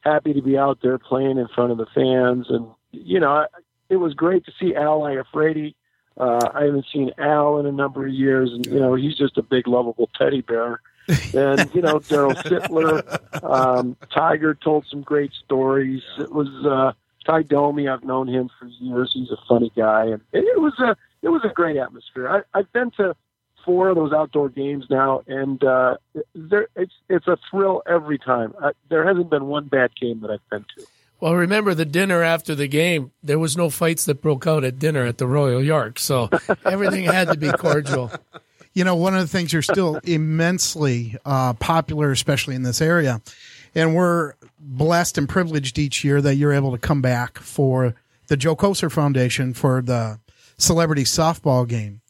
happy 0.00 0.32
to 0.34 0.42
be 0.42 0.58
out 0.58 0.78
there 0.82 0.98
playing 0.98 1.38
in 1.38 1.46
front 1.54 1.70
of 1.72 1.78
the 1.78 1.86
fans, 1.94 2.46
and 2.50 2.66
you 2.92 3.20
know, 3.20 3.30
I- 3.30 3.46
it 3.88 3.96
was 3.96 4.14
great 4.14 4.44
to 4.46 4.52
see 4.58 4.74
Al 4.74 5.00
Iafrate. 5.02 5.74
Uh, 6.18 6.48
I 6.52 6.64
haven't 6.64 6.86
seen 6.92 7.12
Al 7.18 7.58
in 7.60 7.66
a 7.66 7.72
number 7.72 8.04
of 8.06 8.12
years, 8.12 8.50
and 8.52 8.66
you 8.66 8.80
know, 8.80 8.94
he's 8.94 9.16
just 9.16 9.38
a 9.38 9.42
big, 9.42 9.68
lovable 9.68 10.10
teddy 10.18 10.40
bear. 10.40 10.80
and 11.34 11.72
you 11.72 11.82
know, 11.82 12.00
Daryl 12.00 12.34
Sittler, 12.42 13.44
um, 13.48 13.96
Tiger 14.12 14.54
told 14.54 14.86
some 14.90 15.02
great 15.02 15.32
stories. 15.44 16.02
It 16.18 16.32
was 16.32 16.48
uh, 16.66 16.92
Ty 17.24 17.42
Domi. 17.42 17.86
I've 17.86 18.02
known 18.02 18.26
him 18.26 18.50
for 18.58 18.66
years. 18.66 19.12
He's 19.14 19.30
a 19.30 19.36
funny 19.48 19.70
guy, 19.76 20.06
and 20.06 20.20
it 20.32 20.60
was 20.60 20.76
a 20.80 20.96
it 21.26 21.30
was 21.30 21.42
a 21.44 21.52
great 21.52 21.76
atmosphere. 21.76 22.28
I, 22.28 22.58
I've 22.58 22.72
been 22.72 22.92
to 22.98 23.16
four 23.64 23.88
of 23.88 23.96
those 23.96 24.12
outdoor 24.12 24.48
games 24.48 24.86
now, 24.88 25.22
and 25.26 25.62
uh, 25.64 25.96
there, 26.36 26.68
it's 26.76 26.94
it's 27.10 27.26
a 27.26 27.36
thrill 27.50 27.82
every 27.86 28.16
time. 28.16 28.54
Uh, 28.62 28.70
there 28.88 29.04
hasn't 29.04 29.28
been 29.28 29.46
one 29.46 29.66
bad 29.66 29.90
game 30.00 30.20
that 30.20 30.30
I've 30.30 30.48
been 30.50 30.64
to. 30.78 30.86
Well, 31.18 31.34
remember 31.34 31.74
the 31.74 31.84
dinner 31.84 32.22
after 32.22 32.54
the 32.54 32.68
game. 32.68 33.10
There 33.24 33.40
was 33.40 33.56
no 33.56 33.68
fights 33.68 34.04
that 34.04 34.22
broke 34.22 34.46
out 34.46 34.62
at 34.62 34.78
dinner 34.78 35.04
at 35.04 35.18
the 35.18 35.26
Royal 35.26 35.62
York, 35.62 35.98
so 35.98 36.30
everything 36.64 37.04
had 37.04 37.28
to 37.28 37.36
be 37.36 37.50
cordial. 37.50 38.12
You 38.72 38.84
know, 38.84 38.94
one 38.94 39.14
of 39.14 39.20
the 39.20 39.26
things 39.26 39.52
you're 39.52 39.62
still 39.62 39.98
immensely 40.04 41.16
uh, 41.24 41.54
popular, 41.54 42.12
especially 42.12 42.54
in 42.54 42.62
this 42.62 42.80
area, 42.80 43.20
and 43.74 43.96
we're 43.96 44.34
blessed 44.60 45.18
and 45.18 45.28
privileged 45.28 45.76
each 45.76 46.04
year 46.04 46.22
that 46.22 46.36
you're 46.36 46.52
able 46.52 46.70
to 46.70 46.78
come 46.78 47.02
back 47.02 47.38
for 47.38 47.96
the 48.28 48.36
Joe 48.36 48.54
Kocur 48.54 48.92
Foundation 48.92 49.54
for 49.54 49.82
the 49.82 50.20
celebrity 50.58 51.04
softball 51.04 51.66
game. 51.68 52.00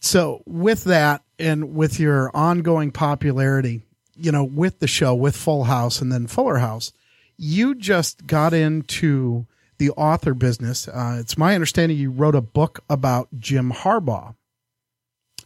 So, 0.00 0.42
with 0.46 0.84
that, 0.84 1.22
and 1.38 1.74
with 1.74 1.98
your 2.00 2.30
ongoing 2.34 2.90
popularity, 2.90 3.82
you 4.16 4.32
know, 4.32 4.44
with 4.44 4.80
the 4.80 4.86
show, 4.86 5.14
with 5.14 5.36
Full 5.36 5.64
House 5.64 6.00
and 6.00 6.10
then 6.10 6.26
Fuller 6.26 6.58
House, 6.58 6.92
you 7.36 7.74
just 7.74 8.26
got 8.26 8.52
into 8.52 9.46
the 9.78 9.90
author 9.90 10.34
business. 10.34 10.88
Uh, 10.88 11.18
it's 11.20 11.38
my 11.38 11.54
understanding 11.54 11.96
you 11.96 12.10
wrote 12.10 12.34
a 12.34 12.40
book 12.40 12.80
about 12.90 13.28
Jim 13.38 13.70
Harbaugh. 13.70 14.34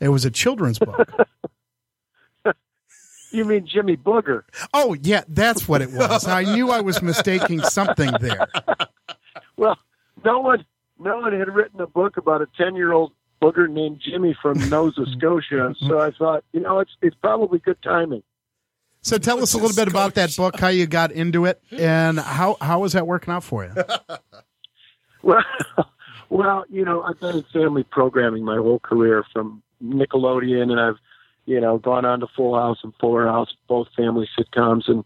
It 0.00 0.08
was 0.08 0.24
a 0.24 0.30
children's 0.30 0.78
book. 0.78 1.08
You 3.34 3.46
mean 3.46 3.66
Jimmy 3.66 3.96
Booger? 3.96 4.42
oh, 4.74 4.94
yeah, 5.00 5.22
that's 5.26 5.66
what 5.66 5.80
it 5.80 5.90
was. 5.90 6.28
I 6.28 6.42
knew 6.42 6.70
I 6.70 6.82
was 6.82 7.00
mistaking 7.00 7.62
something 7.62 8.12
there. 8.20 8.46
Well, 9.56 9.78
no 10.24 10.40
one, 10.40 10.64
no 11.02 11.18
one 11.18 11.38
had 11.38 11.54
written 11.54 11.80
a 11.80 11.86
book 11.86 12.16
about 12.16 12.42
a 12.42 12.48
ten-year-old 12.56 13.12
booger 13.40 13.68
named 13.68 14.00
Jimmy 14.00 14.36
from 14.40 14.58
Nova 14.70 15.04
Scotia. 15.16 15.74
So 15.78 16.00
I 16.00 16.10
thought, 16.12 16.44
you 16.52 16.60
know, 16.60 16.80
it's 16.80 16.92
it's 17.02 17.16
probably 17.16 17.58
good 17.58 17.80
timing. 17.82 18.22
So 19.04 19.18
tell 19.18 19.42
us 19.42 19.52
a 19.54 19.58
little 19.58 19.74
bit 19.74 19.88
about 19.88 20.14
that 20.14 20.36
book, 20.36 20.60
how 20.60 20.68
you 20.68 20.86
got 20.86 21.10
into 21.10 21.44
it, 21.46 21.60
and 21.72 22.20
how 22.20 22.56
how 22.60 22.80
was 22.80 22.92
that 22.92 23.06
working 23.06 23.34
out 23.34 23.44
for 23.44 23.64
you? 23.64 23.74
Well, 25.22 25.44
well, 26.30 26.64
you 26.68 26.84
know, 26.84 27.02
I've 27.02 27.20
been 27.20 27.36
in 27.36 27.44
family 27.52 27.84
programming 27.84 28.44
my 28.44 28.56
whole 28.56 28.80
career 28.80 29.24
from 29.32 29.62
Nickelodeon, 29.82 30.70
and 30.70 30.80
I've, 30.80 30.96
you 31.46 31.60
know, 31.60 31.78
gone 31.78 32.04
on 32.04 32.20
to 32.20 32.26
Full 32.36 32.56
House 32.56 32.78
and 32.82 32.92
Fuller 33.00 33.26
House, 33.26 33.54
both 33.68 33.88
family 33.96 34.28
sitcoms, 34.38 34.88
and 34.88 35.04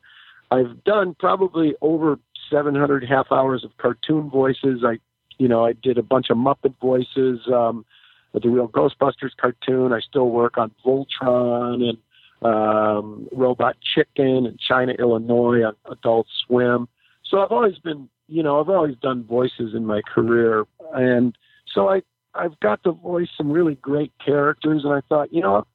I've 0.51 0.85
done 0.85 1.15
probably 1.19 1.75
over 1.81 2.19
700 2.51 3.05
half 3.05 3.33
hours 3.33 3.65
of 3.65 3.77
cartoon 3.79 4.31
voices. 4.31 4.85
I, 4.85 4.99
you 5.39 5.49
know, 5.49 5.65
I 5.65 5.73
did 5.73 5.99
a 5.99 6.03
bunch 6.03 6.31
of 6.31 6.37
Muppet 6.37 6.75
voices, 6.81 7.41
um, 7.53 7.85
the 8.33 8.49
real 8.49 8.69
Ghostbusters 8.69 9.37
cartoon. 9.39 9.93
I 9.93 10.01
still 10.01 10.29
work 10.29 10.59
on 10.59 10.71
Voltron 10.85 11.89
and 11.89 11.99
um, 12.43 13.29
Robot 13.33 13.77
Chicken 13.81 14.47
and 14.47 14.59
China, 14.59 14.93
Illinois 14.99 15.63
on 15.63 15.75
Adult 15.91 16.27
Swim. 16.47 16.89
So 17.25 17.41
I've 17.41 17.51
always 17.51 17.79
been, 17.79 18.09
you 18.29 18.43
know, 18.43 18.61
I've 18.61 18.69
always 18.69 18.97
done 18.97 19.25
voices 19.25 19.75
in 19.75 19.87
my 19.87 20.03
career, 20.03 20.65
and 20.95 21.37
so 21.73 21.89
I 21.89 22.03
I've 22.35 22.59
got 22.61 22.83
to 22.85 22.93
voice 22.93 23.29
some 23.37 23.51
really 23.51 23.77
great 23.77 24.13
characters, 24.25 24.85
and 24.85 24.93
I 24.93 25.01
thought, 25.09 25.33
you 25.33 25.41
know, 25.41 25.67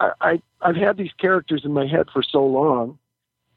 I, 0.00 0.10
I 0.20 0.42
I've 0.60 0.76
had 0.76 0.96
these 0.96 1.12
characters 1.18 1.62
in 1.64 1.72
my 1.72 1.86
head 1.86 2.06
for 2.12 2.22
so 2.22 2.44
long, 2.44 2.98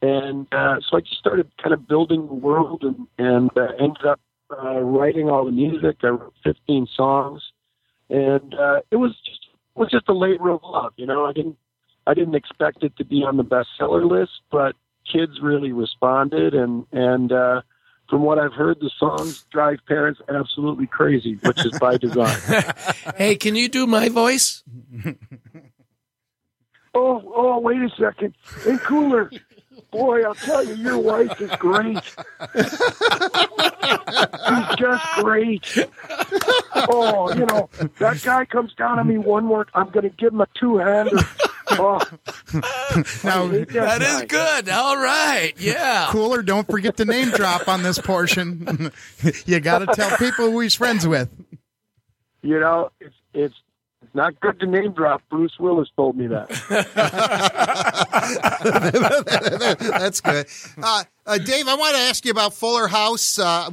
and 0.01 0.47
uh, 0.51 0.77
so 0.87 0.97
I 0.97 1.01
just 1.01 1.19
started 1.19 1.49
kind 1.61 1.73
of 1.73 1.87
building 1.87 2.27
the 2.27 2.33
world, 2.33 2.83
and 2.83 3.07
and 3.17 3.51
uh, 3.55 3.71
ended 3.79 4.05
up 4.05 4.19
uh, 4.51 4.79
writing 4.79 5.29
all 5.29 5.45
the 5.45 5.51
music. 5.51 5.97
I 6.03 6.07
wrote 6.07 6.33
15 6.43 6.87
songs, 6.95 7.41
and 8.09 8.53
uh, 8.53 8.81
it 8.91 8.97
was 8.97 9.15
just 9.25 9.47
it 9.75 9.79
was 9.79 9.91
just 9.91 10.09
a 10.09 10.13
labor 10.13 10.49
of 10.49 10.61
love. 10.63 10.93
You 10.97 11.05
know, 11.05 11.25
I 11.25 11.33
didn't 11.33 11.57
I 12.05 12.13
didn't 12.13 12.35
expect 12.35 12.83
it 12.83 12.95
to 12.97 13.05
be 13.05 13.23
on 13.23 13.37
the 13.37 13.43
bestseller 13.43 14.09
list, 14.09 14.41
but 14.51 14.75
kids 15.11 15.39
really 15.41 15.71
responded, 15.71 16.53
and 16.53 16.85
and 16.91 17.31
uh, 17.31 17.61
from 18.09 18.21
what 18.21 18.39
I've 18.39 18.53
heard, 18.53 18.79
the 18.79 18.91
songs 18.97 19.45
drive 19.51 19.79
parents 19.87 20.21
absolutely 20.29 20.87
crazy, 20.87 21.35
which 21.43 21.65
is 21.65 21.77
by 21.79 21.97
design. 21.97 22.37
hey, 23.17 23.35
can 23.35 23.55
you 23.55 23.67
do 23.67 23.85
my 23.85 24.07
voice? 24.09 24.63
oh, 26.93 27.21
oh, 27.35 27.59
wait 27.59 27.81
a 27.81 27.89
second, 27.99 28.33
and 28.65 28.79
cooler. 28.81 29.29
Boy, 29.97 30.23
I'll 30.23 30.35
tell 30.35 30.63
you, 30.63 30.75
your 30.75 30.97
wife 30.99 31.41
is 31.41 31.49
great. 31.57 31.97
She's 32.55 34.75
just 34.77 35.05
great. 35.15 35.77
Oh, 36.89 37.33
you 37.35 37.45
know, 37.47 37.69
that 37.99 38.21
guy 38.23 38.45
comes 38.45 38.73
down 38.75 38.99
on 38.99 39.07
me 39.07 39.17
one 39.17 39.45
more. 39.45 39.65
I'm 39.73 39.89
going 39.89 40.03
to 40.03 40.09
give 40.15 40.33
him 40.33 40.41
a 40.41 40.47
two 40.59 40.77
hander. 40.77 41.17
Oh, 41.71 41.99
now, 43.23 43.47
That 43.47 44.01
is 44.01 44.23
good. 44.27 44.69
All 44.69 44.97
right. 44.97 45.53
Yeah. 45.57 46.07
Cooler, 46.11 46.41
don't 46.41 46.67
forget 46.67 46.97
to 46.97 47.05
name 47.05 47.29
drop 47.31 47.67
on 47.67 47.83
this 47.83 47.99
portion. 47.99 48.91
you 49.45 49.59
got 49.59 49.79
to 49.79 49.85
tell 49.87 50.15
people 50.17 50.51
who 50.51 50.59
he's 50.59 50.75
friends 50.75 51.07
with. 51.07 51.29
you 52.41 52.59
know, 52.59 52.91
it's 53.01 53.15
it's 53.33 53.55
not 54.13 54.39
good 54.39 54.59
to 54.59 54.65
name 54.65 54.93
drop. 54.93 55.21
Bruce 55.29 55.57
Willis 55.59 55.89
told 55.95 56.17
me 56.17 56.27
that. 56.27 56.49
That's 59.79 60.21
good. 60.21 60.47
Uh, 60.81 61.03
uh, 61.25 61.37
Dave, 61.37 61.67
I 61.67 61.75
want 61.75 61.95
to 61.95 62.01
ask 62.01 62.25
you 62.25 62.31
about 62.31 62.53
Fuller 62.53 62.87
House. 62.87 63.39
Uh, 63.39 63.69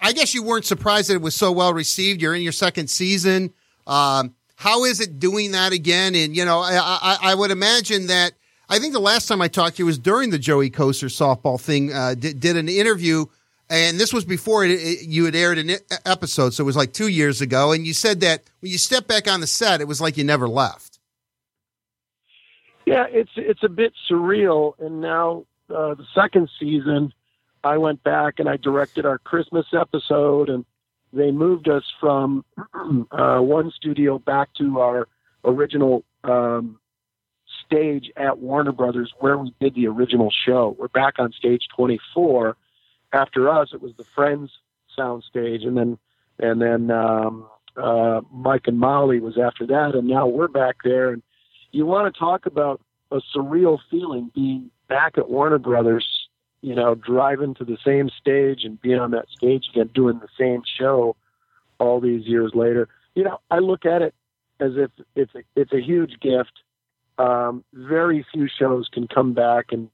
I 0.00 0.12
guess 0.12 0.34
you 0.34 0.42
weren't 0.42 0.64
surprised 0.64 1.10
that 1.10 1.14
it 1.14 1.22
was 1.22 1.34
so 1.34 1.52
well 1.52 1.74
received. 1.74 2.22
You're 2.22 2.34
in 2.34 2.42
your 2.42 2.52
second 2.52 2.88
season. 2.88 3.52
Um, 3.86 4.34
how 4.56 4.84
is 4.84 5.00
it 5.00 5.18
doing 5.18 5.52
that 5.52 5.72
again? 5.72 6.14
And, 6.14 6.36
you 6.36 6.44
know, 6.44 6.60
I, 6.60 6.78
I, 6.80 7.18
I 7.22 7.34
would 7.34 7.50
imagine 7.50 8.08
that 8.08 8.32
I 8.68 8.78
think 8.78 8.92
the 8.92 9.00
last 9.00 9.26
time 9.26 9.42
I 9.42 9.48
talked 9.48 9.76
to 9.76 9.82
you 9.82 9.86
was 9.86 9.98
during 9.98 10.30
the 10.30 10.38
Joey 10.38 10.70
Kocur 10.70 11.08
softball 11.08 11.60
thing, 11.60 11.92
uh, 11.92 12.14
did 12.14 12.56
an 12.56 12.68
interview. 12.68 13.26
And 13.70 14.00
this 14.00 14.12
was 14.12 14.24
before 14.24 14.64
it, 14.64 14.72
it, 14.72 15.06
you 15.06 15.24
had 15.24 15.36
aired 15.36 15.56
an 15.56 15.70
episode. 16.04 16.52
So 16.52 16.64
it 16.64 16.66
was 16.66 16.76
like 16.76 16.92
two 16.92 17.06
years 17.06 17.40
ago. 17.40 17.70
And 17.70 17.86
you 17.86 17.94
said 17.94 18.20
that 18.20 18.42
when 18.58 18.72
you 18.72 18.78
stepped 18.78 19.06
back 19.06 19.30
on 19.30 19.40
the 19.40 19.46
set, 19.46 19.80
it 19.80 19.86
was 19.86 20.00
like 20.00 20.16
you 20.16 20.24
never 20.24 20.48
left. 20.48 20.98
Yeah, 22.84 23.06
it's 23.08 23.30
it's 23.36 23.62
a 23.62 23.68
bit 23.68 23.92
surreal. 24.10 24.72
And 24.80 25.00
now 25.00 25.44
uh, 25.68 25.94
the 25.94 26.04
second 26.14 26.50
season, 26.58 27.12
I 27.62 27.78
went 27.78 28.02
back 28.02 28.40
and 28.40 28.48
I 28.48 28.56
directed 28.56 29.06
our 29.06 29.18
Christmas 29.18 29.66
episode, 29.72 30.48
and 30.48 30.64
they 31.12 31.30
moved 31.30 31.68
us 31.68 31.84
from 32.00 32.44
uh, 33.12 33.38
one 33.38 33.70
studio 33.76 34.18
back 34.18 34.48
to 34.58 34.80
our 34.80 35.06
original 35.44 36.04
um, 36.24 36.80
stage 37.66 38.10
at 38.16 38.38
Warner 38.38 38.72
Brothers, 38.72 39.12
where 39.20 39.38
we 39.38 39.54
did 39.60 39.76
the 39.76 39.86
original 39.86 40.32
show. 40.44 40.74
We're 40.76 40.88
back 40.88 41.20
on 41.20 41.32
stage 41.32 41.62
24. 41.76 42.56
After 43.12 43.48
us, 43.48 43.70
it 43.72 43.82
was 43.82 43.92
the 43.96 44.04
Friends 44.14 44.50
soundstage, 44.98 45.66
and 45.66 45.76
then 45.76 45.98
and 46.38 46.60
then 46.60 46.90
um, 46.90 47.46
uh, 47.76 48.20
Mike 48.32 48.66
and 48.66 48.78
Molly 48.78 49.20
was 49.20 49.38
after 49.38 49.66
that, 49.66 49.94
and 49.94 50.08
now 50.08 50.26
we're 50.26 50.48
back 50.48 50.76
there. 50.84 51.12
And 51.12 51.22
you 51.72 51.86
want 51.86 52.12
to 52.12 52.18
talk 52.18 52.46
about 52.46 52.80
a 53.10 53.20
surreal 53.34 53.78
feeling 53.90 54.30
being 54.34 54.70
back 54.88 55.18
at 55.18 55.30
Warner 55.30 55.58
Brothers, 55.58 56.06
you 56.62 56.74
know, 56.74 56.94
driving 56.94 57.54
to 57.54 57.64
the 57.64 57.78
same 57.84 58.10
stage 58.20 58.64
and 58.64 58.80
being 58.80 58.98
on 58.98 59.10
that 59.12 59.28
stage 59.28 59.66
again, 59.72 59.90
doing 59.94 60.20
the 60.20 60.28
same 60.38 60.62
show 60.78 61.16
all 61.78 62.00
these 62.00 62.26
years 62.26 62.52
later. 62.54 62.88
You 63.14 63.24
know, 63.24 63.40
I 63.50 63.58
look 63.58 63.84
at 63.84 64.02
it 64.02 64.14
as 64.60 64.72
if 64.76 64.90
it's 65.16 65.34
a, 65.34 65.42
it's 65.56 65.72
a 65.72 65.80
huge 65.80 66.20
gift. 66.20 66.52
Um, 67.18 67.64
very 67.72 68.24
few 68.32 68.48
shows 68.48 68.88
can 68.92 69.08
come 69.08 69.34
back 69.34 69.66
and 69.72 69.90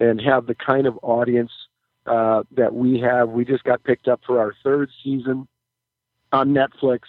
and 0.00 0.20
have 0.20 0.46
the 0.46 0.54
kind 0.54 0.86
of 0.86 0.98
audience 1.02 1.52
uh, 2.06 2.42
that 2.52 2.74
we 2.74 3.00
have. 3.00 3.30
We 3.30 3.44
just 3.44 3.64
got 3.64 3.84
picked 3.84 4.08
up 4.08 4.20
for 4.26 4.40
our 4.40 4.54
third 4.64 4.90
season 5.02 5.46
on 6.32 6.54
Netflix. 6.54 7.00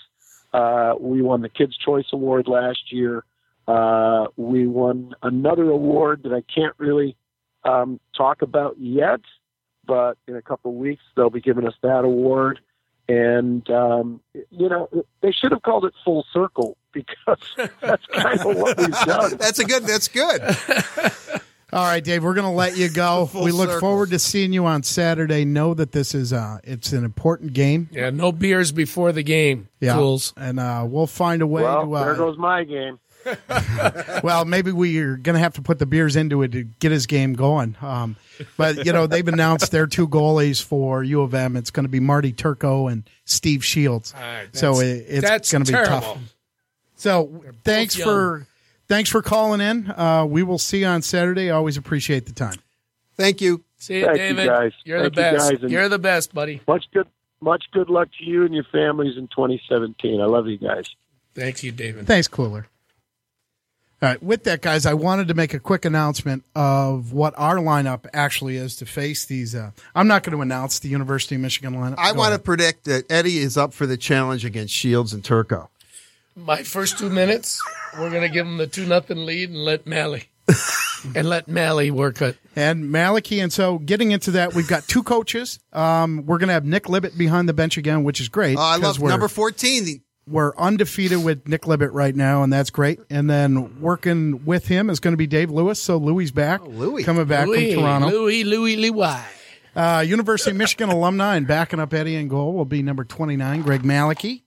Uh, 0.54 0.94
we 1.00 1.22
won 1.22 1.42
the 1.42 1.50
Kids 1.50 1.76
Choice 1.78 2.06
Award 2.14 2.48
last 2.48 2.92
year. 2.92 3.24
Uh, 3.68 4.26
we 4.36 4.68
won 4.68 5.16
another 5.24 5.70
award 5.70 6.24
that 6.24 6.34
I 6.34 6.44
can't 6.54 6.76
really 6.78 7.16
um, 7.64 8.00
talk 8.16 8.42
about 8.42 8.78
yet, 8.78 9.22
but 9.86 10.18
in 10.28 10.36
a 10.36 10.42
couple 10.42 10.72
of 10.72 10.78
weeks 10.78 11.02
they'll 11.16 11.30
be 11.30 11.42
giving 11.42 11.66
us 11.66 11.76
that 11.82 12.04
award. 12.04 12.60
And 13.08 13.68
um, 13.70 14.22
you 14.52 14.70
know, 14.70 14.90
they 15.22 15.32
should 15.32 15.52
have 15.52 15.62
called 15.62 15.86
it 15.86 15.94
Full 16.06 16.26
Circle 16.32 16.78
because 16.92 17.40
that's 17.82 18.06
kind 18.08 18.40
of 18.40 18.46
what 18.46 18.78
we've 18.78 18.90
done. 19.06 19.38
That's 19.38 19.60
a 19.60 19.66
good. 19.66 19.84
That's 19.84 20.08
good. 20.08 20.42
All 21.74 21.84
right, 21.84 22.04
Dave, 22.04 22.24
we're 22.24 22.36
going 22.36 22.46
to 22.46 22.52
let 22.52 22.78
you 22.78 22.88
go. 22.90 23.30
We 23.34 23.52
look 23.52 23.68
circle. 23.70 23.80
forward 23.80 24.12
to 24.12 24.20
seeing 24.20 24.54
you 24.54 24.66
on 24.68 24.84
Saturday. 24.84 25.44
Know 25.44 25.74
that 25.74 25.92
this 25.92 26.14
is 26.14 26.32
uh 26.32 26.60
it's 26.64 26.94
an 26.94 27.04
important 27.04 27.54
game. 27.54 27.90
Yeah. 27.92 28.12
No 28.12 28.32
beers 28.32 28.72
before 28.72 29.12
the 29.12 29.24
game. 29.24 29.70
Yeah. 29.80 29.96
Fools. 29.96 30.34
And 30.38 30.60
uh 30.60 30.86
we'll 30.88 31.08
find 31.08 31.42
a 31.42 31.48
way 31.48 31.64
Well, 31.64 31.86
to 31.86 31.94
uh, 31.94 32.06
there 32.06 32.16
goes 32.16 32.38
my 32.38 32.64
game. 32.64 33.00
well, 34.24 34.46
maybe 34.46 34.72
we're 34.72 35.16
going 35.18 35.34
to 35.36 35.40
have 35.40 35.54
to 35.54 35.62
put 35.62 35.80
the 35.80 35.86
beers 35.86 36.16
into 36.18 36.42
it 36.44 36.52
to 36.52 36.64
get 36.64 36.92
his 36.92 37.08
game 37.08 37.34
going. 37.34 37.76
Um, 37.82 38.18
but, 38.58 38.86
you 38.86 38.92
know, 38.92 39.08
they've 39.08 39.28
announced 39.28 39.72
their 39.72 39.88
two 39.88 40.08
goalies 40.10 40.62
for 40.62 41.04
U 41.04 41.22
of 41.22 41.34
M. 41.34 41.56
It's 41.56 41.72
going 41.72 41.86
to 41.86 41.90
be 41.90 42.02
Marty 42.02 42.34
Turco 42.34 42.88
and 42.88 43.10
Steve 43.26 43.64
Shields. 43.64 44.14
right, 44.14 44.48
so 44.52 44.80
it, 44.82 45.06
it's 45.08 45.52
going 45.52 45.64
to 45.64 45.72
be 45.72 45.78
tough. 45.78 46.18
So 46.96 47.44
thanks 47.64 47.98
young. 47.98 48.08
for 48.08 48.48
thanks 48.94 49.10
for 49.10 49.24
calling 49.24 49.60
in. 49.60 49.90
Uh, 49.90 50.24
we 50.24 50.44
will 50.44 50.60
see 50.60 50.82
you 50.82 50.86
on 50.86 51.02
Saturday. 51.02 51.50
Always 51.50 51.78
appreciate 51.78 52.28
the 52.28 52.32
time. 52.32 52.60
Thank 53.16 53.42
you. 53.42 53.64
See 53.78 54.00
you, 54.00 54.06
Thank 54.06 54.18
you, 54.18 54.24
David. 54.28 54.48
guys. 54.48 54.72
You're 54.86 55.02
Thank 55.02 55.16
the 55.16 55.22
you, 55.22 55.38
best. 55.38 55.52
guys, 55.62 55.72
You're 55.72 55.90
the 55.90 56.00
best, 56.00 56.34
buddy. 56.34 56.62
Much 56.68 56.86
good, 56.94 57.08
much 57.42 57.64
good 57.72 57.90
luck 57.90 58.10
to 58.20 58.24
you 58.24 58.46
and 58.46 58.54
your 58.54 58.66
families 58.72 59.18
in 59.18 59.28
2017. 59.30 60.22
I 60.22 60.26
love 60.26 60.48
you 60.48 60.58
guys. 60.58 60.86
Thanks, 61.34 61.64
you, 61.64 61.72
David. 61.72 62.06
Thanks, 62.06 62.28
Cooler. 62.28 62.68
All 64.02 64.10
right, 64.10 64.22
with 64.22 64.44
that, 64.44 64.62
guys, 64.62 64.86
I 64.86 64.94
wanted 64.94 65.30
to 65.30 65.34
make 65.34 65.54
a 65.54 65.60
quick 65.60 65.86
announcement 65.86 66.44
of 66.56 67.14
what 67.14 67.34
our 67.38 67.56
lineup 67.56 68.06
actually 68.14 68.58
is 68.58 68.76
to 68.76 68.86
face 68.86 69.26
these. 69.26 69.56
Uh, 69.56 69.72
I'm 69.96 70.08
not 70.08 70.24
going 70.24 70.36
to 70.36 70.42
announce 70.42 70.80
the 70.80 70.90
University 70.90 71.36
of 71.36 71.42
Michigan 71.42 71.74
lineup. 71.74 71.96
I 71.98 72.12
Go 72.12 72.20
want 72.20 72.34
to 72.34 72.40
predict 72.40 72.84
that 72.84 73.10
Eddie 73.10 73.38
is 73.38 73.58
up 73.58 73.74
for 73.74 73.86
the 73.86 73.98
challenge 73.98 74.44
against 74.46 74.74
Shields 74.74 75.14
and 75.14 75.24
Turco. 75.24 75.70
My 76.36 76.64
first 76.64 76.98
two 76.98 77.10
minutes, 77.10 77.62
we're 77.98 78.10
gonna 78.10 78.30
give 78.30 78.46
them 78.46 78.58
the 78.58 78.68
two 78.68 78.86
nothing 78.86 79.26
lead 79.26 79.50
and 79.50 79.60
let 79.64 79.86
Mally. 79.86 80.24
and 81.16 81.28
let 81.30 81.48
Mally 81.48 81.92
work 81.92 82.22
it. 82.22 82.38
And 82.56 82.86
Maliki. 82.86 83.42
And 83.44 83.52
so 83.52 83.78
getting 83.80 84.12
into 84.12 84.32
that, 84.32 84.54
we've 84.54 84.68
got 84.68 84.84
two 84.88 85.04
coaches. 85.04 85.60
Um, 85.72 86.26
we're 86.26 86.38
going 86.38 86.48
to 86.48 86.54
have 86.54 86.66
Nick 86.66 86.84
Libett 86.84 87.18
behind 87.18 87.48
the 87.50 87.54
bench 87.54 87.78
again, 87.78 88.04
which 88.04 88.20
is 88.22 88.30
great. 88.30 88.58
Oh, 88.58 88.62
I 88.62 88.76
'cause 88.76 88.84
love 88.84 89.00
we're- 89.00 89.12
number 89.12 89.28
14. 89.28 89.86
The, 89.86 90.02
We're 90.28 90.56
undefeated 90.58 91.24
with 91.24 91.48
Nick 91.48 91.64
Libett 91.64 91.90
right 91.94 92.16
now, 92.16 92.44
and 92.44 92.52
that's 92.54 92.70
great. 92.70 93.00
And 93.10 93.30
then 93.30 93.82
working 93.82 94.46
with 94.46 94.68
him 94.68 94.90
is 94.90 95.00
going 95.00 95.12
to 95.14 95.18
be 95.18 95.28
Dave 95.28 95.50
Lewis. 95.52 95.82
So 95.82 95.98
Louis 95.98 96.32
back, 96.32 96.62
Louis. 96.66 97.04
coming 97.04 97.26
back 97.26 97.48
Louis, 97.48 97.74
from 97.74 97.84
Toronto. 97.84 98.08
Louis, 98.10 98.44
Louis, 98.46 98.76
Louis. 98.78 99.22
Uh, 99.76 100.04
University 100.08 100.52
of 100.52 100.58
Michigan 100.58 100.90
alumni 100.90 101.36
and 101.38 101.48
backing 101.48 101.80
up 101.80 101.94
Eddie 101.94 102.16
and 102.16 102.30
goal 102.30 102.54
will 102.54 102.66
be 102.66 102.82
number 102.84 103.04
29, 103.04 103.62
Greg 103.64 103.82
Malicki. 103.84 104.44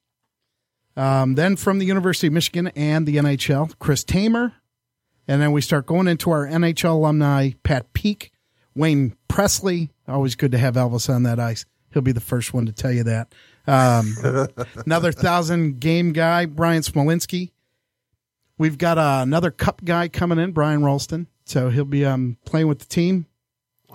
Um, 0.97 1.34
then 1.34 1.57
from 1.57 1.78
the 1.78 1.86
University 1.86 2.28
of 2.28 2.32
Michigan 2.32 2.68
and 2.68 3.07
the 3.07 3.16
NHL, 3.16 3.78
Chris 3.78 4.03
Tamer. 4.05 4.55
And 5.28 5.42
then 5.42 5.53
we 5.53 5.61
start 5.61 5.86
going 5.86 6.07
into 6.07 6.30
our 6.30 6.47
NHL 6.47 6.92
alumni, 6.94 7.51
Pat 7.62 7.92
Peake, 7.92 8.30
Wayne 8.74 9.16
Presley. 9.28 9.90
Always 10.09 10.36
good 10.36 10.53
to 10.53 10.59
have 10.59 10.74
Elvis 10.74 11.12
on 11.12 11.24
that 11.24 11.40
ice. 11.40 11.64
He'll 11.92 12.03
be 12.03 12.12
the 12.12 12.20
first 12.20 12.55
one 12.55 12.66
to 12.66 12.72
tell 12.72 12.92
you 12.92 13.05
that. 13.05 13.34
Um, 13.66 14.14
another 14.86 15.12
thousand 15.12 15.80
game 15.80 16.12
guy, 16.12 16.47
Bryan 16.47 16.82
Smolinski. 16.82 17.51
We've 18.59 18.78
got 18.78 18.99
uh, 18.99 19.20
another 19.22 19.51
cup 19.51 19.84
guy 19.84 20.09
coming 20.09 20.38
in, 20.38 20.53
Brian 20.53 20.82
Rolston. 20.82 21.26
So 21.44 21.68
he'll 21.70 21.84
be 21.84 22.05
um, 22.05 22.38
playing 22.44 22.68
with 22.68 22.78
the 22.78 22.86
team. 22.86 23.26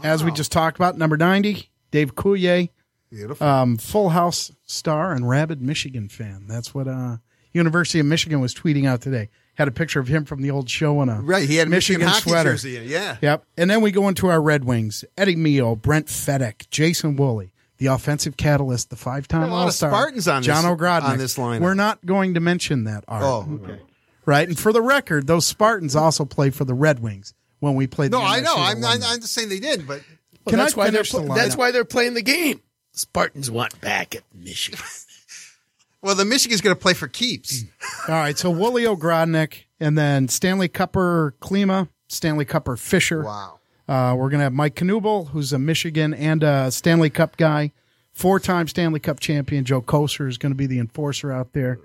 As 0.03 0.23
we 0.23 0.31
just 0.31 0.51
talked 0.51 0.77
about, 0.77 0.97
number 0.97 1.17
90, 1.17 1.69
Dave 1.91 2.15
Coulier. 2.15 2.69
Beautiful. 3.11 3.45
Um, 3.45 3.77
Full 3.77 4.09
House 4.09 4.51
star 4.71 5.11
and 5.13 5.27
rabid 5.27 5.61
Michigan 5.61 6.09
fan. 6.09 6.45
That's 6.47 6.73
what 6.73 6.87
uh, 6.87 7.17
University 7.53 7.99
of 7.99 8.05
Michigan 8.05 8.39
was 8.41 8.53
tweeting 8.55 8.87
out 8.87 9.01
today. 9.01 9.29
Had 9.55 9.67
a 9.67 9.71
picture 9.71 9.99
of 9.99 10.07
him 10.07 10.25
from 10.25 10.41
the 10.41 10.49
old 10.49 10.69
show 10.69 11.01
in 11.01 11.09
a 11.09 11.21
right, 11.21 11.47
he 11.47 11.57
had 11.57 11.67
a 11.67 11.69
Michigan, 11.69 12.07
hockey 12.07 12.29
sweater. 12.29 12.51
jersey. 12.51 12.71
Yeah. 12.85 13.17
Yep. 13.21 13.45
And 13.57 13.69
then 13.69 13.81
we 13.81 13.91
go 13.91 14.07
into 14.07 14.27
our 14.27 14.41
Red 14.41 14.63
Wings. 14.63 15.03
Eddie 15.17 15.35
Mio, 15.35 15.75
Brent 15.75 16.07
Fedyk, 16.07 16.69
Jason 16.69 17.15
Woolley, 17.17 17.53
the 17.77 17.87
offensive 17.87 18.37
catalyst, 18.37 18.89
the 18.89 18.95
five-time 18.95 19.43
A 19.43 19.47
lot 19.47 19.59
of 19.59 19.65
All-Star. 19.65 19.89
Spartans 19.91 20.27
on 20.27 20.41
John 20.41 20.63
this- 20.63 20.71
Ogrodnick. 20.71 21.03
on 21.03 21.17
this 21.17 21.37
line. 21.37 21.61
We're 21.61 21.73
not 21.73 22.03
going 22.05 22.33
to 22.35 22.39
mention 22.39 22.85
that, 22.85 23.03
Art. 23.09 23.23
Oh, 23.23 23.59
okay. 23.63 23.79
Right? 24.25 24.47
And 24.47 24.57
for 24.57 24.71
the 24.71 24.81
record, 24.81 25.27
those 25.27 25.45
Spartans 25.45 25.95
also 25.95 26.23
play 26.25 26.49
for 26.49 26.63
the 26.63 26.73
Red 26.73 26.99
Wings 26.99 27.33
when 27.59 27.75
we 27.75 27.87
played 27.87 28.11
the 28.11 28.19
No, 28.19 28.23
I 28.23 28.39
know. 28.39 28.55
I'm, 28.55 28.77
I'm. 28.85 29.03
I'm 29.03 29.19
just 29.19 29.33
saying 29.33 29.49
they 29.49 29.59
did, 29.59 29.85
but 29.85 30.01
Well, 30.45 30.51
Can 30.51 30.59
that's 30.59 30.73
I 30.75 30.77
why 30.77 30.83
they're 30.85 31.03
finish 31.03 31.11
the 31.11 31.23
pl- 31.23 31.35
that's 31.35 31.57
why 31.57 31.71
they're 31.71 31.85
playing 31.85 32.13
the 32.13 32.21
game. 32.21 32.61
Spartans 32.91 33.49
want 33.49 33.79
back 33.81 34.15
at 34.15 34.23
Michigan. 34.33 34.79
well, 36.01 36.15
the 36.15 36.25
Michigan's 36.25 36.61
going 36.61 36.75
to 36.75 36.81
play 36.81 36.93
for 36.93 37.07
keeps. 37.07 37.63
All 38.07 38.15
right, 38.15 38.37
so 38.37 38.49
Woolley 38.49 38.83
Ogrodnick, 38.83 39.63
and 39.79 39.97
then 39.97 40.27
Stanley 40.27 40.69
Cupper 40.69 41.33
Klima, 41.41 41.89
Stanley 42.07 42.45
Cupper 42.45 42.77
Fisher. 42.77 43.23
Wow. 43.23 43.59
Uh, 43.87 44.15
we're 44.15 44.29
going 44.29 44.39
to 44.39 44.43
have 44.43 44.53
Mike 44.53 44.75
Knuble, 44.75 45.29
who's 45.29 45.51
a 45.51 45.59
Michigan 45.59 46.13
and 46.13 46.43
a 46.43 46.71
Stanley 46.71 47.09
Cup 47.09 47.35
guy, 47.35 47.71
four-time 48.13 48.67
Stanley 48.67 48.99
Cup 48.99 49.19
champion. 49.19 49.65
Joe 49.65 49.81
Kocur 49.81 50.29
is 50.29 50.37
going 50.37 50.51
to 50.51 50.55
be 50.55 50.67
the 50.67 50.79
enforcer 50.79 51.31
out 51.31 51.53
there. 51.53 51.73
And 51.73 51.81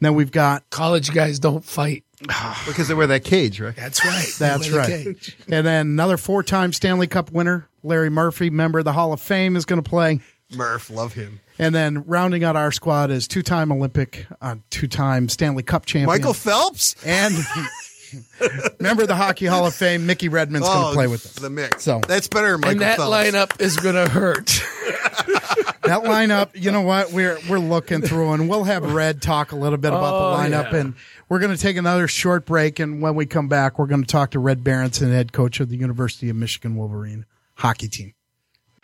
then 0.00 0.14
we've 0.14 0.32
got 0.32 0.68
College 0.70 1.12
guys 1.12 1.38
don't 1.38 1.64
fight. 1.64 2.04
because 2.66 2.88
they 2.88 2.94
wear 2.94 3.06
that 3.08 3.24
cage, 3.24 3.60
right? 3.60 3.74
That's 3.74 4.04
right. 4.04 4.34
that's 4.38 4.64
They 4.64 4.70
the 4.70 4.78
right. 4.78 5.04
cage. 5.04 5.36
And 5.48 5.66
then 5.66 5.88
another 5.88 6.16
four-time 6.16 6.72
Stanley 6.72 7.06
Cup 7.06 7.30
winner, 7.32 7.68
Larry 7.82 8.10
Murphy, 8.10 8.48
member 8.48 8.78
of 8.78 8.84
the 8.84 8.92
Hall 8.92 9.12
of 9.12 9.20
Fame, 9.20 9.56
is 9.56 9.64
going 9.64 9.82
to 9.82 9.88
play. 9.88 10.20
Murph, 10.54 10.90
love 10.90 11.12
him. 11.14 11.40
And 11.58 11.74
then 11.74 12.04
rounding 12.04 12.44
out 12.44 12.56
our 12.56 12.72
squad 12.72 13.10
is 13.10 13.26
two-time 13.28 13.70
Olympic, 13.72 14.26
uh, 14.40 14.56
two-time 14.70 15.28
Stanley 15.28 15.62
Cup 15.62 15.86
champion, 15.86 16.06
Michael 16.06 16.34
Phelps. 16.34 16.94
and 17.04 17.34
member 18.80 19.02
of 19.02 19.08
the 19.08 19.16
Hockey 19.16 19.46
Hall 19.46 19.66
of 19.66 19.74
Fame, 19.74 20.06
Mickey 20.06 20.28
Redmond's 20.28 20.66
going 20.68 20.88
to 20.88 20.94
play 20.94 21.06
with 21.06 21.24
us. 21.24 21.38
Oh, 21.38 21.42
the 21.42 21.50
mix. 21.50 21.82
So- 21.84 22.00
that's 22.06 22.28
better. 22.28 22.58
Michael 22.58 22.70
and 22.72 22.80
that 22.82 22.96
Phelps. 22.98 23.12
lineup 23.14 23.60
is 23.60 23.76
going 23.76 23.94
to 23.94 24.08
hurt. 24.08 24.46
that 25.84 26.02
lineup, 26.04 26.50
you 26.54 26.70
know 26.70 26.82
what? 26.82 27.12
We're 27.12 27.38
we're 27.48 27.58
looking 27.58 28.02
through, 28.02 28.32
and 28.32 28.48
we'll 28.48 28.64
have 28.64 28.92
Red 28.94 29.22
talk 29.22 29.52
a 29.52 29.56
little 29.56 29.78
bit 29.78 29.88
about 29.88 30.14
Oh, 30.14 30.30
the 30.30 30.36
lineup, 30.48 30.72
yeah. 30.72 30.78
and 30.78 30.94
we're 31.28 31.38
going 31.38 31.54
to 31.54 31.60
take 31.60 31.76
another 31.76 32.06
short 32.08 32.44
break. 32.46 32.78
And 32.78 33.00
when 33.02 33.14
we 33.14 33.26
come 33.26 33.48
back, 33.48 33.78
we're 33.78 33.86
going 33.86 34.02
to 34.02 34.06
talk 34.08 34.30
to 34.32 34.38
Red 34.38 34.62
Berenson, 34.64 35.10
head 35.10 35.32
coach 35.32 35.60
of 35.60 35.68
the 35.68 35.76
University 35.76 36.28
of 36.28 36.36
Michigan 36.36 36.76
Wolverine 36.76 37.24
hockey 37.56 37.88
team. 37.88 38.14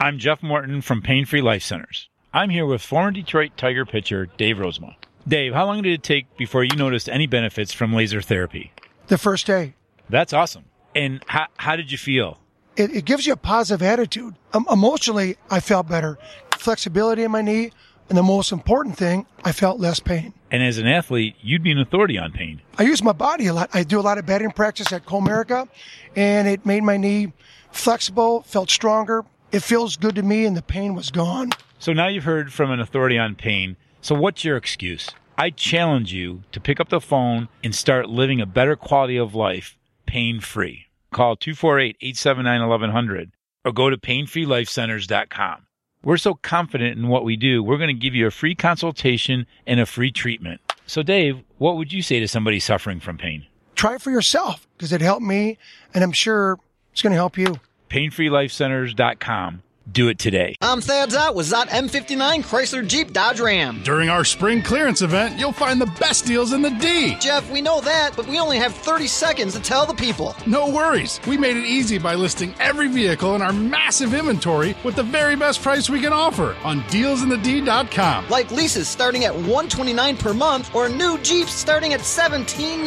I'm 0.01 0.21
Jeff 0.21 0.45
Morton 0.45 0.81
from 0.81 1.03
Pain 1.03 1.25
Free 1.25 1.43
Life 1.43 1.65
Centers. 1.65 2.09
I'm 2.33 2.51
here 2.51 2.65
with 2.65 2.81
former 2.81 3.11
Detroit 3.11 3.51
Tiger 3.57 3.85
pitcher 3.85 4.27
Dave 4.37 4.61
Rosemont. 4.61 4.95
Dave, 5.27 5.55
how 5.55 5.67
long 5.67 5.83
did 5.83 5.93
it 5.93 6.05
take 6.05 6.37
before 6.37 6.63
you 6.63 6.77
noticed 6.77 7.09
any 7.09 7.27
benefits 7.27 7.73
from 7.73 7.93
laser 7.93 8.23
therapy? 8.23 8.73
The 9.09 9.19
first 9.19 9.45
day. 9.45 9.75
That's 10.09 10.33
awesome. 10.33 10.67
And 10.95 11.25
how, 11.27 11.49
how 11.57 11.75
did 11.75 11.91
you 11.91 11.99
feel? 11.99 12.39
It, 12.77 12.95
it 12.95 13.07
gives 13.07 13.27
you 13.27 13.33
a 13.33 13.37
positive 13.37 13.83
attitude. 13.83 14.37
Um, 14.53 14.69
emotionally, 14.71 15.37
I 15.51 15.59
felt 15.59 15.89
better. 15.89 16.17
Flexibility 16.57 17.25
in 17.25 17.33
my 17.33 17.43
knee. 17.43 17.73
And 18.09 18.17
the 18.17 18.23
most 18.23 18.53
important 18.53 18.97
thing, 18.97 19.27
I 19.45 19.51
felt 19.51 19.81
less 19.81 19.99
pain. 19.99 20.33
And 20.53 20.63
as 20.63 20.79
an 20.79 20.87
athlete, 20.87 21.35
you'd 21.41 21.65
be 21.65 21.73
an 21.73 21.81
authority 21.81 22.17
on 22.17 22.31
pain. 22.31 22.63
I 22.79 22.85
use 22.85 23.03
my 23.03 23.13
body 23.13 23.49
a 23.49 23.53
lot. 23.53 23.69
I 23.75 23.83
do 23.83 23.99
a 23.99 24.01
lot 24.01 24.17
of 24.17 24.27
batting 24.27 24.53
practice 24.53 24.93
at 24.93 25.05
Comerica, 25.07 25.69
and 26.15 26.47
it 26.47 26.65
made 26.65 26.85
my 26.85 26.97
knee 26.99 27.33
flexible, 27.73 28.43
felt 28.43 28.71
stronger. 28.71 29.25
It 29.51 29.63
feels 29.63 29.97
good 29.97 30.15
to 30.17 30.23
me, 30.23 30.45
and 30.45 30.57
the 30.57 30.63
pain 30.63 30.95
was 30.95 31.11
gone. 31.11 31.51
So 31.79 31.93
now 31.93 32.09
you've 32.09 32.25
heard 32.25 32.53
from 32.53 32.71
an 32.71 32.81
authority 32.81 33.17
on 33.17 33.35
pain. 33.35 33.77
So 34.03 34.15
what's 34.15 34.45
your 34.45 34.57
excuse? 34.57 35.09
I 35.39 35.51
challenge 35.51 36.13
you 36.13 36.43
to 36.53 36.61
pick 36.61 36.81
up 36.81 36.91
the 36.91 37.01
phone 37.01 37.49
and 37.65 37.75
start 37.75 38.11
living 38.11 38.41
a 38.41 38.47
better 38.47 38.77
quality 38.77 39.17
of 39.17 39.35
life 39.35 39.77
pain 40.07 40.41
free. 40.41 40.87
Call 41.13 41.37
248 41.37 41.97
879 42.01 42.69
1100 42.69 43.31
or 43.65 43.73
go 43.73 43.89
to 43.89 43.97
painfreelifecenters.com. 43.97 45.67
We're 46.03 46.17
so 46.17 46.35
confident 46.35 46.99
in 46.99 47.09
what 47.09 47.25
we 47.25 47.37
do, 47.37 47.63
we're 47.63 47.77
going 47.77 47.89
to 47.89 47.95
give 47.95 48.15
you 48.15 48.27
a 48.27 48.31
free 48.31 48.55
consultation 48.55 49.47
and 49.67 49.81
a 49.81 49.87
free 49.87 50.13
treatment. 50.13 50.61
So, 50.87 51.03
Dave, 51.03 51.43
what 51.59 51.77
would 51.77 51.93
you 51.93 52.03
say 52.03 52.21
to 52.21 52.29
somebody 52.29 52.61
suffering 52.61 53.01
from 53.01 53.19
pain? 53.19 53.47
Try 53.75 53.95
it 53.95 54.03
for 54.03 54.11
yourself 54.11 54.67
because 54.77 54.93
it 54.93 55.01
helped 55.01 55.23
me, 55.23 55.59
and 55.95 56.05
I'm 56.05 56.13
sure 56.13 56.59
it's 56.93 57.03
going 57.03 57.13
to 57.13 57.17
help 57.17 57.37
you. 57.37 57.61
Painfreelifecenters.com. 57.89 59.63
Do 59.91 60.09
it 60.09 60.19
today. 60.19 60.55
I'm 60.61 60.83
Thad 60.83 61.09
Szott 61.11 61.35
with 61.35 61.47
Szott 61.51 61.69
M59 61.69 62.43
Chrysler 62.45 62.87
Jeep 62.87 63.13
Dodge 63.13 63.41
Ram. 63.41 63.81
During 63.85 64.11
our 64.11 64.23
spring 64.23 64.61
clearance 64.61 65.01
event, 65.01 65.39
you'll 65.39 65.53
find 65.53 65.81
the 65.81 65.87
best 65.99 66.27
deals 66.27 66.53
in 66.53 66.61
the 66.61 66.71
D. 66.71 67.15
Jeff, 67.21 67.51
we 67.51 67.63
know 67.63 67.81
that, 67.81 68.15
but 68.15 68.27
we 68.27 68.39
only 68.39 68.59
have 68.59 68.75
30 68.75 69.07
seconds 69.07 69.55
to 69.55 69.61
tell 69.63 69.87
the 69.87 69.95
people. 69.95 70.37
No 70.47 70.69
worries. 70.69 71.21
We 71.27 71.39
made 71.39 71.57
it 71.57 71.65
easy 71.65 71.97
by 71.97 72.17
listing 72.17 72.55
every 72.61 72.89
vehicle 72.89 73.35
in 73.35 73.41
our 73.41 73.53
massive 73.53 74.13
inventory 74.13 74.77
with 74.85 74.95
the 74.95 75.03
very 75.05 75.37
best 75.37 75.63
price 75.63 75.89
we 75.89 76.01
can 76.03 76.13
offer 76.13 76.55
on 76.65 76.83
dealsinthed.com. 76.83 78.29
Like 78.29 78.51
leases 78.51 78.89
starting 78.89 79.25
at 79.25 79.35
129 79.35 80.17
per 80.19 80.35
month 80.35 80.75
or 80.75 80.91
new 80.91 81.17
Jeeps 81.19 81.53
starting 81.53 81.95
at 81.95 82.01
17.9. 82.01 82.85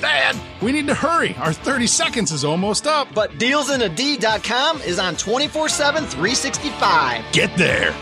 Dad, 0.00 0.36
we 0.60 0.72
need 0.72 0.86
to 0.88 0.94
hurry. 0.94 1.34
Our 1.36 1.54
30 1.54 1.86
seconds 1.86 2.30
is 2.30 2.44
almost 2.44 2.86
up. 2.86 3.08
But 3.14 3.32
dealsinthed.com 3.38 4.82
is 4.82 4.98
on 4.98 5.16
24/7 5.16 6.06
365. 6.42 7.32
Get 7.32 7.56
there. 7.56 7.94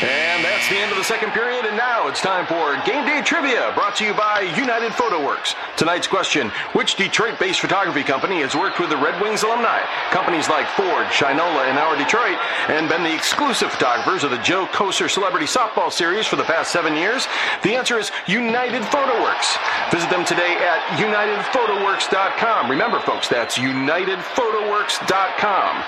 And 0.00 0.44
that's 0.44 0.68
the 0.68 0.76
end 0.78 0.92
of 0.92 0.96
the 0.96 1.02
second 1.04 1.32
period, 1.32 1.64
and 1.66 1.76
now 1.76 2.06
it's 2.06 2.20
time 2.22 2.46
for 2.46 2.76
Game 2.86 3.04
Day 3.04 3.20
Trivia, 3.20 3.72
brought 3.74 3.96
to 3.96 4.04
you 4.04 4.14
by 4.14 4.42
United 4.56 4.94
Photo 4.94 5.26
Works. 5.26 5.56
Tonight's 5.76 6.06
question 6.06 6.52
Which 6.72 6.94
Detroit 6.94 7.40
based 7.40 7.58
photography 7.60 8.04
company 8.04 8.40
has 8.40 8.54
worked 8.54 8.78
with 8.78 8.90
the 8.90 8.96
Red 8.96 9.20
Wings 9.20 9.42
alumni? 9.42 9.80
Companies 10.12 10.48
like 10.48 10.68
Ford, 10.68 11.06
Shinola, 11.08 11.66
and 11.68 11.76
Our 11.76 11.96
Detroit, 11.98 12.38
and 12.68 12.88
been 12.88 13.02
the 13.02 13.12
exclusive 13.12 13.72
photographers 13.72 14.22
of 14.22 14.30
the 14.30 14.38
Joe 14.38 14.66
Kocur 14.66 15.10
Celebrity 15.10 15.46
Softball 15.46 15.90
Series 15.92 16.26
for 16.26 16.36
the 16.36 16.44
past 16.44 16.70
seven 16.70 16.94
years? 16.94 17.26
The 17.64 17.74
answer 17.74 17.98
is 17.98 18.12
United 18.28 18.84
Photo 18.86 19.20
Works. 19.20 19.58
Visit 19.90 20.08
them 20.10 20.24
today 20.24 20.56
at 20.56 20.78
UnitedPhotoWorks.com. 21.02 22.70
Remember, 22.70 23.00
folks, 23.00 23.26
that's 23.28 23.58
UnitedPhotoWorks.com. 23.58 25.84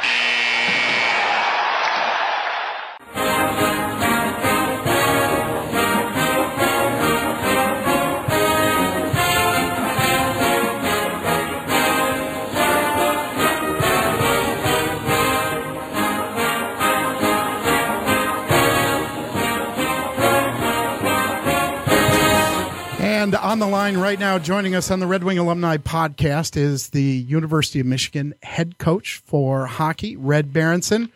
And 23.31 23.35
on 23.35 23.59
the 23.59 23.67
line 23.67 23.99
right 23.99 24.19
now, 24.19 24.39
joining 24.39 24.75
us 24.75 24.91
on 24.91 24.99
the 24.99 25.07
Red 25.07 25.23
Wing 25.23 25.39
Alumni 25.39 25.77
podcast 25.77 26.57
is 26.57 26.89
the 26.89 27.03
University 27.03 27.79
of 27.79 27.87
Michigan 27.87 28.35
head 28.43 28.79
coach 28.79 29.23
for 29.25 29.67
hockey, 29.67 30.17
Red 30.17 30.53
Berenson. 30.53 31.13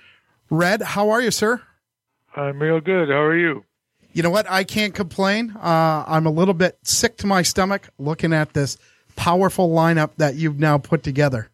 Red, 0.50 0.82
how 0.82 1.10
are 1.10 1.20
you, 1.20 1.30
sir? 1.30 1.62
I'm 2.36 2.60
real 2.60 2.80
good. 2.80 3.08
How 3.08 3.22
are 3.22 3.36
you? 3.36 3.64
You 4.12 4.22
know 4.22 4.30
what? 4.30 4.50
I 4.50 4.64
can't 4.64 4.94
complain. 4.94 5.56
Uh, 5.56 6.04
I'm 6.06 6.26
a 6.26 6.30
little 6.30 6.54
bit 6.54 6.78
sick 6.82 7.16
to 7.18 7.26
my 7.26 7.42
stomach 7.42 7.88
looking 7.98 8.32
at 8.32 8.54
this 8.54 8.78
powerful 9.16 9.68
lineup 9.68 10.10
that 10.16 10.34
you've 10.36 10.58
now 10.58 10.78
put 10.78 11.02
together. 11.02 11.48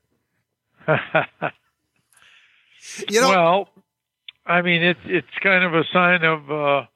you 3.09 3.21
know, 3.21 3.29
well, 3.29 3.69
I 4.47 4.63
mean, 4.63 4.83
it's 4.83 5.01
it's 5.05 5.29
kind 5.43 5.65
of 5.65 5.75
a 5.75 5.85
sign 5.93 6.25
of 6.25 6.51
uh, 6.51 6.87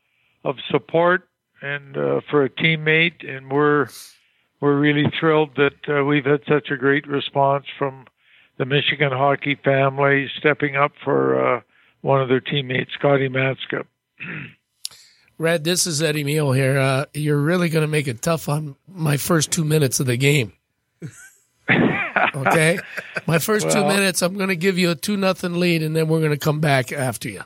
of 0.45 0.57
support 0.71 1.29
and 1.63 1.97
uh, 1.97 2.21
for 2.31 2.45
a 2.45 2.51
teammate, 2.51 3.27
and 3.29 3.51
we're 3.51 3.89
we're 4.61 4.79
really 4.79 5.11
thrilled 5.19 5.57
that 5.57 5.89
uh, 5.89 6.05
we've 6.05 6.25
had 6.25 6.41
such 6.49 6.71
a 6.71 6.77
great 6.77 7.07
response 7.07 7.67
from 7.79 8.07
the 8.59 8.65
Michigan 8.65 9.13
hockey 9.13 9.57
family 9.63 10.31
stepping 10.39 10.77
up 10.77 10.93
for 11.03 11.57
uh, 11.57 11.61
one 12.05 12.21
of 12.21 12.29
their 12.29 12.41
teammates, 12.41 12.93
Scotty 12.93 13.31
Matzka. 13.31 13.87
Red, 15.39 15.65
this 15.65 15.87
is 15.87 16.03
Eddie 16.03 16.23
Mio 16.23 16.53
here. 16.53 16.79
Uh, 16.79 17.07
you're 17.15 17.41
really 17.41 17.71
going 17.71 17.83
to 17.83 17.89
make 17.89 18.07
it 18.07 18.21
tough 18.21 18.49
on 18.49 18.77
my 18.87 19.17
first 19.17 19.51
two 19.51 19.65
minutes 19.65 20.01
of 20.01 20.07
the 20.07 20.19
game. 20.19 20.53
okay, 22.37 22.79
my 23.27 23.39
first 23.39 23.67
well, 23.67 23.75
two 23.75 23.89
minutes, 23.89 24.21
I'm 24.21 24.35
going 24.35 24.51
to 24.51 24.57
give 24.57 24.77
you 24.77 24.91
a 24.91 24.95
two 24.95 25.17
nothing 25.17 25.55
lead, 25.55 25.83
and 25.83 25.97
then 25.97 26.07
we're 26.09 26.21
going 26.21 26.31
to 26.31 26.39
come 26.39 26.61
back 26.61 26.93
after 26.93 27.31
you. 27.31 27.43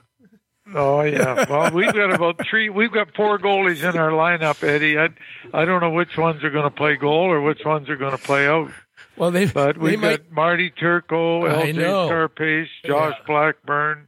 Oh 0.75 1.03
yeah. 1.03 1.47
Well, 1.49 1.73
we've 1.73 1.95
got 1.95 2.13
about 2.13 2.45
three. 2.51 2.69
We've 2.69 2.93
got 2.93 3.15
four 3.15 3.39
goalies 3.39 3.89
in 3.89 3.97
our 3.97 4.11
lineup, 4.11 4.63
Eddie. 4.63 4.99
I 4.99 5.09
I 5.55 5.65
don't 5.65 5.81
know 5.81 5.91
which 5.91 6.19
ones 6.19 6.45
are 6.45 6.51
going 6.51 6.65
to 6.65 6.77
play 6.77 6.97
goal 6.97 7.31
or 7.31 7.41
which 7.41 7.65
ones 7.65 7.89
are 7.89 7.97
going 7.97 8.11
to 8.11 8.23
play 8.23 8.47
out. 8.47 8.71
Well, 9.17 9.31
they 9.31 9.47
but 9.47 9.79
we've 9.79 9.99
they 9.99 10.17
got 10.17 10.21
might... 10.25 10.33
Marty 10.33 10.71
Turco, 10.71 11.43
LJ 11.45 12.07
Scarpace, 12.07 12.69
Josh 12.85 13.15
yeah. 13.19 13.27
Blackburn, 13.27 14.08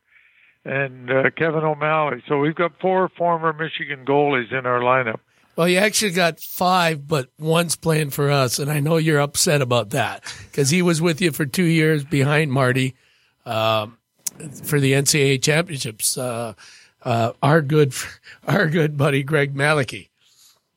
and 0.64 1.10
uh, 1.10 1.30
Kevin 1.36 1.64
O'Malley. 1.64 2.22
So 2.28 2.38
we've 2.38 2.54
got 2.54 2.72
four 2.80 3.08
former 3.08 3.52
Michigan 3.52 4.04
goalies 4.04 4.52
in 4.52 4.66
our 4.66 4.80
lineup. 4.80 5.20
Well, 5.56 5.68
you 5.68 5.78
actually 5.78 6.12
got 6.12 6.40
five, 6.40 7.06
but 7.06 7.28
one's 7.38 7.76
playing 7.76 8.10
for 8.10 8.30
us, 8.30 8.58
and 8.58 8.70
I 8.70 8.80
know 8.80 8.96
you're 8.96 9.20
upset 9.20 9.60
about 9.60 9.90
that 9.90 10.22
because 10.50 10.70
he 10.70 10.80
was 10.80 11.02
with 11.02 11.20
you 11.20 11.32
for 11.32 11.44
two 11.44 11.64
years 11.64 12.04
behind 12.04 12.52
Marty 12.52 12.94
um, 13.44 13.98
for 14.62 14.80
the 14.80 14.92
NCAA 14.92 15.42
championships. 15.42 16.16
Uh, 16.16 16.54
uh, 17.02 17.32
our 17.42 17.62
good, 17.62 17.92
our 18.46 18.68
good 18.68 18.96
buddy 18.96 19.22
Greg 19.22 19.54
Malicky. 19.54 20.08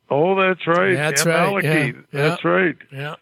Oh, 0.10 0.36
that's 0.36 0.66
right. 0.68 0.96
That's 0.96 1.26
yeah, 1.26 1.54
right. 1.54 1.64
Yeah, 1.64 1.92
that's 2.12 2.44
yeah, 2.44 2.50
right. 2.50 2.76
Yeah. 2.92 3.16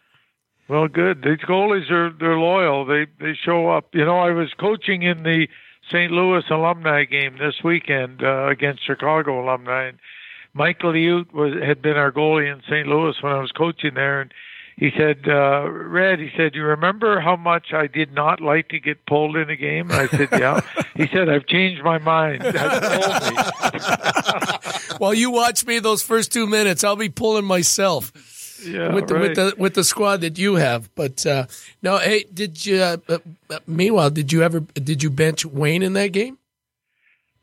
Well, 0.67 0.87
good. 0.87 1.21
These 1.21 1.39
goalies 1.39 1.91
are 1.91 2.11
they're 2.17 2.37
loyal. 2.37 2.85
They 2.85 3.05
they 3.19 3.33
show 3.33 3.69
up. 3.69 3.93
You 3.93 4.05
know, 4.05 4.17
I 4.17 4.31
was 4.31 4.53
coaching 4.59 5.03
in 5.03 5.23
the 5.23 5.47
St. 5.91 6.11
Louis 6.11 6.43
alumni 6.49 7.03
game 7.03 7.37
this 7.37 7.55
weekend 7.63 8.23
uh, 8.23 8.47
against 8.47 8.85
Chicago 8.85 9.43
alumni. 9.43 9.89
And 9.89 9.99
Mike 10.53 10.79
Liut 10.79 11.33
was 11.33 11.53
had 11.61 11.81
been 11.81 11.97
our 11.97 12.11
goalie 12.11 12.51
in 12.51 12.61
St. 12.63 12.87
Louis 12.87 13.15
when 13.21 13.33
I 13.33 13.39
was 13.39 13.51
coaching 13.51 13.93
there, 13.95 14.21
and 14.21 14.33
he 14.77 14.91
said, 14.97 15.27
uh, 15.27 15.69
"Red," 15.69 16.19
he 16.19 16.31
said, 16.35 16.55
"You 16.55 16.63
remember 16.63 17.19
how 17.19 17.35
much 17.35 17.73
I 17.73 17.87
did 17.87 18.13
not 18.13 18.41
like 18.41 18.69
to 18.69 18.79
get 18.79 19.05
pulled 19.05 19.35
in 19.35 19.49
a 19.49 19.55
game?" 19.55 19.91
I 19.91 20.07
said, 20.07 20.29
"Yeah." 20.39 20.61
he 20.95 21.07
said, 21.07 21.29
"I've 21.29 21.45
changed 21.45 21.83
my 21.83 21.97
mind." 21.97 22.43
While 24.97 25.13
you 25.13 25.31
watch 25.31 25.65
me 25.65 25.79
those 25.79 26.03
first 26.03 26.31
two 26.31 26.47
minutes, 26.47 26.83
I'll 26.83 26.95
be 26.95 27.09
pulling 27.09 27.45
myself 27.45 28.11
yeah, 28.65 28.93
with 28.93 29.07
the 29.07 29.15
right. 29.15 29.21
with 29.21 29.35
the 29.35 29.53
with 29.57 29.73
the 29.73 29.83
squad 29.83 30.21
that 30.21 30.37
you 30.37 30.55
have. 30.55 30.93
But 30.95 31.25
uh, 31.25 31.47
no, 31.81 31.97
hey, 31.97 32.25
did 32.33 32.65
you? 32.65 32.81
Uh, 32.81 32.97
uh, 33.07 33.17
meanwhile, 33.67 34.09
did 34.09 34.31
you 34.31 34.43
ever 34.43 34.59
did 34.59 35.03
you 35.03 35.09
bench 35.09 35.45
Wayne 35.45 35.83
in 35.83 35.93
that 35.93 36.07
game? 36.07 36.37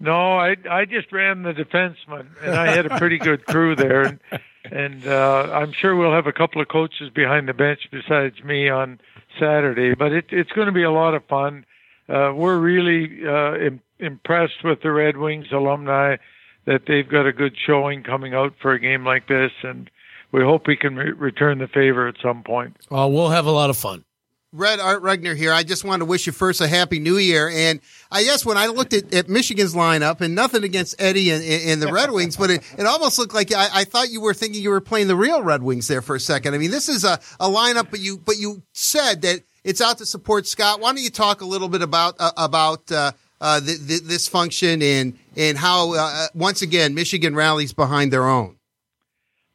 No, 0.00 0.38
I 0.38 0.56
I 0.70 0.84
just 0.84 1.12
ran 1.12 1.42
the 1.42 1.52
defenseman, 1.52 2.26
and 2.42 2.54
I 2.54 2.70
had 2.70 2.86
a 2.86 2.98
pretty 2.98 3.18
good 3.18 3.46
crew 3.46 3.74
there, 3.74 4.02
and 4.02 4.20
and 4.64 5.06
uh, 5.06 5.50
I'm 5.52 5.72
sure 5.72 5.96
we'll 5.96 6.12
have 6.12 6.26
a 6.26 6.32
couple 6.32 6.60
of 6.60 6.68
coaches 6.68 7.10
behind 7.10 7.48
the 7.48 7.54
bench 7.54 7.88
besides 7.90 8.42
me 8.44 8.68
on 8.68 9.00
Saturday. 9.38 9.94
But 9.94 10.12
it, 10.12 10.26
it's 10.30 10.52
going 10.52 10.66
to 10.66 10.72
be 10.72 10.84
a 10.84 10.90
lot 10.90 11.14
of 11.14 11.24
fun. 11.26 11.64
Uh, 12.08 12.32
we're 12.34 12.58
really 12.58 13.26
uh, 13.26 13.56
Im- 13.56 13.80
impressed 13.98 14.64
with 14.64 14.82
the 14.82 14.92
Red 14.92 15.16
Wings 15.16 15.48
alumni 15.52 16.16
that 16.64 16.82
they've 16.86 17.08
got 17.08 17.26
a 17.26 17.32
good 17.32 17.56
showing 17.66 18.02
coming 18.02 18.34
out 18.34 18.54
for 18.60 18.72
a 18.72 18.78
game 18.78 19.04
like 19.04 19.26
this, 19.26 19.52
and 19.62 19.90
we 20.32 20.42
hope 20.42 20.66
we 20.66 20.76
can 20.76 20.96
re- 20.96 21.12
return 21.12 21.58
the 21.58 21.68
favor 21.68 22.06
at 22.06 22.16
some 22.22 22.42
point. 22.42 22.76
Oh, 22.90 23.08
we'll 23.08 23.30
have 23.30 23.46
a 23.46 23.50
lot 23.50 23.70
of 23.70 23.76
fun. 23.76 24.04
Red 24.52 24.80
Art 24.80 25.02
Regner 25.02 25.36
here. 25.36 25.52
I 25.52 25.62
just 25.62 25.84
wanted 25.84 26.00
to 26.00 26.04
wish 26.06 26.26
you 26.26 26.32
first 26.32 26.62
a 26.62 26.68
happy 26.68 26.98
new 26.98 27.18
year. 27.18 27.50
And 27.50 27.80
I 28.10 28.24
guess 28.24 28.46
when 28.46 28.56
I 28.56 28.68
looked 28.68 28.94
at, 28.94 29.12
at 29.12 29.28
Michigan's 29.28 29.74
lineup, 29.74 30.22
and 30.22 30.34
nothing 30.34 30.64
against 30.64 30.94
Eddie 30.98 31.30
and, 31.30 31.44
and 31.44 31.82
the 31.82 31.92
Red 31.92 32.10
Wings, 32.10 32.36
but 32.36 32.50
it, 32.50 32.62
it 32.78 32.86
almost 32.86 33.18
looked 33.18 33.34
like 33.34 33.52
I, 33.52 33.68
I, 33.74 33.84
thought 33.84 34.10
you 34.10 34.22
were 34.22 34.32
thinking 34.32 34.62
you 34.62 34.70
were 34.70 34.80
playing 34.80 35.08
the 35.08 35.16
real 35.16 35.42
Red 35.42 35.62
Wings 35.62 35.86
there 35.86 36.00
for 36.00 36.16
a 36.16 36.20
second. 36.20 36.54
I 36.54 36.58
mean, 36.58 36.70
this 36.70 36.88
is 36.88 37.04
a, 37.04 37.20
a 37.38 37.48
lineup, 37.48 37.90
but 37.90 38.00
you 38.00 38.16
but 38.16 38.38
you 38.38 38.62
said 38.72 39.20
that 39.22 39.40
it's 39.64 39.82
out 39.82 39.98
to 39.98 40.06
support 40.06 40.46
Scott. 40.46 40.80
Why 40.80 40.92
don't 40.92 41.02
you 41.02 41.10
talk 41.10 41.42
a 41.42 41.46
little 41.46 41.68
bit 41.68 41.82
about 41.82 42.14
uh, 42.18 42.32
about 42.38 42.90
uh, 42.90 43.12
uh, 43.42 43.60
the, 43.60 43.74
the, 43.74 44.00
this 44.02 44.28
function 44.28 44.80
and 44.80 45.18
and 45.36 45.58
how 45.58 45.94
uh, 45.94 46.28
once 46.34 46.62
again 46.62 46.94
Michigan 46.94 47.34
rallies 47.34 47.74
behind 47.74 48.14
their 48.14 48.26
own? 48.26 48.57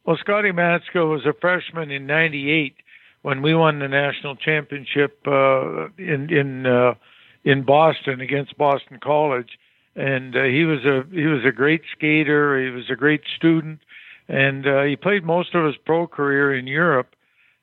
Well, 0.04 0.18
Scotty 0.18 0.50
Matzka 0.50 1.08
was 1.08 1.24
a 1.24 1.32
freshman 1.32 1.90
in 1.90 2.06
'98 2.06 2.76
when 3.22 3.40
we 3.40 3.54
won 3.54 3.78
the 3.78 3.88
national 3.88 4.36
championship 4.36 5.18
uh, 5.26 5.88
in 5.96 6.28
in 6.30 6.66
uh, 6.66 6.94
in 7.42 7.62
Boston 7.62 8.20
against 8.20 8.58
Boston 8.58 8.98
College, 9.02 9.58
and 9.96 10.36
uh, 10.36 10.42
he 10.42 10.64
was 10.64 10.84
a 10.84 11.04
he 11.10 11.26
was 11.26 11.44
a 11.46 11.52
great 11.52 11.82
skater. 11.96 12.62
He 12.62 12.70
was 12.70 12.90
a 12.90 12.96
great 12.96 13.22
student, 13.34 13.80
and 14.28 14.66
uh, 14.66 14.82
he 14.82 14.96
played 14.96 15.24
most 15.24 15.54
of 15.54 15.64
his 15.64 15.76
pro 15.76 16.06
career 16.06 16.54
in 16.54 16.66
Europe. 16.66 17.08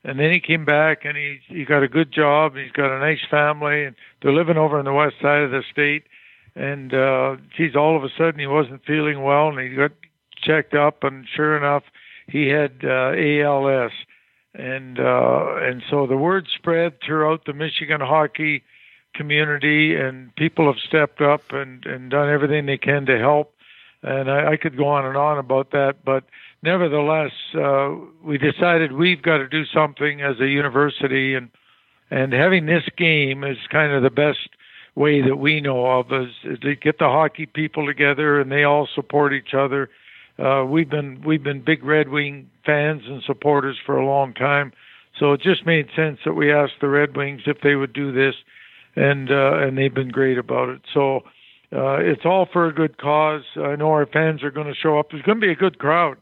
And 0.03 0.19
then 0.19 0.31
he 0.31 0.39
came 0.39 0.65
back 0.65 1.05
and 1.05 1.15
he 1.15 1.41
he 1.47 1.63
got 1.63 1.83
a 1.83 1.87
good 1.87 2.11
job. 2.11 2.55
He's 2.55 2.71
got 2.71 2.91
a 2.91 2.99
nice 2.99 3.21
family, 3.29 3.83
and 3.83 3.95
they're 4.21 4.33
living 4.33 4.57
over 4.57 4.79
on 4.79 4.85
the 4.85 4.93
west 4.93 5.17
side 5.21 5.43
of 5.43 5.51
the 5.51 5.61
state. 5.71 6.05
And 6.55 6.91
uh, 6.91 7.35
geez, 7.55 7.75
all 7.75 7.95
of 7.95 8.03
a 8.03 8.09
sudden 8.17 8.39
he 8.39 8.47
wasn't 8.47 8.83
feeling 8.83 9.21
well, 9.21 9.49
and 9.49 9.59
he 9.59 9.75
got 9.75 9.91
checked 10.41 10.73
up, 10.73 11.03
and 11.03 11.27
sure 11.35 11.55
enough, 11.55 11.83
he 12.27 12.47
had 12.47 12.81
uh, 12.83 13.13
ALS 13.15 13.91
and 14.53 14.99
uh, 14.99 15.55
and 15.59 15.81
so 15.89 16.07
the 16.07 16.17
word 16.17 16.47
spread 16.55 16.93
throughout 17.05 17.45
the 17.45 17.53
Michigan 17.53 18.01
hockey 18.01 18.63
community, 19.15 19.95
and 19.95 20.35
people 20.35 20.65
have 20.65 20.81
stepped 20.85 21.21
up 21.21 21.51
and 21.51 21.85
and 21.85 22.11
done 22.11 22.29
everything 22.29 22.65
they 22.65 22.77
can 22.77 23.05
to 23.05 23.17
help. 23.17 23.53
And 24.03 24.29
I, 24.29 24.53
I 24.53 24.57
could 24.57 24.77
go 24.77 24.87
on 24.87 25.05
and 25.05 25.15
on 25.15 25.37
about 25.37 25.71
that, 25.71 26.03
but 26.03 26.23
nevertheless, 26.63 27.31
uh, 27.55 27.95
we 28.23 28.37
decided 28.37 28.93
we've 28.93 29.21
got 29.21 29.37
to 29.37 29.47
do 29.47 29.63
something 29.65 30.21
as 30.21 30.39
a 30.39 30.47
university, 30.47 31.35
and 31.35 31.49
and 32.09 32.33
having 32.33 32.65
this 32.65 32.83
game 32.97 33.43
is 33.43 33.57
kind 33.69 33.93
of 33.93 34.03
the 34.03 34.09
best 34.09 34.49
way 34.95 35.21
that 35.21 35.37
we 35.37 35.61
know 35.61 35.85
of 35.85 36.11
is, 36.11 36.31
is 36.43 36.59
to 36.59 36.75
get 36.75 36.99
the 36.99 37.05
hockey 37.05 37.45
people 37.45 37.85
together 37.85 38.41
and 38.41 38.51
they 38.51 38.65
all 38.65 38.89
support 38.93 39.31
each 39.31 39.53
other 39.53 39.89
uh, 40.39 40.65
we've 40.65 40.89
been 40.89 41.21
we've 41.25 41.43
been 41.43 41.61
big 41.61 41.83
Red 41.83 42.09
Wing 42.09 42.49
fans 42.65 43.03
and 43.05 43.21
supporters 43.23 43.77
for 43.85 43.97
a 43.97 44.05
long 44.05 44.33
time, 44.33 44.73
so 45.19 45.33
it 45.33 45.41
just 45.41 45.65
made 45.65 45.87
sense 45.95 46.19
that 46.25 46.33
we 46.33 46.51
asked 46.51 46.79
the 46.81 46.87
Red 46.87 47.15
Wings 47.15 47.41
if 47.45 47.61
they 47.61 47.75
would 47.75 47.93
do 47.93 48.11
this, 48.11 48.35
and 48.95 49.31
uh, 49.31 49.59
and 49.59 49.77
they've 49.77 49.93
been 49.93 50.09
great 50.09 50.37
about 50.37 50.69
it. 50.69 50.81
So 50.93 51.21
uh, 51.73 51.97
it's 51.99 52.25
all 52.25 52.47
for 52.51 52.67
a 52.67 52.73
good 52.73 52.97
cause. 52.97 53.43
I 53.55 53.75
know 53.75 53.91
our 53.91 54.05
fans 54.05 54.43
are 54.43 54.51
going 54.51 54.67
to 54.67 54.75
show 54.75 54.99
up. 54.99 55.11
There's 55.11 55.23
going 55.23 55.39
to 55.39 55.45
be 55.45 55.51
a 55.51 55.55
good 55.55 55.79
crowd, 55.79 56.17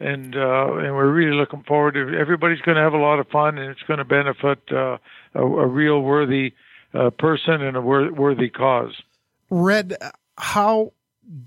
and 0.00 0.34
uh, 0.34 0.76
and 0.76 0.94
we're 0.94 1.10
really 1.10 1.36
looking 1.36 1.64
forward 1.64 1.94
to. 1.94 2.08
It. 2.08 2.14
Everybody's 2.14 2.60
going 2.60 2.76
to 2.76 2.82
have 2.82 2.94
a 2.94 2.98
lot 2.98 3.18
of 3.18 3.28
fun, 3.28 3.58
and 3.58 3.70
it's 3.70 3.82
going 3.82 3.98
to 3.98 4.04
benefit 4.04 4.58
uh, 4.72 4.98
a, 5.34 5.42
a 5.42 5.66
real 5.66 6.00
worthy 6.00 6.54
uh, 6.94 7.10
person 7.10 7.62
and 7.62 7.76
a 7.76 7.80
wor- 7.80 8.12
worthy 8.12 8.48
cause. 8.48 8.94
Red, 9.50 9.96
how 10.38 10.92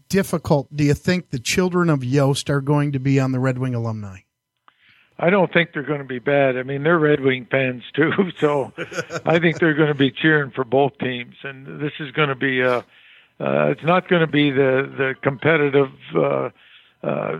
difficult 0.09 0.75
do 0.75 0.83
you 0.83 0.93
think 0.93 1.29
the 1.29 1.39
children 1.39 1.89
of 1.89 2.03
Yost 2.03 2.49
are 2.49 2.61
going 2.61 2.91
to 2.91 2.99
be 2.99 3.19
on 3.19 3.31
the 3.31 3.39
Red 3.39 3.57
Wing 3.57 3.75
alumni? 3.75 4.19
I 5.21 5.29
don't 5.29 5.51
think 5.51 5.73
they're 5.73 5.83
going 5.83 5.99
to 5.99 6.05
be 6.05 6.19
bad. 6.19 6.57
I 6.57 6.63
mean, 6.63 6.83
they're 6.83 6.97
Red 6.97 7.19
Wing 7.19 7.45
fans 7.51 7.83
too, 7.93 8.31
so 8.39 8.71
I 9.25 9.39
think 9.39 9.59
they're 9.59 9.73
going 9.73 9.89
to 9.89 9.95
be 9.95 10.11
cheering 10.11 10.51
for 10.51 10.63
both 10.63 10.97
teams. 10.97 11.35
And 11.43 11.81
this 11.81 11.93
is 11.99 12.11
going 12.11 12.29
to 12.29 12.35
be 12.35 12.61
a. 12.61 12.85
Uh, 13.41 13.67
it's 13.67 13.83
not 13.83 14.09
going 14.09 14.21
to 14.21 14.27
be 14.27 14.51
the 14.51 14.91
the 14.97 15.15
competitive 15.21 15.91
uh, 16.15 16.49
uh, 17.03 17.39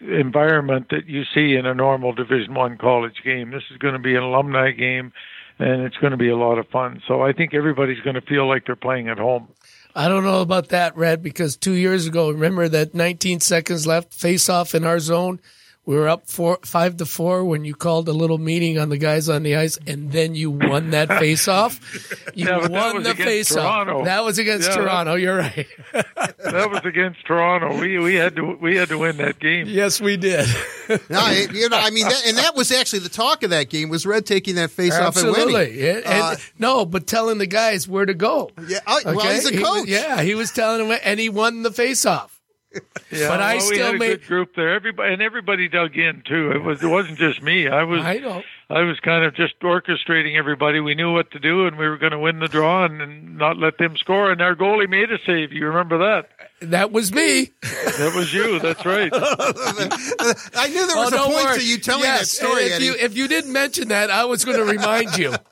environment 0.00 0.88
that 0.90 1.06
you 1.06 1.24
see 1.34 1.56
in 1.56 1.66
a 1.66 1.74
normal 1.74 2.12
Division 2.12 2.54
One 2.54 2.78
college 2.78 3.22
game. 3.24 3.50
This 3.50 3.64
is 3.70 3.76
going 3.78 3.94
to 3.94 4.00
be 4.00 4.14
an 4.14 4.22
alumni 4.22 4.70
game, 4.70 5.12
and 5.58 5.82
it's 5.82 5.96
going 5.96 6.12
to 6.12 6.16
be 6.16 6.28
a 6.28 6.36
lot 6.36 6.58
of 6.58 6.68
fun. 6.68 7.02
So 7.06 7.22
I 7.22 7.32
think 7.32 7.54
everybody's 7.54 8.00
going 8.00 8.14
to 8.14 8.22
feel 8.22 8.46
like 8.48 8.66
they're 8.66 8.76
playing 8.76 9.08
at 9.08 9.18
home. 9.18 9.48
I 9.96 10.08
don't 10.08 10.24
know 10.24 10.42
about 10.42 10.68
that, 10.68 10.94
Red, 10.94 11.22
because 11.22 11.56
two 11.56 11.72
years 11.72 12.06
ago, 12.06 12.30
remember 12.30 12.68
that 12.68 12.94
19 12.94 13.40
seconds 13.40 13.86
left 13.86 14.12
face 14.12 14.50
off 14.50 14.74
in 14.74 14.84
our 14.84 15.00
zone 15.00 15.40
We 15.86 15.94
were 15.94 16.08
up 16.08 16.26
four, 16.26 16.58
five 16.64 16.96
to 16.96 17.06
four 17.06 17.44
when 17.44 17.64
you 17.64 17.72
called 17.76 18.08
a 18.08 18.12
little 18.12 18.38
meeting 18.38 18.76
on 18.76 18.88
the 18.88 18.98
guys 18.98 19.28
on 19.28 19.44
the 19.44 19.54
ice, 19.54 19.78
and 19.86 20.10
then 20.10 20.34
you 20.34 20.50
won 20.50 20.90
that 20.90 21.08
face 21.08 21.46
off. 21.46 21.78
You 22.34 22.44
Yeah, 22.48 22.66
won 22.68 23.02
the 23.02 23.14
face 23.14 23.56
off. 23.56 24.04
That 24.04 24.22
was 24.24 24.38
against 24.38 24.68
Yeah, 24.68 24.74
that- 24.76 24.82
Toronto. 24.82 25.14
You're 25.14 25.38
right. 25.38 25.66
that 25.94 26.68
was 26.70 26.80
against 26.84 27.24
Toronto. 27.24 27.78
We 27.80 27.98
we 27.98 28.14
had 28.16 28.36
to 28.36 28.58
we 28.60 28.76
had 28.76 28.88
to 28.90 28.98
win 28.98 29.16
that 29.18 29.38
game. 29.38 29.66
Yes, 29.68 30.00
we 30.02 30.16
did. 30.18 30.46
no, 30.88 30.96
it- 31.30 31.52
you 31.54 31.68
know, 31.70 31.78
I 31.78 31.90
mean, 31.90 32.04
that, 32.08 32.22
and 32.26 32.36
that 32.36 32.54
was 32.56 32.70
actually 32.72 32.98
the 32.98 33.08
talk 33.08 33.42
of 33.44 33.50
that 33.50 33.70
game 33.70 33.88
was 33.88 34.04
Red 34.04 34.26
taking 34.26 34.56
that 34.56 34.70
face 34.70 34.92
off 34.98 35.16
and 35.16 35.26
winning. 35.30 35.54
Absolutely. 35.56 35.88
And- 35.88 36.04
and- 36.04 36.22
Uh, 36.22 36.36
no, 36.58 36.84
but 36.84 37.06
telling 37.06 37.38
the 37.38 37.46
guys 37.46 37.86
where 37.88 38.04
to 38.04 38.12
go. 38.14 38.50
Yeah, 38.68 38.80
oh, 38.86 39.00
well, 39.06 39.20
he's 39.32 39.48
a 39.48 39.52
He 39.54 39.62
coach. 39.62 39.86
yeah, 39.88 40.20
he 40.20 40.34
was 40.34 40.50
telling 40.50 40.86
them, 40.88 40.98
and 41.04 41.18
he 41.20 41.28
won 41.30 41.62
the 41.62 41.70
face 41.72 42.04
off. 42.04 42.35
Yeah, 43.10 43.28
But 43.28 43.40
I 43.40 43.56
well, 43.56 43.68
we 43.68 43.74
still 43.76 43.86
had 43.86 43.94
a 43.94 43.98
made- 43.98 44.08
good 44.20 44.26
group 44.26 44.54
there. 44.56 44.74
Everybody 44.74 45.12
and 45.12 45.22
everybody 45.22 45.68
dug 45.68 45.96
in 45.96 46.22
too. 46.26 46.50
It 46.52 46.62
was 46.62 46.82
it 46.82 46.88
wasn't 46.88 47.18
just 47.18 47.40
me. 47.40 47.68
I 47.68 47.84
was 47.84 48.02
I 48.04 48.18
know. 48.18 48.42
I 48.68 48.80
was 48.82 48.98
kind 48.98 49.24
of 49.24 49.34
just 49.34 49.58
orchestrating 49.60 50.36
everybody. 50.36 50.80
We 50.80 50.96
knew 50.96 51.12
what 51.12 51.30
to 51.30 51.38
do, 51.38 51.66
and 51.68 51.78
we 51.78 51.86
were 51.88 51.98
going 51.98 52.10
to 52.10 52.18
win 52.18 52.40
the 52.40 52.48
draw 52.48 52.84
and, 52.84 53.00
and 53.00 53.38
not 53.38 53.58
let 53.58 53.78
them 53.78 53.96
score. 53.96 54.32
And 54.32 54.42
our 54.42 54.56
goalie 54.56 54.88
made 54.88 55.12
a 55.12 55.18
save. 55.24 55.52
You 55.52 55.66
remember 55.68 55.98
that? 55.98 56.30
That 56.68 56.90
was 56.90 57.12
me. 57.12 57.52
That 57.62 58.12
was 58.16 58.34
you. 58.34 58.58
That's 58.58 58.84
right. 58.84 59.10
I 59.14 60.68
knew 60.68 60.86
there 60.86 60.96
oh, 60.96 61.04
was 61.04 61.12
Oh, 61.12 61.22
a 61.22 61.26
point 61.26 61.44
worry. 61.44 61.58
to 61.58 61.66
you 61.66 61.78
telling 61.78 62.02
Yes, 62.04 62.20
that 62.20 62.26
story, 62.46 62.62
if 62.64 62.72
Eddie. 62.72 62.84
you 62.86 62.94
if 62.98 63.16
you 63.16 63.28
didn't 63.28 63.52
mention 63.52 63.88
that, 63.88 64.10
I 64.10 64.24
was 64.24 64.44
going 64.44 64.56
to 64.58 64.64
remind 64.64 65.16
you. 65.16 65.32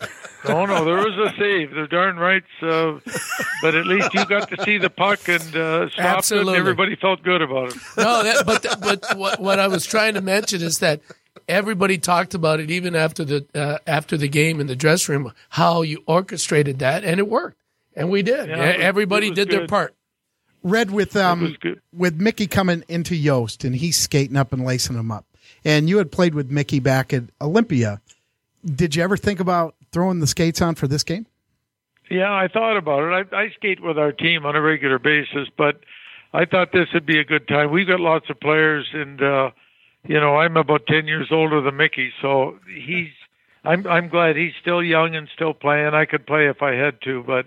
No, 0.47 0.67
no, 0.67 0.85
there 0.85 0.97
was 0.97 1.17
a 1.19 1.35
save. 1.39 1.75
They're 1.75 1.87
darn 1.87 2.17
right. 2.17 2.43
So, 2.61 3.01
but 3.63 3.75
at 3.75 3.87
least 3.87 4.13
you 4.15 4.25
got 4.27 4.51
to 4.51 4.63
see 4.65 4.79
the 4.79 4.91
puck 4.91 5.29
and 5.29 5.57
uh, 5.57 5.89
stopped 5.91 6.31
it. 6.33 6.41
And 6.41 6.51
everybody 6.51 6.97
felt 6.97 7.23
good 7.23 7.43
about 7.43 7.71
it. 7.71 7.77
No, 7.97 8.23
that, 8.23 8.45
but 8.47 8.63
but 8.81 9.17
what, 9.17 9.41
what 9.41 9.59
I 9.59 9.69
was 9.69 9.87
trying 9.87 10.15
to 10.15 10.21
mention 10.21 10.63
is 10.63 10.81
that 10.81 11.01
everybody 11.49 11.99
talked 11.99 12.35
about 12.35 12.61
it 12.61 12.71
even 12.71 12.95
after 12.95 13.25
the 13.25 13.47
uh, 13.55 13.79
after 13.87 14.17
the 14.17 14.29
game 14.29 14.61
in 14.61 14.67
the 14.67 14.77
dressing 14.77 15.15
room 15.15 15.33
how 15.51 15.83
you 15.83 16.03
orchestrated 16.07 16.79
that 16.79 17.05
and 17.05 17.19
it 17.19 17.29
worked 17.29 17.59
and 17.97 18.11
we 18.11 18.23
did. 18.23 18.49
Yeah, 18.49 18.57
everybody 18.57 19.29
it 19.29 19.31
was 19.31 19.37
did 19.37 19.51
their 19.51 19.67
part. 19.67 19.95
Red 20.63 20.91
with 20.91 21.17
um 21.17 21.57
with 21.93 22.21
Mickey 22.21 22.47
coming 22.47 22.85
into 22.89 23.15
Yost 23.15 23.65
and 23.65 23.77
he's 23.77 23.97
skating 23.97 24.37
up 24.37 24.53
and 24.53 24.65
lacing 24.65 24.97
him 24.97 25.11
up. 25.11 25.27
And 25.65 25.89
you 25.89 25.99
had 25.99 26.11
played 26.11 26.35
with 26.35 26.51
Mickey 26.51 26.79
back 26.79 27.13
at 27.13 27.25
Olympia. 27.41 28.01
Did 28.65 28.97
you 28.97 29.03
ever 29.03 29.17
think 29.17 29.41
about 29.41 29.75
throwing 29.95 30.21
the 30.21 30.27
skates 30.27 30.61
on 30.61 30.75
for 30.75 30.87
this 30.87 31.03
game? 31.03 31.27
Yeah, 32.11 32.31
I 32.31 32.49
thought 32.49 32.77
about 32.77 33.05
it. 33.05 33.29
I, 33.33 33.45
I 33.45 33.49
skate 33.57 33.83
with 33.83 33.99
our 33.99 34.13
team 34.13 34.45
on 34.45 34.57
a 34.57 34.61
regular 34.61 34.99
basis, 34.99 35.49
but 35.57 35.81
I 36.35 36.45
thought 36.45 36.73
this 36.73 36.89
would 36.93 37.07
be 37.07 37.19
a 37.19 37.25
good 37.25 37.49
time. 37.49 37.71
We've 37.71 37.87
got 37.87 38.01
lots 38.01 38.29
of 38.29 38.39
players, 38.41 38.87
and 38.93 39.23
uh, 39.23 39.51
you 40.07 40.21
know, 40.21 40.37
I'm 40.37 40.59
about 40.59 40.87
ten 40.87 41.07
years 41.07 41.29
older 41.31 41.63
than 41.63 41.77
Mickey, 41.77 42.13
so 42.21 42.59
he's. 42.75 43.09
I'm 43.67 43.87
I'm 43.87 44.11
glad 44.11 44.37
he's 44.37 44.53
still 44.61 44.83
young 44.83 45.17
and 45.17 45.27
still 45.35 45.55
playing. 45.55 45.95
I 45.95 46.05
could 46.05 46.27
play 46.27 46.49
if 46.49 46.61
I 46.61 46.75
had 46.75 47.01
to, 47.05 47.23
but 47.23 47.47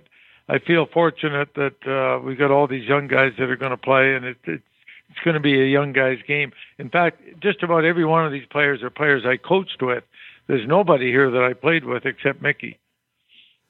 I 0.49 0.57
feel 0.57 0.87
fortunate 0.91 1.49
that 1.53 1.85
uh, 1.85 2.19
we 2.25 2.35
got 2.35 2.49
all 2.49 2.65
these 2.65 2.87
young 2.87 3.07
guys 3.07 3.33
that 3.37 3.51
are 3.51 3.55
going 3.55 3.69
to 3.69 3.77
play, 3.77 4.15
and 4.15 4.25
it, 4.25 4.37
it's 4.45 4.63
it's 5.09 5.19
going 5.23 5.35
to 5.35 5.39
be 5.39 5.61
a 5.61 5.65
young 5.65 5.93
guys 5.93 6.17
game. 6.27 6.51
In 6.77 6.89
fact, 6.89 7.21
just 7.41 7.63
about 7.63 7.85
every 7.85 8.05
one 8.05 8.25
of 8.25 8.31
these 8.31 8.45
players 8.49 8.83
are 8.83 8.89
players 8.89 9.23
I 9.25 9.37
coached 9.37 9.81
with. 9.81 10.03
There's 10.47 10.67
nobody 10.67 11.11
here 11.11 11.29
that 11.29 11.43
I 11.43 11.53
played 11.53 11.83
with 11.83 12.05
except 12.05 12.41
Mickey. 12.41 12.79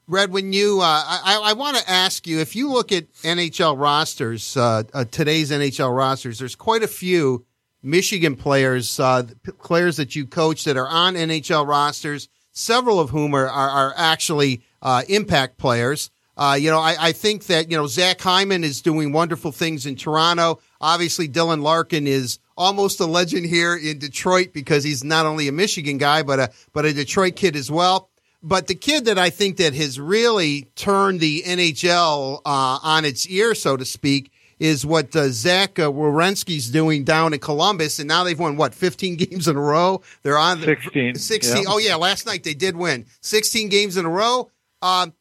Red, 0.07 0.32
when 0.32 0.53
you, 0.53 0.80
uh, 0.80 0.86
I, 0.86 1.41
I 1.43 1.53
want 1.53 1.75
to 1.78 1.89
ask 1.89 2.25
you 2.28 2.39
if 2.39 2.55
you 2.55 2.71
look 2.71 2.93
at 2.93 3.11
NHL 3.23 3.78
rosters, 3.78 4.55
uh, 4.55 4.84
uh, 4.93 5.03
today's 5.05 5.51
NHL 5.51 5.95
rosters, 5.95 6.39
there's 6.39 6.55
quite 6.55 6.82
a 6.82 6.88
few 6.88 7.45
Michigan 7.84 8.36
players, 8.38 9.01
uh, 9.01 9.23
players 9.59 9.97
that 9.97 10.15
you 10.15 10.25
coach 10.25 10.63
that 10.63 10.78
are 10.78 10.88
on 10.88 11.15
NHL 11.15 11.67
rosters, 11.67 12.30
several 12.51 13.01
of 13.01 13.09
whom 13.09 13.34
are, 13.34 13.49
are, 13.49 13.69
are 13.69 13.93
actually 13.97 14.61
uh, 14.82 15.03
impact 15.09 15.57
players. 15.57 16.09
Uh, 16.38 16.57
you 16.57 16.69
know, 16.69 16.80
I, 16.80 16.95
I 16.99 17.11
think 17.11 17.47
that, 17.47 17.69
you 17.69 17.75
know, 17.75 17.88
Zach 17.88 18.21
Hyman 18.21 18.63
is 18.63 18.82
doing 18.82 19.11
wonderful 19.11 19.51
things 19.51 19.86
in 19.86 19.95
Toronto. 19.95 20.59
Obviously, 20.80 21.28
Dylan 21.28 21.61
Larkin 21.63 22.07
is 22.07 22.39
almost 22.58 22.99
a 22.99 23.05
legend 23.05 23.45
here 23.45 23.76
in 23.76 23.99
Detroit 23.99 24.51
because 24.53 24.84
he's 24.84 25.03
not 25.03 25.26
only 25.26 25.47
a 25.47 25.51
Michigan 25.51 25.97
guy, 25.97 26.24
but 26.24 26.39
a, 26.39 26.51
but 26.74 26.86
a 26.86 26.93
Detroit 26.93 27.36
kid 27.36 27.55
as 27.55 27.70
well. 27.70 28.10
But 28.43 28.68
the 28.68 28.76
kid 28.76 29.05
that 29.05 29.18
I 29.18 29.30
think 29.30 29.58
that 29.58 29.74
has 29.74 29.99
really 29.99 30.64
turned 30.76 31.20
the 31.20 31.43
NHL 31.45 32.41
uh, 32.45 32.80
on 32.84 33.05
its 33.05 33.28
ear, 33.28 33.55
so 33.55 33.78
to 33.78 33.86
speak, 33.86 34.32
is 34.60 34.86
what 34.86 35.16
uh, 35.16 35.30
Zach 35.30 35.78
uh, 35.80 35.91
Werenski's 35.91 36.70
doing 36.70 37.03
down 37.03 37.34
in 37.34 37.39
Columbus, 37.39 37.99
and 37.99 38.08
now 38.08 38.24
they've 38.24 38.39
won 38.39 38.58
what 38.58 38.74
15 38.74 39.16
games 39.18 39.47
in 39.47 39.55
a 39.55 39.62
row. 39.62 40.01
They're 40.24 40.38
on 40.38 40.60
the 40.60 40.66
16. 40.66 41.16
16. 41.16 41.58
Yeah. 41.58 41.64
Oh 41.68 41.78
yeah, 41.78 41.95
last 41.95 42.26
night 42.26 42.43
they 42.43 42.53
did 42.53 42.76
win 42.76 43.05
16 43.22 43.70
games 43.70 43.97
in 43.97 44.05
a 44.05 44.10
row. 44.10 44.49
Um, 44.82 45.14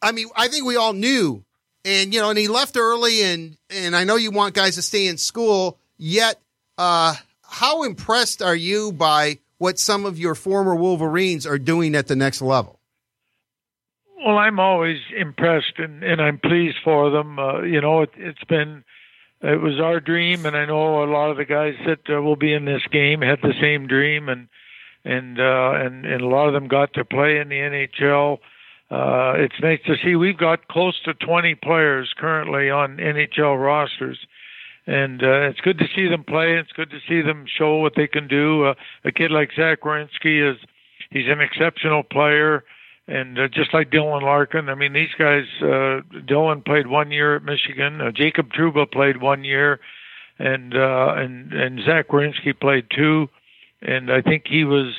I 0.00 0.12
mean, 0.12 0.28
I 0.36 0.48
think 0.48 0.64
we 0.64 0.76
all 0.76 0.92
knew, 0.92 1.44
and 1.84 2.12
you 2.12 2.20
know, 2.20 2.30
and 2.30 2.38
he 2.38 2.48
left 2.48 2.76
early, 2.76 3.22
and 3.22 3.56
and 3.70 3.94
I 3.94 4.04
know 4.04 4.16
you 4.16 4.30
want 4.30 4.54
guys 4.54 4.76
to 4.76 4.82
stay 4.82 5.06
in 5.06 5.16
school. 5.16 5.78
Yet, 6.04 6.40
uh, 6.78 7.14
how 7.48 7.84
impressed 7.84 8.42
are 8.42 8.56
you 8.56 8.90
by 8.90 9.38
what 9.58 9.78
some 9.78 10.04
of 10.04 10.18
your 10.18 10.34
former 10.34 10.74
Wolverines 10.74 11.46
are 11.46 11.58
doing 11.58 11.94
at 11.94 12.08
the 12.08 12.16
next 12.16 12.42
level? 12.42 12.80
Well, 14.26 14.36
I'm 14.36 14.58
always 14.58 14.98
impressed 15.16 15.74
and, 15.78 16.02
and 16.02 16.20
I'm 16.20 16.38
pleased 16.38 16.78
for 16.82 17.10
them. 17.10 17.38
Uh, 17.38 17.62
you 17.62 17.80
know, 17.80 18.02
it, 18.02 18.10
it's 18.16 18.42
been, 18.48 18.82
it 19.42 19.60
was 19.60 19.78
our 19.78 20.00
dream, 20.00 20.44
and 20.44 20.56
I 20.56 20.64
know 20.64 21.04
a 21.04 21.06
lot 21.06 21.30
of 21.30 21.36
the 21.36 21.44
guys 21.44 21.74
that 21.86 22.12
uh, 22.12 22.20
will 22.20 22.34
be 22.34 22.52
in 22.52 22.64
this 22.64 22.82
game 22.90 23.20
had 23.20 23.38
the 23.40 23.54
same 23.60 23.86
dream, 23.86 24.28
and 24.28 24.48
and 25.04 25.38
uh, 25.38 25.72
and 25.76 26.04
and 26.04 26.20
a 26.20 26.26
lot 26.26 26.48
of 26.48 26.52
them 26.52 26.66
got 26.66 26.94
to 26.94 27.04
play 27.04 27.38
in 27.38 27.48
the 27.48 27.54
NHL. 27.54 28.38
Uh, 28.90 29.34
it's 29.36 29.60
nice 29.62 29.78
to 29.86 29.94
see 30.04 30.16
we've 30.16 30.36
got 30.36 30.66
close 30.66 31.00
to 31.04 31.14
20 31.14 31.54
players 31.54 32.12
currently 32.18 32.70
on 32.70 32.96
NHL 32.96 33.56
rosters, 33.56 34.18
and 34.86 35.22
uh, 35.22 35.48
it's 35.48 35.60
good 35.60 35.78
to 35.78 35.86
see 35.94 36.08
them 36.08 36.24
play. 36.24 36.56
It's 36.58 36.72
good 36.72 36.90
to 36.90 36.98
see 37.08 37.22
them 37.22 37.44
show 37.46 37.76
what 37.76 37.94
they 37.96 38.06
can 38.06 38.28
do. 38.28 38.64
Uh, 38.66 38.74
a 39.04 39.12
kid 39.12 39.30
like 39.30 39.50
Zach 39.56 39.82
Werenski 39.82 40.50
is 40.50 40.58
he's 41.10 41.28
an 41.28 41.40
exceptional 41.40 42.02
player 42.02 42.64
and 43.08 43.38
uh, 43.38 43.48
just 43.48 43.74
like 43.74 43.90
Dylan 43.90 44.22
Larkin, 44.22 44.68
I 44.68 44.74
mean, 44.74 44.92
these 44.92 45.14
guys. 45.18 45.44
Uh, 45.60 46.02
Dylan 46.24 46.64
played 46.64 46.86
one 46.86 47.10
year 47.10 47.36
at 47.36 47.42
Michigan. 47.42 48.00
Uh, 48.00 48.12
Jacob 48.12 48.50
Trouba 48.52 48.90
played 48.90 49.20
one 49.20 49.44
year, 49.44 49.80
and 50.38 50.74
uh, 50.74 51.14
and 51.16 51.52
and 51.52 51.80
Zach 51.84 52.08
Werenski 52.08 52.58
played 52.58 52.86
two. 52.94 53.28
And 53.82 54.12
I 54.12 54.22
think 54.22 54.44
he 54.46 54.62
was 54.62 54.94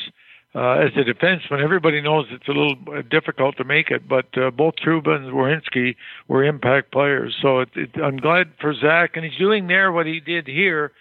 uh, 0.56 0.74
as 0.74 0.91
a 0.95 1.04
defenseman. 1.04 1.64
Everybody 1.64 2.01
knows 2.01 2.26
it's 2.32 2.47
a 2.47 2.51
little 2.51 2.76
difficult 3.10 3.58
to 3.58 3.64
make 3.64 3.89
it, 3.89 4.08
but 4.08 4.26
uh, 4.38 4.51
both 4.51 4.76
Trouba 4.76 5.16
and 5.16 5.34
Werenski 5.34 5.95
were 6.28 6.43
impact 6.43 6.91
players. 6.91 7.36
So 7.41 7.60
it, 7.62 7.70
it, 7.76 7.89
I'm 8.01 8.18
glad 8.18 8.51
for 8.60 8.74
Zach, 8.74 9.12
and 9.16 9.26
he's 9.26 9.38
doing 9.38 9.68
there 9.68 9.91
what 9.91 10.06
he 10.06 10.20
did 10.20 10.47
here. 10.47 10.91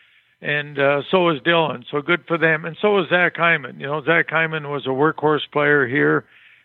And 0.41 0.79
uh, 0.79 1.03
so 1.11 1.29
is 1.29 1.41
Dylan. 1.41 1.85
So 1.91 2.03
good 2.03 2.25
for 2.27 2.37
them. 2.37 2.65
And 2.65 2.77
so 2.83 2.99
is 2.99 3.09
Zach 3.11 3.37
Hyman. 3.37 3.79
You 3.79 3.87
know, 3.87 4.03
Zach 4.05 4.29
Hyman 4.29 4.71
was 4.71 4.87
a 4.87 4.91
workhorse 4.91 5.49
player 5.53 5.87
here 5.87 6.25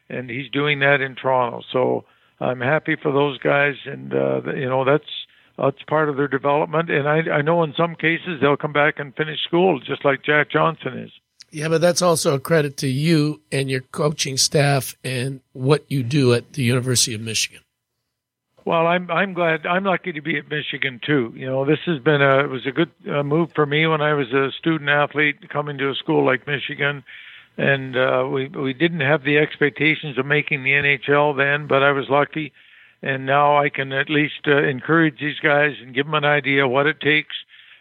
and 0.09 0.29
he's 0.29 0.49
doing 0.51 0.79
that 0.79 1.01
in 1.01 1.15
Toronto. 1.15 1.61
So 1.71 2.05
I'm 2.39 2.61
happy 2.61 2.95
for 3.01 3.11
those 3.11 3.37
guys, 3.39 3.75
and 3.85 4.13
uh, 4.13 4.41
you 4.55 4.69
know 4.69 4.85
that's 4.85 5.09
that's 5.57 5.81
part 5.87 6.09
of 6.09 6.17
their 6.17 6.27
development. 6.27 6.89
And 6.89 7.07
I 7.07 7.37
I 7.37 7.41
know 7.41 7.63
in 7.63 7.73
some 7.75 7.95
cases 7.95 8.39
they'll 8.41 8.57
come 8.57 8.73
back 8.73 8.95
and 8.97 9.15
finish 9.15 9.43
school 9.43 9.79
just 9.79 10.05
like 10.05 10.23
Jack 10.23 10.51
Johnson 10.51 10.97
is. 10.97 11.11
Yeah, 11.51 11.69
but 11.69 11.81
that's 11.81 12.01
also 12.01 12.35
a 12.35 12.39
credit 12.39 12.77
to 12.77 12.87
you 12.87 13.41
and 13.51 13.69
your 13.69 13.81
coaching 13.81 14.37
staff 14.37 14.95
and 15.03 15.39
what 15.53 15.85
you 15.89 16.03
do 16.03 16.33
at 16.33 16.53
the 16.53 16.63
University 16.63 17.13
of 17.13 17.21
Michigan. 17.21 17.61
Well, 18.65 18.85
I'm 18.85 19.09
I'm 19.09 19.33
glad 19.33 19.65
I'm 19.65 19.85
lucky 19.85 20.11
to 20.11 20.21
be 20.21 20.37
at 20.37 20.49
Michigan 20.49 20.99
too. 21.01 21.31
You 21.37 21.45
know, 21.45 21.63
this 21.63 21.79
has 21.85 21.99
been 21.99 22.21
a 22.21 22.39
it 22.39 22.49
was 22.49 22.65
a 22.65 22.71
good 22.73 22.91
uh, 23.09 23.23
move 23.23 23.53
for 23.55 23.65
me 23.65 23.87
when 23.87 24.01
I 24.01 24.13
was 24.13 24.33
a 24.33 24.51
student 24.59 24.89
athlete 24.89 25.49
coming 25.49 25.77
to 25.77 25.89
a 25.89 25.95
school 25.95 26.25
like 26.25 26.45
Michigan, 26.45 27.05
and 27.57 27.95
uh, 27.95 28.27
we 28.29 28.49
we 28.49 28.73
didn't 28.73 28.99
have 28.99 29.23
the 29.23 29.37
expectations 29.37 30.17
of 30.17 30.25
making 30.25 30.63
the 30.63 30.71
NHL 30.71 31.37
then, 31.37 31.67
but 31.67 31.81
I 31.81 31.93
was 31.93 32.09
lucky, 32.09 32.51
and 33.01 33.25
now 33.25 33.57
I 33.57 33.69
can 33.69 33.93
at 33.93 34.09
least 34.09 34.45
uh, 34.47 34.57
encourage 34.63 35.21
these 35.21 35.39
guys 35.39 35.77
and 35.81 35.95
give 35.95 36.05
them 36.05 36.15
an 36.15 36.25
idea 36.25 36.67
what 36.67 36.87
it 36.87 36.99
takes 36.99 37.37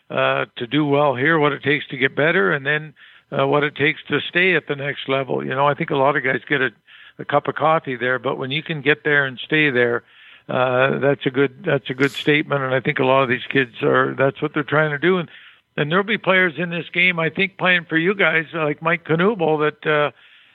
uh, 0.08 0.44
to 0.54 0.68
do 0.68 0.86
well 0.86 1.16
here, 1.16 1.36
what 1.36 1.52
it 1.52 1.64
takes 1.64 1.88
to 1.88 1.96
get 1.96 2.14
better, 2.14 2.52
and 2.52 2.64
then 2.64 2.94
uh, 3.32 3.46
what 3.46 3.64
it 3.64 3.74
takes 3.76 4.00
to 4.08 4.20
stay 4.28 4.54
at 4.54 4.66
the 4.68 4.76
next 4.76 5.08
level. 5.08 5.44
You 5.44 5.54
know, 5.54 5.66
I 5.66 5.74
think 5.74 5.90
a 5.90 5.96
lot 5.96 6.16
of 6.16 6.24
guys 6.24 6.40
get 6.48 6.60
a, 6.60 6.70
a 7.18 7.24
cup 7.24 7.48
of 7.48 7.54
coffee 7.54 7.96
there, 7.96 8.18
but 8.18 8.38
when 8.38 8.50
you 8.50 8.62
can 8.62 8.82
get 8.82 9.04
there 9.04 9.26
and 9.26 9.38
stay 9.38 9.70
there 9.70 10.04
uh, 10.48 11.00
that's 11.00 11.26
a 11.26 11.30
good 11.30 11.64
that's 11.64 11.90
a 11.90 11.94
good 11.94 12.12
statement, 12.12 12.62
and 12.62 12.72
I 12.72 12.80
think 12.80 13.00
a 13.00 13.04
lot 13.04 13.22
of 13.22 13.28
these 13.28 13.46
kids 13.50 13.82
are 13.82 14.14
that's 14.16 14.40
what 14.40 14.54
they're 14.54 14.62
trying 14.62 14.92
to 14.92 14.98
do. 14.98 15.18
And 15.18 15.28
and 15.76 15.90
there'll 15.90 16.04
be 16.04 16.18
players 16.18 16.54
in 16.56 16.70
this 16.70 16.88
game, 16.92 17.18
I 17.18 17.30
think, 17.30 17.58
playing 17.58 17.86
for 17.88 17.98
you 17.98 18.14
guys 18.14 18.44
like 18.54 18.80
Mike 18.80 19.04
Knuble 19.04 19.58
that 19.68 19.90
uh, 19.90 20.12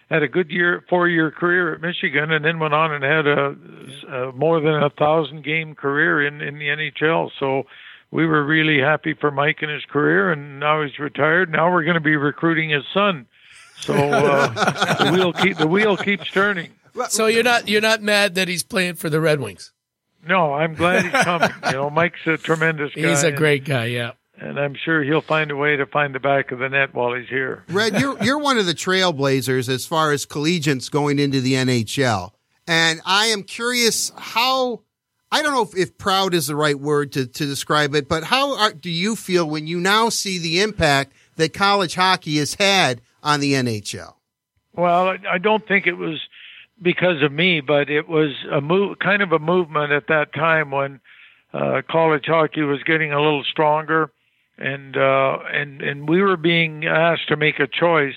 had 0.09 0.23
a 0.23 0.29
good 0.29 0.49
year 0.49 0.85
four 0.89 1.09
year 1.09 1.29
career 1.29 1.75
at 1.75 1.81
Michigan, 1.81 2.31
and 2.31 2.45
then 2.45 2.59
went 2.59 2.73
on 2.73 2.93
and 2.93 3.03
had 3.03 3.27
a, 3.27 3.55
a 4.15 4.31
more 4.31 4.61
than 4.61 4.81
a 4.81 4.89
thousand 4.91 5.43
game 5.43 5.75
career 5.75 6.25
in 6.25 6.39
in 6.39 6.57
the 6.57 6.67
NHL. 6.67 7.29
So 7.37 7.63
we 8.11 8.25
were 8.25 8.43
really 8.45 8.79
happy 8.79 9.13
for 9.13 9.31
Mike 9.31 9.59
and 9.61 9.71
his 9.71 9.83
career, 9.85 10.31
and 10.31 10.59
now 10.59 10.83
he's 10.83 10.99
retired. 10.99 11.49
Now 11.51 11.71
we're 11.71 11.83
going 11.83 11.95
to 11.95 11.99
be 12.01 12.15
recruiting 12.15 12.69
his 12.69 12.83
son. 12.93 13.25
So 13.79 13.93
uh, 13.93 15.03
the 15.03 15.11
wheel 15.11 15.33
keep 15.33 15.57
the 15.57 15.67
wheel 15.67 15.97
keeps 15.97 16.29
turning. 16.29 16.71
So 17.09 17.27
you're 17.27 17.43
not 17.43 17.67
you're 17.67 17.81
not 17.81 18.01
mad 18.01 18.35
that 18.35 18.47
he's 18.47 18.63
playing 18.63 18.95
for 18.95 19.09
the 19.09 19.19
Red 19.21 19.39
Wings. 19.39 19.71
No, 20.27 20.53
I'm 20.53 20.75
glad 20.75 21.03
he's 21.05 21.23
coming. 21.23 21.49
you 21.65 21.71
know, 21.71 21.89
Mike's 21.89 22.19
a 22.27 22.37
tremendous 22.37 22.93
guy. 22.93 23.01
He's 23.09 23.23
a 23.23 23.31
great 23.31 23.65
guy. 23.65 23.85
Yeah. 23.85 24.11
and 24.37 24.59
I'm 24.59 24.75
sure 24.75 25.01
he'll 25.03 25.21
find 25.21 25.49
a 25.49 25.55
way 25.55 25.77
to 25.77 25.87
find 25.87 26.13
the 26.13 26.19
back 26.19 26.51
of 26.51 26.59
the 26.59 26.69
net 26.69 26.93
while 26.93 27.15
he's 27.15 27.27
here. 27.27 27.63
Red, 27.69 27.99
you're 27.99 28.21
you're 28.23 28.37
one 28.37 28.59
of 28.59 28.67
the 28.67 28.75
trailblazers 28.75 29.67
as 29.67 29.87
far 29.87 30.11
as 30.11 30.27
collegiates 30.27 30.89
going 30.89 31.17
into 31.17 31.41
the 31.41 31.53
NHL, 31.53 32.33
and 32.67 33.01
I 33.05 33.27
am 33.27 33.41
curious 33.43 34.11
how. 34.15 34.81
I 35.31 35.41
don't 35.41 35.53
know 35.53 35.63
if, 35.63 35.75
if 35.75 35.97
proud 35.97 36.33
is 36.33 36.47
the 36.47 36.55
right 36.55 36.77
word 36.77 37.13
to, 37.13 37.25
to 37.25 37.45
describe 37.45 37.95
it, 37.95 38.09
but 38.09 38.25
how 38.25 38.57
are, 38.57 38.73
do 38.73 38.89
you 38.89 39.15
feel 39.15 39.49
when 39.49 39.65
you 39.65 39.79
now 39.79 40.09
see 40.09 40.37
the 40.37 40.61
impact 40.61 41.13
that 41.37 41.53
college 41.53 41.95
hockey 41.95 42.37
has 42.37 42.55
had 42.55 43.01
on 43.23 43.39
the 43.39 43.53
NHL? 43.53 44.15
Well, 44.73 45.17
I- 45.29 45.37
don't 45.37 45.65
think 45.67 45.87
it 45.87 45.93
was 45.97 46.19
because 46.81 47.21
of 47.21 47.31
me, 47.31 47.61
but 47.61 47.89
it 47.89 48.07
was 48.07 48.31
a 48.51 48.59
move, 48.61 48.99
kind 48.99 49.21
of 49.21 49.31
a 49.31 49.39
movement 49.39 49.91
at 49.91 50.07
that 50.07 50.33
time 50.33 50.71
when 50.71 50.99
uh, 51.53 51.81
college 51.89 52.25
hockey 52.25 52.61
was 52.61 52.81
getting 52.83 53.11
a 53.11 53.21
little 53.21 53.43
stronger, 53.43 54.11
and 54.57 54.95
uh, 54.95 55.37
and 55.51 55.81
and 55.81 56.07
we 56.09 56.21
were 56.21 56.37
being 56.37 56.85
asked 56.85 57.27
to 57.27 57.35
make 57.35 57.59
a 57.59 57.67
choice. 57.67 58.15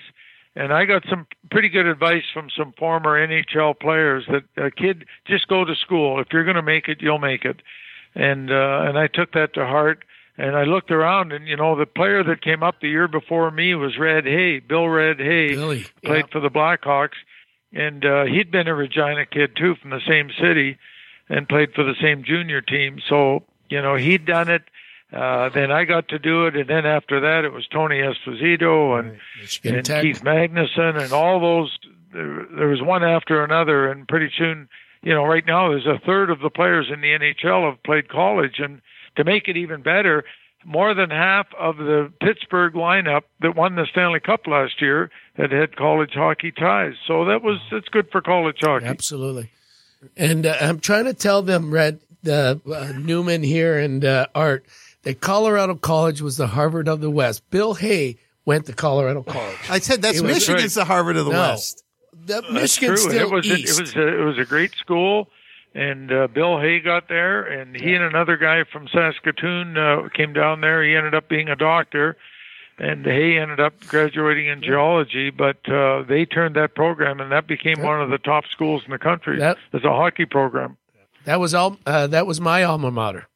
And 0.57 0.73
I 0.73 0.85
got 0.85 1.05
some 1.11 1.27
pretty 1.51 1.69
good 1.69 1.87
advice 1.87 2.23
from 2.33 2.49
some 2.57 2.73
former 2.79 3.27
NHL 3.27 3.79
players 3.79 4.25
that 4.29 4.45
a 4.57 4.71
kid 4.71 5.05
just 5.27 5.49
go 5.49 5.65
to 5.65 5.75
school. 5.75 6.21
If 6.21 6.29
you're 6.33 6.45
going 6.45 6.57
to 6.57 6.63
make 6.63 6.89
it, 6.89 7.03
you'll 7.03 7.19
make 7.19 7.45
it. 7.45 7.61
And 8.15 8.53
uh, 8.53 8.85
and 8.87 8.97
I 8.97 9.09
took 9.09 9.33
that 9.33 9.55
to 9.55 9.67
heart. 9.67 10.05
And 10.37 10.57
I 10.57 10.65
looked 10.65 10.91
around, 10.91 11.33
and 11.33 11.47
you 11.47 11.57
know, 11.57 11.77
the 11.77 11.87
player 11.87 12.25
that 12.25 12.43
came 12.43 12.65
up 12.65 12.81
the 12.81 12.89
year 12.89 13.07
before 13.07 13.53
me 13.53 13.77
was 13.77 13.97
Red 13.97 14.25
Hay, 14.25 14.59
Bill 14.59 14.89
Red 14.89 15.21
Hay, 15.21 15.55
Billy, 15.55 15.87
played 16.05 16.29
for 16.33 16.41
the 16.41 16.51
Blackhawks, 16.51 17.15
and 17.73 18.05
uh, 18.05 18.25
he'd 18.25 18.51
been 18.51 18.67
a 18.67 18.75
Regina 18.75 19.27
kid 19.27 19.55
too, 19.55 19.77
from 19.77 19.91
the 19.91 20.01
same 20.09 20.31
city, 20.41 20.77
and 21.29 21.49
played 21.49 21.73
for 21.73 21.85
the 21.85 21.95
same 22.03 22.25
junior 22.25 22.61
team. 22.61 23.01
So 23.09 23.45
you 23.71 23.81
know, 23.81 23.95
he'd 23.95 24.27
done 24.27 24.49
it. 24.49 24.63
Uh, 25.15 25.49
then 25.51 25.71
I 25.71 25.85
got 25.85 26.09
to 26.09 26.19
do 26.19 26.47
it, 26.47 26.57
and 26.57 26.69
then 26.69 26.87
after 26.87 27.21
that, 27.21 27.45
it 27.45 27.53
was 27.53 27.67
Tony 27.69 28.01
Esposito 28.01 28.99
and, 28.99 29.19
and 29.63 29.87
Keith 29.87 30.25
Magnuson 30.25 31.01
and 31.01 31.13
all 31.13 31.41
those. 31.41 31.79
There, 32.13 32.47
there 32.57 32.69
was 32.69 32.83
one 32.83 33.05
after 33.05 33.45
another, 33.45 33.91
and 33.91 34.09
pretty 34.09 34.33
soon, 34.37 34.69
you 35.03 35.15
know, 35.15 35.25
right 35.25 35.45
now 35.47 35.69
there's 35.69 35.87
a 35.87 36.01
third 36.05 36.31
of 36.31 36.41
the 36.41 36.51
players 36.51 36.89
in 36.93 37.01
the 37.01 37.09
NHL 37.09 37.71
have 37.71 37.83
played 37.85 38.09
college, 38.09 38.59
and 38.59 38.81
to 39.17 39.23
make 39.23 39.47
it 39.47 39.57
even 39.57 39.83
better, 39.83 40.25
more 40.65 40.95
than 40.95 41.11
half 41.11 41.47
of 41.59 41.77
the 41.77 42.13
Pittsburgh 42.21 42.73
lineup 42.73 43.23
that 43.41 43.55
won 43.55 43.77
the 43.77 43.87
Stanley 43.91 44.21
Cup 44.21 44.47
last 44.47 44.81
year 44.81 45.11
had 45.37 45.53
had 45.53 45.77
college 45.77 46.15
hockey 46.15 46.51
ties. 46.51 46.95
So 47.07 47.25
that 47.27 47.43
was 47.43 47.59
that's 47.71 47.89
good 47.89 48.11
for 48.11 48.21
college 48.21 48.59
hockey. 48.61 48.87
Absolutely. 48.87 49.51
And 50.17 50.47
uh, 50.47 50.57
I'm 50.61 50.81
trying 50.81 51.05
to 51.05 51.15
tell 51.15 51.43
them, 51.43 51.73
Red, 51.73 52.01
uh, 52.27 52.57
uh, 52.71 52.93
Newman 52.97 53.43
here 53.43 53.79
and 53.79 54.05
uh, 54.05 54.27
Art, 54.35 54.65
that 55.05 55.21
Colorado 55.21 55.75
College 55.77 56.21
was 56.21 56.37
the 56.37 56.49
Harvard 56.49 56.89
of 56.89 57.01
the 57.01 57.11
West. 57.11 57.49
Bill 57.51 57.75
Hay 57.75 58.17
went 58.45 58.67
to 58.67 58.73
Colorado 58.73 59.23
College. 59.23 59.57
I 59.71 59.79
said 59.79 60.03
that's 60.03 60.19
It 60.19 60.23
was- 60.23 60.35
Michigan's 60.35 60.75
the 60.75 60.85
Harvard 60.85 61.17
of 61.17 61.27
the 61.27 61.33
No. 61.33 61.39
West. 61.39 61.83
The 62.13 62.35
That's 62.41 62.51
Michigan's 62.51 63.03
true. 63.03 63.11
still 63.13 63.29
it 63.29 63.33
was 63.33 63.47
East. 63.47 63.79
A, 63.79 63.83
it 63.83 63.87
was 63.87 63.97
a, 63.97 64.21
it 64.21 64.25
was 64.25 64.39
a 64.39 64.45
great 64.45 64.73
school, 64.77 65.29
and 65.75 66.11
uh, 66.13 66.27
Bill 66.29 66.59
Hay 66.61 66.81
got 66.81 67.09
there, 67.09 67.43
and 67.43 67.75
he 67.77 67.93
and 67.95 68.05
another 68.05 68.37
guy 68.37 68.65
from 68.65 68.87
Saskatoon 68.89 69.77
uh, 69.77 70.09
came 70.15 70.33
down 70.33 70.61
there. 70.61 70.83
He 70.85 70.95
ended 70.95 71.15
up 71.15 71.29
being 71.29 71.49
a 71.49 71.57
doctor, 71.57 72.17
and 72.79 73.05
Hay 73.05 73.37
ended 73.39 73.61
up 73.61 73.79
graduating 73.89 74.47
in 74.47 74.63
geology. 74.63 75.31
But 75.31 75.69
uh, 75.69 76.03
they 76.09 76.25
turned 76.25 76.55
that 76.57 76.75
program, 76.75 77.21
and 77.21 77.31
that 77.33 77.47
became 77.47 77.83
one 77.83 78.01
of 78.01 78.11
the 78.11 78.19
top 78.19 78.45
schools 78.47 78.83
in 78.87 78.93
the 78.93 78.99
country 78.99 79.39
That- 79.39 79.59
as 79.75 79.85
a 79.85 79.91
hockey 79.91 80.25
program. 80.25 80.77
that 81.25 81.41
was 81.41 81.53
all. 81.53 81.79
Uh, 81.85 82.07
that 82.07 82.27
was 82.27 82.41
my 82.41 82.63
alma 82.63 82.91
mater. 82.91 83.27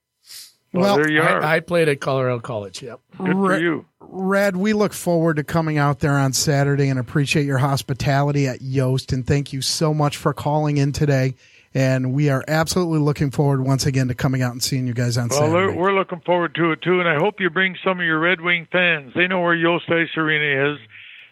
Well, 0.72 0.96
there 0.96 1.10
you 1.10 1.22
are. 1.22 1.42
I, 1.42 1.56
I 1.56 1.60
played 1.60 1.88
at 1.88 2.00
Colorado 2.00 2.40
College. 2.40 2.82
Yep. 2.82 3.00
Good 3.18 3.32
for 3.32 3.58
you. 3.58 3.86
Red, 4.00 4.56
we 4.56 4.72
look 4.72 4.92
forward 4.92 5.36
to 5.36 5.44
coming 5.44 5.78
out 5.78 6.00
there 6.00 6.12
on 6.18 6.32
Saturday 6.32 6.88
and 6.88 6.98
appreciate 6.98 7.46
your 7.46 7.58
hospitality 7.58 8.46
at 8.46 8.62
Yost. 8.62 9.12
And 9.12 9.26
thank 9.26 9.52
you 9.52 9.60
so 9.62 9.92
much 9.94 10.16
for 10.16 10.32
calling 10.32 10.76
in 10.76 10.92
today. 10.92 11.34
And 11.74 12.14
we 12.14 12.30
are 12.30 12.42
absolutely 12.48 12.98
looking 13.00 13.30
forward 13.30 13.62
once 13.62 13.84
again 13.84 14.08
to 14.08 14.14
coming 14.14 14.40
out 14.40 14.52
and 14.52 14.62
seeing 14.62 14.86
you 14.86 14.94
guys 14.94 15.18
on 15.18 15.28
Saturday. 15.30 15.52
Well, 15.52 15.52
we're, 15.52 15.60
Saturday. 15.68 15.78
we're 15.78 15.92
looking 15.94 16.20
forward 16.20 16.54
to 16.54 16.72
it 16.72 16.80
too, 16.82 17.00
and 17.00 17.08
I 17.08 17.16
hope 17.16 17.40
you 17.40 17.50
bring 17.50 17.76
some 17.84 18.00
of 18.00 18.06
your 18.06 18.18
Red 18.18 18.40
Wing 18.40 18.66
fans. 18.72 19.12
They 19.14 19.26
know 19.28 19.40
where 19.42 19.54
Yost 19.54 19.84
Ice 19.90 20.08
Arena 20.16 20.72
is, 20.72 20.78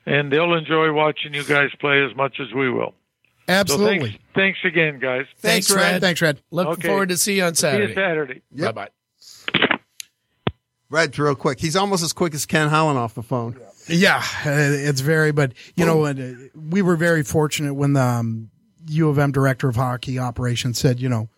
and 0.05 0.31
they'll 0.31 0.53
enjoy 0.55 0.93
watching 0.93 1.33
you 1.33 1.43
guys 1.43 1.71
play 1.81 2.05
as 2.05 2.15
much 2.15 2.39
as 2.39 2.53
we 2.55 2.71
will. 2.71 2.95
So 3.49 3.53
Absolutely. 3.55 4.11
thanks, 4.11 4.25
thanks 4.35 4.59
again, 4.65 4.99
guys. 4.99 5.25
Thanks, 5.39 5.75
Red. 5.75 6.01
Thanks, 6.03 6.21
Red. 6.21 6.43
Looking 6.51 6.73
Okay. 6.75 6.89
forward 6.89 7.09
to 7.09 7.17
see 7.17 7.37
you 7.39 7.45
on 7.45 7.55
Saturday. 7.55 7.87
See 7.87 7.91
you 7.91 7.95
Saturday. 7.95 8.43
Saturday. 8.53 8.67
Bye 8.67 8.73
bye. 8.73 8.89
Red, 10.89 11.19
real 11.19 11.35
quick. 11.35 11.59
He's 11.59 11.75
almost 11.77 12.05
as 12.05 12.13
quick 12.13 12.33
as 12.35 12.47
Ken 12.47 12.69
Holland 12.69 12.99
off 12.99 13.15
the 13.15 13.23
phone. 13.23 13.59
Yeah, 13.89 14.19
uh, 14.45 14.51
it's 14.51 15.01
very, 15.01 15.33
but 15.33 15.53
you 15.75 15.85
know, 15.85 16.05
uh, 16.05 16.15
we 16.55 16.81
were 16.83 16.97
very 16.97 17.23
fortunate 17.25 17.75
when 17.75 17.93
the 17.93 18.03
um, 18.03 18.51
U 18.89 19.09
of 19.09 19.19
M 19.19 19.33
director 19.33 19.69
of 19.69 19.77
hockey 19.77 20.19
operations 20.19 20.79
said, 20.79 21.01
you 21.01 21.09
know, 21.09 21.29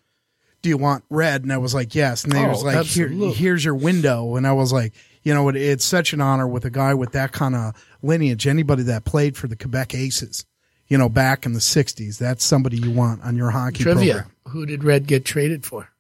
do 0.61 0.69
you 0.69 0.77
want 0.77 1.05
red? 1.09 1.43
And 1.45 1.53
I 1.53 1.59
was 1.59 1.75
like, 1.75 1.95
yes. 1.95 2.25
And 2.25 2.35
he 2.35 2.41
Oh, 2.41 2.49
was 2.49 2.63
like, 2.65 2.85
Here, 2.87 3.09
here's 3.09 3.65
your 3.65 3.75
window. 3.75 4.37
And 4.37 4.47
I 4.47 4.53
was 4.53 4.73
like, 4.73 4.93
you 5.23 5.33
know, 5.33 5.49
it, 5.49 5.57
it's 5.57 5.85
such 5.85 6.13
an 6.13 6.21
honor 6.21 6.47
with 6.49 6.65
a 6.65 6.71
guy 6.71 6.95
with 6.95 7.13
that 7.13 7.33
kind 7.33 7.55
of 7.55 7.75
lineage. 8.03 8.47
Anybody 8.47 8.83
that 8.85 9.05
played 9.05 9.37
for 9.37 9.47
the 9.47 9.57
Quebec 9.57 9.95
Aces, 9.95 10.45
you 10.89 10.99
know, 10.99 11.09
back 11.09 11.47
in 11.47 11.53
the 11.53 11.59
'60s, 11.61 12.19
that's 12.19 12.45
somebody 12.45 12.77
you 12.79 12.91
want 12.91 13.23
on 13.23 13.37
your 13.37 13.51
hockey 13.51 13.83
Trivia. 13.85 14.13
program. 14.15 14.33
Who 14.49 14.67
did 14.67 14.85
Red 14.85 15.07
get 15.07 15.25
traded 15.25 15.65
for? 15.65 15.91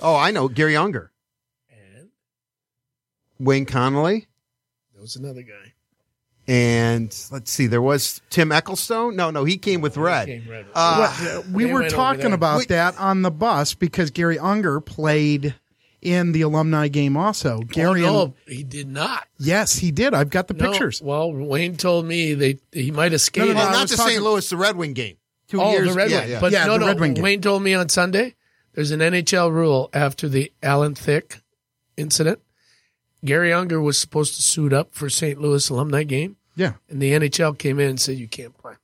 Oh, 0.00 0.14
I 0.16 0.30
know. 0.30 0.48
Garry 0.48 0.76
Unger. 0.76 1.10
Wayne 3.38 3.66
Connelly. 3.66 4.26
That 4.94 5.02
was 5.02 5.16
another 5.16 5.42
guy. 5.42 5.72
And 6.48 7.14
let's 7.32 7.50
see, 7.50 7.66
there 7.66 7.82
was 7.82 8.20
Tim 8.30 8.50
Ecclestone. 8.50 9.14
No, 9.16 9.30
no, 9.30 9.44
he 9.44 9.56
came 9.58 9.80
with 9.80 9.96
Red. 9.96 10.28
came 10.28 10.48
Red. 10.48 10.66
Uh, 10.74 11.12
Well, 11.20 11.44
we 11.52 11.66
were 11.66 11.80
went 11.80 11.90
talking 11.92 12.32
about 12.32 12.58
Wait. 12.58 12.68
that 12.68 12.96
on 12.98 13.22
the 13.22 13.32
bus 13.32 13.74
because 13.74 14.10
Garry 14.12 14.38
Unger 14.38 14.80
played 14.80 15.56
in 16.02 16.30
the 16.30 16.42
alumni 16.42 16.86
game 16.86 17.16
also. 17.16 17.58
Gary, 17.62 18.04
oh, 18.04 18.22
and- 18.26 18.34
no, 18.34 18.34
he 18.46 18.62
did 18.62 18.86
not. 18.86 19.26
yes, 19.38 19.74
he 19.76 19.90
did. 19.90 20.14
I've 20.14 20.30
got 20.30 20.46
the 20.46 20.54
No. 20.54 20.70
pictures. 20.70 21.02
Well, 21.02 21.32
Wayne 21.32 21.76
told 21.76 22.06
me 22.06 22.34
they 22.34 22.58
he 22.70 22.92
might 22.92 23.10
have 23.10 23.20
skated. 23.22 23.56
no, 23.56 23.62
well, 23.62 23.68
I 23.68 23.72
not 23.72 23.82
was 23.82 23.90
the 23.90 23.96
talking- 23.96 24.12
St. 24.12 24.22
Louis, 24.24 24.48
the 24.48 24.56
Red 24.56 24.76
Wing 24.76 24.92
game. 24.92 25.16
Two 25.48 25.60
oh, 25.60 25.72
years. 25.72 25.88
the 25.88 25.94
Red 25.94 26.10
yeah, 26.12 26.20
Wing. 26.20 26.30
yeah. 26.30 26.40
But 26.40 26.52
Yeah, 26.52 26.66
no, 26.66 26.72
the 26.74 26.78
no. 26.78 26.86
Red 26.86 27.00
Wing 27.00 27.14
game. 27.14 27.22
Wayne 27.24 27.40
told 27.40 27.62
me 27.64 27.74
on 27.74 27.88
Sunday 27.88 28.36
there's 28.74 28.92
an 28.92 29.00
NHL 29.00 29.50
rule 29.52 29.90
after 29.92 30.28
the 30.28 30.52
Alan 30.62 30.94
Thicke 30.94 31.40
incident. 31.96 32.38
Garry 33.24 33.52
Unger 33.52 33.80
was 33.80 33.98
supposed 33.98 34.34
to 34.36 34.42
suit 34.42 34.72
up 34.72 34.94
for 34.94 35.08
St. 35.10 35.40
Louis 35.40 35.68
alumni 35.70 36.02
game, 36.04 36.36
Yeah. 36.54 36.74
and 36.88 37.00
the 37.02 37.12
NHL 37.12 37.58
came 37.58 37.80
in 37.80 37.90
and 37.90 38.00
said 38.00 38.18
you 38.18 38.28
can't 38.28 38.56
play. 38.56 38.74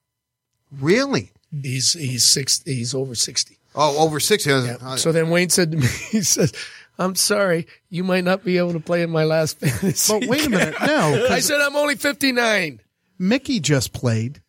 really? 0.70 1.32
He's 1.62 1.92
he's 1.92 2.24
six. 2.24 2.62
He's 2.64 2.94
over 2.94 3.14
sixty. 3.14 3.58
Oh, 3.74 4.02
over 4.04 4.18
six. 4.20 4.46
Yeah. 4.46 4.76
So 4.96 5.12
then 5.12 5.28
Wayne 5.30 5.50
said 5.50 5.70
to 5.72 5.76
me, 5.76 5.86
he 6.10 6.22
says, 6.22 6.52
"I'm 6.98 7.14
sorry, 7.14 7.66
you 7.90 8.04
might 8.04 8.24
not 8.24 8.42
be 8.42 8.56
able 8.56 8.72
to 8.72 8.80
play 8.80 9.02
in 9.02 9.10
my 9.10 9.24
last 9.24 9.58
fantasy." 9.60 10.18
But 10.18 10.28
wait 10.28 10.46
a 10.46 10.50
minute, 10.50 10.74
no. 10.80 11.26
I 11.30 11.40
said 11.40 11.60
I'm 11.60 11.76
only 11.76 11.96
59. 11.96 12.80
Mickey 13.18 13.60
just 13.60 13.92
played 13.92 14.40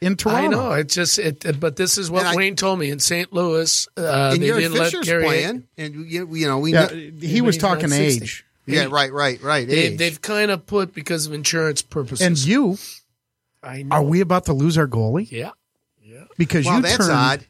in 0.00 0.16
Toronto. 0.16 0.38
I 0.38 0.46
know 0.48 0.72
it's 0.72 0.94
just 0.94 1.18
it, 1.18 1.60
but 1.60 1.76
this 1.76 1.98
is 1.98 2.10
what 2.10 2.24
I- 2.24 2.34
Wayne 2.34 2.56
told 2.56 2.78
me 2.78 2.90
in 2.90 2.98
St. 3.00 3.30
Louis. 3.34 3.86
Uh, 3.98 4.30
and 4.32 4.42
they 4.42 4.46
didn't 4.46 4.72
let 4.72 4.84
Fisher's 4.92 5.06
Gary. 5.06 5.24
playing, 5.24 5.68
and 5.76 5.94
you, 6.10 6.26
you 6.34 6.48
know 6.48 6.58
we 6.58 6.72
Yeah, 6.72 6.86
know, 6.86 7.10
he 7.20 7.42
was 7.42 7.58
talking 7.58 7.88
60. 7.90 8.24
age. 8.24 8.46
Yeah, 8.66 8.88
right, 8.90 9.12
right, 9.12 9.42
right. 9.42 9.66
They, 9.66 9.96
they've 9.96 10.20
kind 10.20 10.50
of 10.50 10.66
put 10.66 10.94
because 10.94 11.26
of 11.26 11.32
insurance 11.32 11.82
purposes. 11.82 12.26
And 12.26 12.38
you, 12.38 12.78
I 13.62 13.82
know. 13.82 13.96
are 13.96 14.02
we 14.02 14.20
about 14.20 14.46
to 14.46 14.52
lose 14.52 14.78
our 14.78 14.86
goalie? 14.86 15.30
Yeah, 15.30 15.50
yeah. 16.00 16.24
Because 16.38 16.66
wow, 16.66 16.76
you 16.76 16.82
that's 16.82 16.96
turned, 16.96 17.10
odd. 17.10 17.46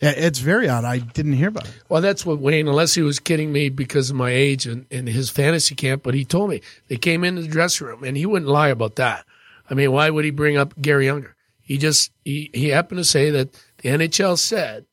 Yeah, 0.00 0.10
It's 0.10 0.38
very 0.38 0.68
odd. 0.68 0.84
I 0.84 0.98
didn't 0.98 1.32
hear 1.32 1.48
about 1.48 1.66
it. 1.66 1.74
Well, 1.88 2.00
that's 2.00 2.24
what 2.24 2.38
Wayne, 2.38 2.68
unless 2.68 2.94
he 2.94 3.02
was 3.02 3.18
kidding 3.18 3.50
me 3.52 3.68
because 3.68 4.10
of 4.10 4.16
my 4.16 4.30
age 4.30 4.66
and, 4.66 4.86
and 4.90 5.08
his 5.08 5.28
fantasy 5.28 5.74
camp, 5.74 6.02
but 6.04 6.14
he 6.14 6.24
told 6.24 6.50
me 6.50 6.62
they 6.86 6.96
came 6.96 7.24
into 7.24 7.42
the 7.42 7.48
dressing 7.48 7.86
room 7.86 8.04
and 8.04 8.16
he 8.16 8.24
wouldn't 8.24 8.50
lie 8.50 8.68
about 8.68 8.96
that. 8.96 9.24
I 9.68 9.74
mean, 9.74 9.90
why 9.92 10.08
would 10.08 10.24
he 10.24 10.30
bring 10.30 10.56
up 10.56 10.80
Garry 10.80 11.08
Unger? 11.08 11.34
He 11.60 11.78
just, 11.78 12.12
he, 12.24 12.50
he 12.54 12.68
happened 12.68 12.98
to 12.98 13.04
say 13.04 13.30
that 13.30 13.52
the 13.78 13.90
NHL 13.90 14.38
said, 14.38 14.86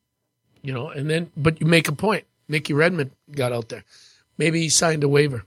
you 0.62 0.72
know, 0.72 0.88
and 0.88 1.08
then, 1.08 1.30
but 1.36 1.60
you 1.60 1.66
make 1.66 1.88
a 1.88 1.92
point. 1.92 2.24
Mickey 2.48 2.74
Redmond 2.74 3.12
got 3.30 3.52
out 3.52 3.68
there. 3.68 3.84
Maybe 4.38 4.60
he 4.60 4.68
signed 4.68 5.04
a 5.04 5.08
waiver. 5.08 5.44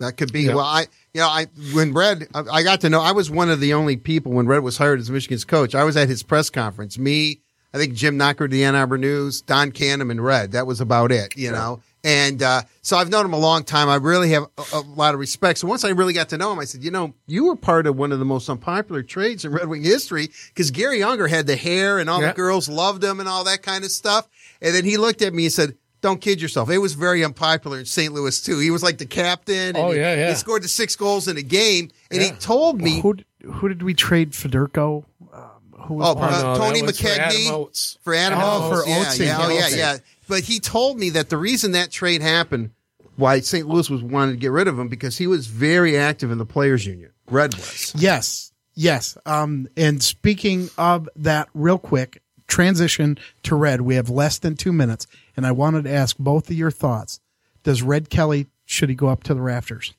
That 0.00 0.16
could 0.16 0.32
be. 0.32 0.42
Yeah. 0.42 0.54
Well, 0.56 0.64
I, 0.64 0.86
you 1.14 1.20
know, 1.20 1.28
I 1.28 1.46
when 1.74 1.92
Red, 1.92 2.26
I, 2.34 2.40
I 2.40 2.62
got 2.64 2.80
to 2.80 2.90
know. 2.90 3.00
I 3.00 3.12
was 3.12 3.30
one 3.30 3.50
of 3.50 3.60
the 3.60 3.74
only 3.74 3.96
people 3.96 4.32
when 4.32 4.46
Red 4.46 4.62
was 4.62 4.76
hired 4.76 4.98
as 4.98 5.10
Michigan's 5.10 5.44
coach. 5.44 5.74
I 5.74 5.84
was 5.84 5.96
at 5.96 6.08
his 6.08 6.24
press 6.24 6.50
conference. 6.50 6.98
Me, 6.98 7.40
I 7.72 7.78
think 7.78 7.94
Jim 7.94 8.16
Knocker 8.16 8.48
the 8.48 8.64
Ann 8.64 8.74
Arbor 8.74 8.98
News, 8.98 9.42
Don 9.42 9.70
Canham, 9.70 10.10
and 10.10 10.22
Red. 10.22 10.52
That 10.52 10.66
was 10.66 10.80
about 10.80 11.12
it. 11.12 11.36
You 11.36 11.52
know, 11.52 11.80
And 12.02 12.42
uh, 12.42 12.62
so 12.80 12.96
I've 12.96 13.10
known 13.10 13.24
him 13.24 13.32
a 13.32 13.38
long 13.38 13.62
time. 13.62 13.88
I 13.88 13.94
really 13.94 14.30
have 14.30 14.44
a, 14.58 14.64
a, 14.72 14.80
lot 14.80 15.14
of 15.14 15.20
respect. 15.20 15.60
So 15.60 15.68
once 15.68 15.84
I 15.84 15.90
really 15.90 16.12
got 16.12 16.30
to 16.30 16.38
know 16.38 16.52
him, 16.52 16.58
I 16.58 16.64
said, 16.64 16.82
you 16.82 16.90
know, 16.90 17.14
you 17.28 17.46
were 17.46 17.56
part 17.56 17.86
of 17.86 17.96
one 17.96 18.10
of 18.10 18.18
the 18.18 18.24
most 18.24 18.50
unpopular 18.50 19.04
trades 19.04 19.44
in 19.44 19.52
Red 19.52 19.68
Wing 19.68 19.84
history 19.84 20.30
because 20.48 20.72
Garry 20.72 21.02
Unger 21.02 21.28
had 21.28 21.46
the 21.46 21.54
hair 21.56 22.00
and 22.00 22.10
all 22.10 22.20
Yep. 22.20 22.34
the 22.34 22.36
girls 22.36 22.68
loved 22.68 23.04
him 23.04 23.20
and 23.20 23.28
all 23.28 23.44
that 23.44 23.62
kind 23.62 23.84
of 23.84 23.92
stuff. 23.92 24.28
And 24.60 24.74
then 24.74 24.84
he 24.84 24.96
looked 24.96 25.22
at 25.22 25.32
me 25.32 25.44
and 25.44 25.52
said, 25.52 25.76
don't 26.02 26.20
kid 26.20 26.42
yourself. 26.42 26.68
It 26.68 26.78
was 26.78 26.92
very 26.92 27.24
unpopular 27.24 27.78
in 27.78 27.86
St. 27.86 28.12
Louis 28.12 28.38
too. 28.42 28.58
He 28.58 28.70
was 28.70 28.82
like 28.82 28.98
the 28.98 29.06
captain. 29.06 29.68
And 29.68 29.76
Oh, 29.78 29.90
he, 29.92 29.98
yeah, 30.00 30.14
yeah. 30.16 30.28
He 30.28 30.34
scored 30.34 30.62
the 30.62 30.68
six 30.68 30.94
goals 30.96 31.26
in 31.28 31.36
a 31.38 31.42
game. 31.42 31.90
And 32.10 32.20
he 32.20 32.30
told 32.32 32.80
me, 32.82 33.00
Who 33.00 33.16
who 33.50 33.68
did 33.68 33.82
we 33.82 33.94
trade 33.94 34.32
Federko? 34.32 35.04
Um, 35.32 35.40
who 35.86 35.94
was 35.94 36.08
Oh, 36.10 36.14
part 36.14 36.32
uh, 36.34 36.42
no, 36.42 36.58
Tony 36.58 36.80
that 36.80 36.86
was 36.86 37.00
for 37.00 37.08
Adam 37.08 37.30
McKegney 37.36 37.50
Oates. 37.50 37.98
for 38.02 38.14
Adam 38.14 38.38
Oh, 38.42 38.70
Oates. 38.70 38.82
for 38.84 38.88
yeah, 38.90 38.98
Oates, 39.00 39.18
yeah, 39.18 39.24
yeah, 39.26 39.38
oh, 39.40 39.48
yeah, 39.50 39.68
yeah. 39.68 39.98
But 40.28 40.40
he 40.44 40.60
told 40.60 40.98
me 40.98 41.10
that 41.10 41.30
the 41.30 41.36
reason 41.36 41.72
that 41.72 41.90
trade 41.90 42.22
happened, 42.22 42.70
why 43.16 43.40
St. 43.40 43.66
Louis 43.68 43.88
was 43.90 44.02
wanting 44.02 44.34
to 44.34 44.40
get 44.40 44.50
rid 44.52 44.68
of 44.68 44.78
him, 44.78 44.88
because 44.88 45.18
he 45.18 45.26
was 45.26 45.46
very 45.46 45.96
active 45.98 46.30
in 46.30 46.38
the 46.38 46.46
players' 46.46 46.86
union. 46.86 47.10
Red 47.30 47.54
was. 47.54 47.92
Yes, 47.96 48.52
yes. 48.74 49.16
Um, 49.26 49.68
and 49.76 50.02
speaking 50.02 50.70
of 50.78 51.08
that, 51.16 51.48
real 51.54 51.78
quick 51.78 52.21
transition 52.52 53.18
to 53.42 53.56
Red. 53.56 53.80
We 53.80 53.94
have 53.94 54.10
less 54.10 54.38
than 54.38 54.56
two 54.56 54.72
minutes, 54.72 55.06
and 55.36 55.46
I 55.46 55.52
wanted 55.52 55.84
to 55.84 55.90
ask 55.90 56.16
both 56.18 56.50
of 56.50 56.56
your 56.56 56.70
thoughts. 56.70 57.18
Does 57.62 57.82
Red 57.82 58.10
Kelly 58.10 58.46
should 58.66 58.90
he 58.90 58.94
go 58.94 59.08
up 59.08 59.22
to 59.24 59.34
the 59.34 59.40
rafters? 59.40 59.94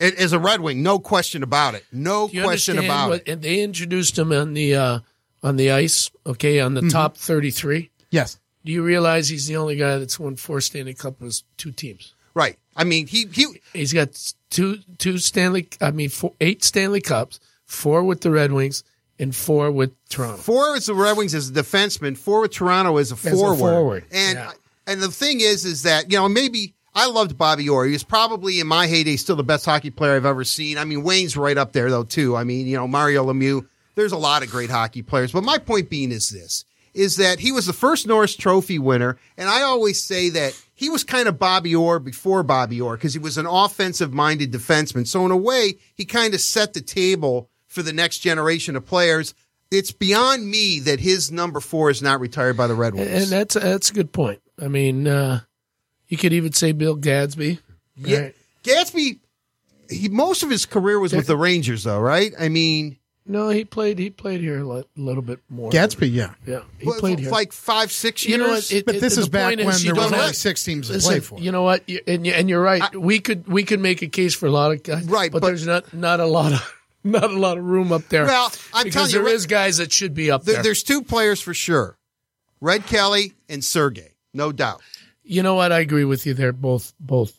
It, 0.00 0.16
as 0.16 0.32
a 0.32 0.38
Red 0.40 0.60
Wing, 0.60 0.82
no 0.82 0.98
question 0.98 1.42
about 1.44 1.74
it. 1.74 1.84
No 1.92 2.26
question 2.28 2.78
about 2.78 3.08
what, 3.10 3.20
it. 3.20 3.28
And 3.28 3.42
they 3.42 3.62
introduced 3.62 4.18
him 4.18 4.32
on 4.32 4.54
the 4.54 4.74
uh, 4.74 4.98
on 5.44 5.56
the 5.56 5.70
ice. 5.70 6.10
Okay, 6.26 6.58
on 6.58 6.74
the 6.74 6.80
Mm-hmm. 6.80 6.90
top 6.90 7.16
thirty-three. 7.16 7.90
Yes. 8.10 8.38
Do 8.64 8.72
you 8.72 8.82
realize 8.82 9.28
he's 9.28 9.46
the 9.46 9.56
only 9.56 9.76
guy 9.76 9.98
that's 9.98 10.18
won 10.18 10.36
four 10.36 10.60
Stanley 10.60 10.94
Cup 10.94 11.20
with 11.20 11.42
two 11.56 11.70
teams? 11.72 12.14
Right. 12.34 12.58
I 12.76 12.84
mean, 12.84 13.06
he 13.06 13.26
he 13.32 13.46
He's 13.72 13.92
got 13.92 14.08
two 14.50 14.78
two 14.98 15.18
Stanley. 15.18 15.68
I 15.80 15.92
mean, 15.92 16.08
four, 16.08 16.32
eight 16.40 16.64
Stanley 16.64 17.00
Cups, 17.00 17.38
four 17.64 18.02
with 18.02 18.22
the 18.22 18.30
Red 18.30 18.50
Wings 18.52 18.82
and 19.22 19.34
four 19.34 19.70
with 19.70 19.92
Toronto. 20.08 20.36
four 20.36 20.72
with 20.72 20.84
the 20.84 20.94
Red 20.94 21.16
Wings 21.16 21.34
as 21.34 21.48
a 21.48 21.52
defenseman, 21.52 22.18
four 22.18 22.40
with 22.40 22.50
Toronto 22.50 22.96
as 22.96 23.12
a 23.12 23.14
a 23.14 23.16
forward. 23.16 23.58
forward, 23.58 24.04
And 24.10 24.36
yeah. 24.36 24.52
and 24.86 25.00
the 25.00 25.10
thing 25.10 25.40
is, 25.40 25.64
is 25.64 25.84
that 25.84 26.10
you 26.10 26.18
know 26.18 26.28
maybe 26.28 26.74
I 26.94 27.06
loved 27.06 27.38
Bobby 27.38 27.68
Orr. 27.68 27.86
He 27.86 27.92
was 27.92 28.02
probably 28.02 28.58
in 28.60 28.66
my 28.66 28.88
heyday 28.88 29.16
still 29.16 29.36
the 29.36 29.44
best 29.44 29.64
hockey 29.64 29.90
player 29.90 30.16
I've 30.16 30.26
ever 30.26 30.44
seen. 30.44 30.76
I 30.76 30.84
mean, 30.84 31.04
Wayne's 31.04 31.36
right 31.36 31.56
up 31.56 31.72
there 31.72 31.88
though 31.88 32.04
too. 32.04 32.36
I 32.36 32.44
mean, 32.44 32.66
you 32.66 32.76
know, 32.76 32.88
Mario 32.88 33.24
Lemieux. 33.24 33.66
There's 33.94 34.12
a 34.12 34.18
lot 34.18 34.42
of 34.42 34.50
great 34.50 34.70
hockey 34.70 35.02
players, 35.02 35.32
but 35.32 35.44
my 35.44 35.58
point 35.58 35.88
being 35.88 36.10
is 36.10 36.30
this: 36.30 36.64
is 36.92 37.16
that 37.16 37.38
he 37.38 37.52
was 37.52 37.66
the 37.66 37.72
first 37.72 38.06
Norris 38.06 38.34
Trophy 38.34 38.78
winner, 38.78 39.18
and 39.36 39.48
I 39.48 39.62
always 39.62 40.02
say 40.02 40.30
that 40.30 40.60
he 40.74 40.90
was 40.90 41.04
kind 41.04 41.28
of 41.28 41.38
Bobby 41.38 41.76
Orr 41.76 42.00
before 42.00 42.42
Bobby 42.42 42.80
Orr 42.80 42.96
because 42.96 43.12
he 43.12 43.20
was 43.20 43.38
an 43.38 43.46
offensive-minded 43.46 44.50
defenseman. 44.50 45.06
So 45.06 45.24
in 45.24 45.30
a 45.30 45.36
way, 45.36 45.74
he 45.94 46.04
kind 46.04 46.34
of 46.34 46.40
set 46.40 46.72
the 46.72 46.80
table 46.80 47.50
for 47.72 47.82
the 47.82 47.92
next 47.92 48.18
generation 48.18 48.76
of 48.76 48.84
players. 48.86 49.34
It's 49.70 49.90
beyond 49.90 50.46
me 50.46 50.80
that 50.80 51.00
his 51.00 51.32
number 51.32 51.58
four 51.58 51.88
is 51.88 52.02
not 52.02 52.20
retired 52.20 52.56
by 52.58 52.66
the 52.66 52.74
Red 52.74 52.94
Wings. 52.94 53.08
And 53.10 53.26
that's 53.26 53.54
that's 53.54 53.90
a 53.90 53.94
good 53.94 54.12
point. 54.12 54.40
I 54.60 54.68
mean, 54.68 55.08
uh, 55.08 55.40
you 56.08 56.18
could 56.18 56.34
even 56.34 56.52
say 56.52 56.72
Bill 56.72 56.94
Gadsby. 56.94 57.58
Yeah, 57.96 58.18
right? 58.18 58.36
Gadsby. 58.62 59.18
He 59.88 60.08
most 60.10 60.42
of 60.42 60.50
his 60.50 60.66
career 60.66 60.98
was 61.00 61.12
with 61.14 61.26
the 61.26 61.36
Rangers, 61.36 61.84
though, 61.84 62.00
right? 62.00 62.32
I 62.38 62.48
mean, 62.50 62.98
No, 63.26 63.48
he 63.48 63.64
played. 63.64 63.98
He 63.98 64.10
played 64.10 64.40
here 64.40 64.60
a 64.60 64.64
li- 64.64 64.84
little 64.96 65.22
bit 65.22 65.40
more. 65.48 65.70
Gadsby, 65.70 66.08
yeah. 66.10 66.34
Yeah, 66.46 66.60
he 66.78 66.86
what, 66.86 66.98
played 66.98 67.18
here. 67.18 67.30
like 67.30 67.52
five, 67.52 67.90
six 67.92 68.26
years. 68.26 68.38
You 68.38 68.44
know 68.44 68.50
what? 68.50 68.70
It- 68.72 68.84
But 68.84 68.96
it- 68.96 69.00
this 69.00 69.16
is 69.16 69.28
back 69.30 69.54
point 69.56 69.64
when 69.66 69.82
there 69.82 69.94
was 69.94 70.12
only 70.12 70.32
six 70.34 70.62
teams 70.64 70.88
to 70.90 70.98
play 70.98 71.20
for. 71.20 71.38
You 71.40 71.50
know 71.52 71.62
what? 71.62 71.88
You- 71.88 72.00
And 72.06 72.26
you, 72.26 72.32
and 72.34 72.48
you're 72.50 72.62
right. 72.62 72.94
we 72.94 73.20
could 73.20 73.48
we 73.48 73.64
could 73.64 73.80
make 73.80 74.02
a 74.02 74.08
case 74.08 74.34
for 74.34 74.46
a 74.46 74.50
lot 74.50 74.70
of 74.72 74.82
guys. 74.82 75.04
Right, 75.06 75.32
but, 75.32 75.40
but- 75.40 75.46
there's 75.48 75.66
not 75.66 75.92
not 75.94 76.20
a 76.20 76.26
lot 76.26 76.52
of 76.52 76.74
not 77.04 77.24
a 77.30 77.38
lot 77.38 77.58
of 77.58 77.64
room 77.64 77.92
up 77.92 78.08
there. 78.08 78.24
Well, 78.26 78.52
I'm 78.74 78.84
because 78.84 78.94
telling 78.94 79.08
you, 79.10 79.14
there 79.18 79.24
Red- 79.24 79.34
is 79.34 79.46
guys 79.46 79.76
that 79.78 79.92
should 79.92 80.14
be 80.14 80.30
up 80.30 80.44
There- 80.44 80.54
there. 80.56 80.62
there's 80.64 80.82
two 80.82 81.02
players 81.02 81.40
for 81.40 81.54
sure: 81.54 81.98
Red 82.60 82.86
Kelly 82.86 83.32
and 83.48 83.64
Sergey, 83.64 84.12
no 84.32 84.52
doubt. 84.52 84.80
You 85.24 85.42
know 85.42 85.54
what? 85.54 85.72
I 85.72 85.80
agree 85.80 86.04
with 86.04 86.26
you 86.26 86.34
there. 86.34 86.52
Both 86.52 86.94
both 87.00 87.38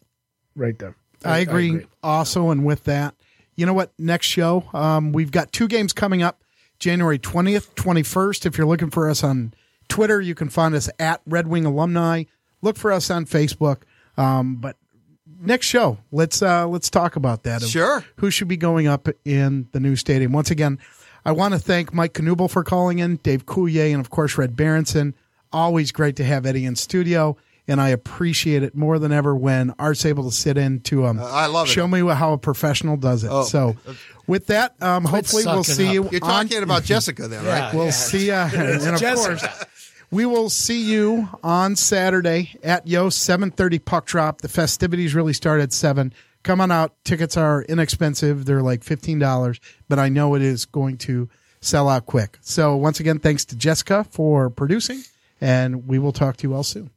right 0.55 0.77
there. 0.77 0.95
I 1.25 1.39
agree, 1.39 1.85
also, 2.03 2.49
and 2.49 2.65
with 2.65 2.83
that, 2.83 3.15
you 3.55 3.65
know 3.65 3.73
what? 3.73 3.93
Next 3.97 4.25
show, 4.27 4.65
um, 4.73 5.13
we've 5.13 5.31
got 5.31 5.53
two 5.53 5.69
games 5.69 5.93
coming 5.93 6.21
up 6.21 6.43
January 6.79 7.17
20th, 7.17 7.73
21st. 7.75 8.45
If 8.45 8.57
you're 8.57 8.67
looking 8.67 8.89
for 8.89 9.09
us 9.09 9.23
on 9.23 9.53
Twitter, 9.87 10.19
you 10.19 10.35
can 10.35 10.49
find 10.49 10.75
us 10.75 10.89
at 10.99 11.21
Red 11.25 11.47
Wing 11.47 11.63
Alumni. 11.65 12.23
Look 12.61 12.75
for 12.77 12.91
us 12.91 13.09
on 13.09 13.25
Facebook. 13.25 13.83
Um, 14.17 14.57
but 14.57 14.75
next 15.45 15.67
show, 15.67 15.97
let's 16.11 16.41
uh, 16.41 16.67
let's 16.67 16.89
talk 16.89 17.15
about 17.15 17.43
that. 17.43 17.61
Sure. 17.63 18.03
Who 18.17 18.31
should 18.31 18.47
be 18.47 18.57
going 18.57 18.87
up 18.87 19.07
in 19.25 19.67
the 19.71 19.79
new 19.79 19.95
stadium? 19.95 20.31
Once 20.31 20.49
again, 20.51 20.79
I 21.25 21.31
want 21.31 21.53
to 21.53 21.59
thank 21.59 21.93
Mike 21.93 22.13
Knuble 22.13 22.49
for 22.49 22.63
calling 22.63 22.99
in, 22.99 23.17
Dave 23.17 23.45
Coulier, 23.45 23.91
and 23.91 23.99
of 23.99 24.09
course 24.09 24.37
Red 24.37 24.55
Berenson. 24.55 25.13
Always 25.51 25.91
great 25.91 26.15
to 26.15 26.23
have 26.23 26.45
Eddie 26.47 26.65
in 26.65 26.75
studio, 26.75 27.37
and 27.67 27.79
I 27.79 27.89
appreciate 27.89 28.63
it 28.63 28.75
more 28.75 28.97
than 28.97 29.11
ever 29.11 29.35
when 29.35 29.73
Art's 29.77 30.05
able 30.05 30.23
to 30.29 30.35
sit 30.35 30.57
in 30.57 30.79
to 30.81 31.05
um, 31.05 31.19
Uh, 31.19 31.25
I 31.25 31.45
love 31.45 31.67
it. 31.67 31.69
show 31.71 31.87
me 31.87 31.99
how 32.13 32.33
a 32.33 32.37
professional 32.39 32.97
does 32.97 33.23
it. 33.23 33.29
Oh. 33.31 33.43
So, 33.43 33.75
with 34.25 34.47
that, 34.47 34.73
um, 34.81 35.05
hopefully 35.05 35.43
we'll 35.45 35.63
see 35.63 35.93
you. 35.93 36.05
up. 36.05 36.11
You're 36.11 36.23
on- 36.23 36.47
talking 36.47 36.63
about 36.63 36.83
Jessica, 36.85 37.27
then, 37.27 37.45
right? 37.45 37.73
We'll 37.73 37.91
see 37.91 38.27
you, 38.27 38.33
and 38.33 38.95
of 38.95 39.01
course, 39.01 39.45
we 40.13 40.27
will 40.27 40.49
see 40.49 40.79
you 40.79 41.27
on 41.43 41.75
Saturday 41.75 42.55
at 42.63 42.87
Yo 42.87 43.09
seven 43.09 43.49
thirty 43.49 43.79
puck 43.79 44.05
drop. 44.05 44.41
The 44.41 44.47
festivities 44.47 45.15
really 45.15 45.33
start 45.33 45.59
at 45.59 45.73
seven. 45.73 46.13
Come 46.43 46.61
on 46.61 46.71
out. 46.71 46.93
Tickets 47.03 47.35
are 47.35 47.63
inexpensive; 47.63 48.45
they're 48.45 48.61
like 48.61 48.83
fifteen 48.83 49.17
dollars, 49.17 49.59
but 49.89 49.97
I 49.97 50.09
know 50.09 50.35
it 50.35 50.43
is 50.43 50.65
going 50.65 50.97
to 50.99 51.29
sell 51.61 51.89
out 51.89 52.05
quick. 52.05 52.37
So 52.41 52.75
once 52.75 52.99
again, 52.99 53.17
thanks 53.17 53.43
to 53.45 53.55
Jessica 53.55 54.03
for 54.03 54.49
producing, 54.51 55.01
and 55.41 55.87
we 55.87 55.97
will 55.97 56.13
talk 56.13 56.37
to 56.37 56.47
you 56.47 56.53
all 56.53 56.63
soon. 56.63 56.91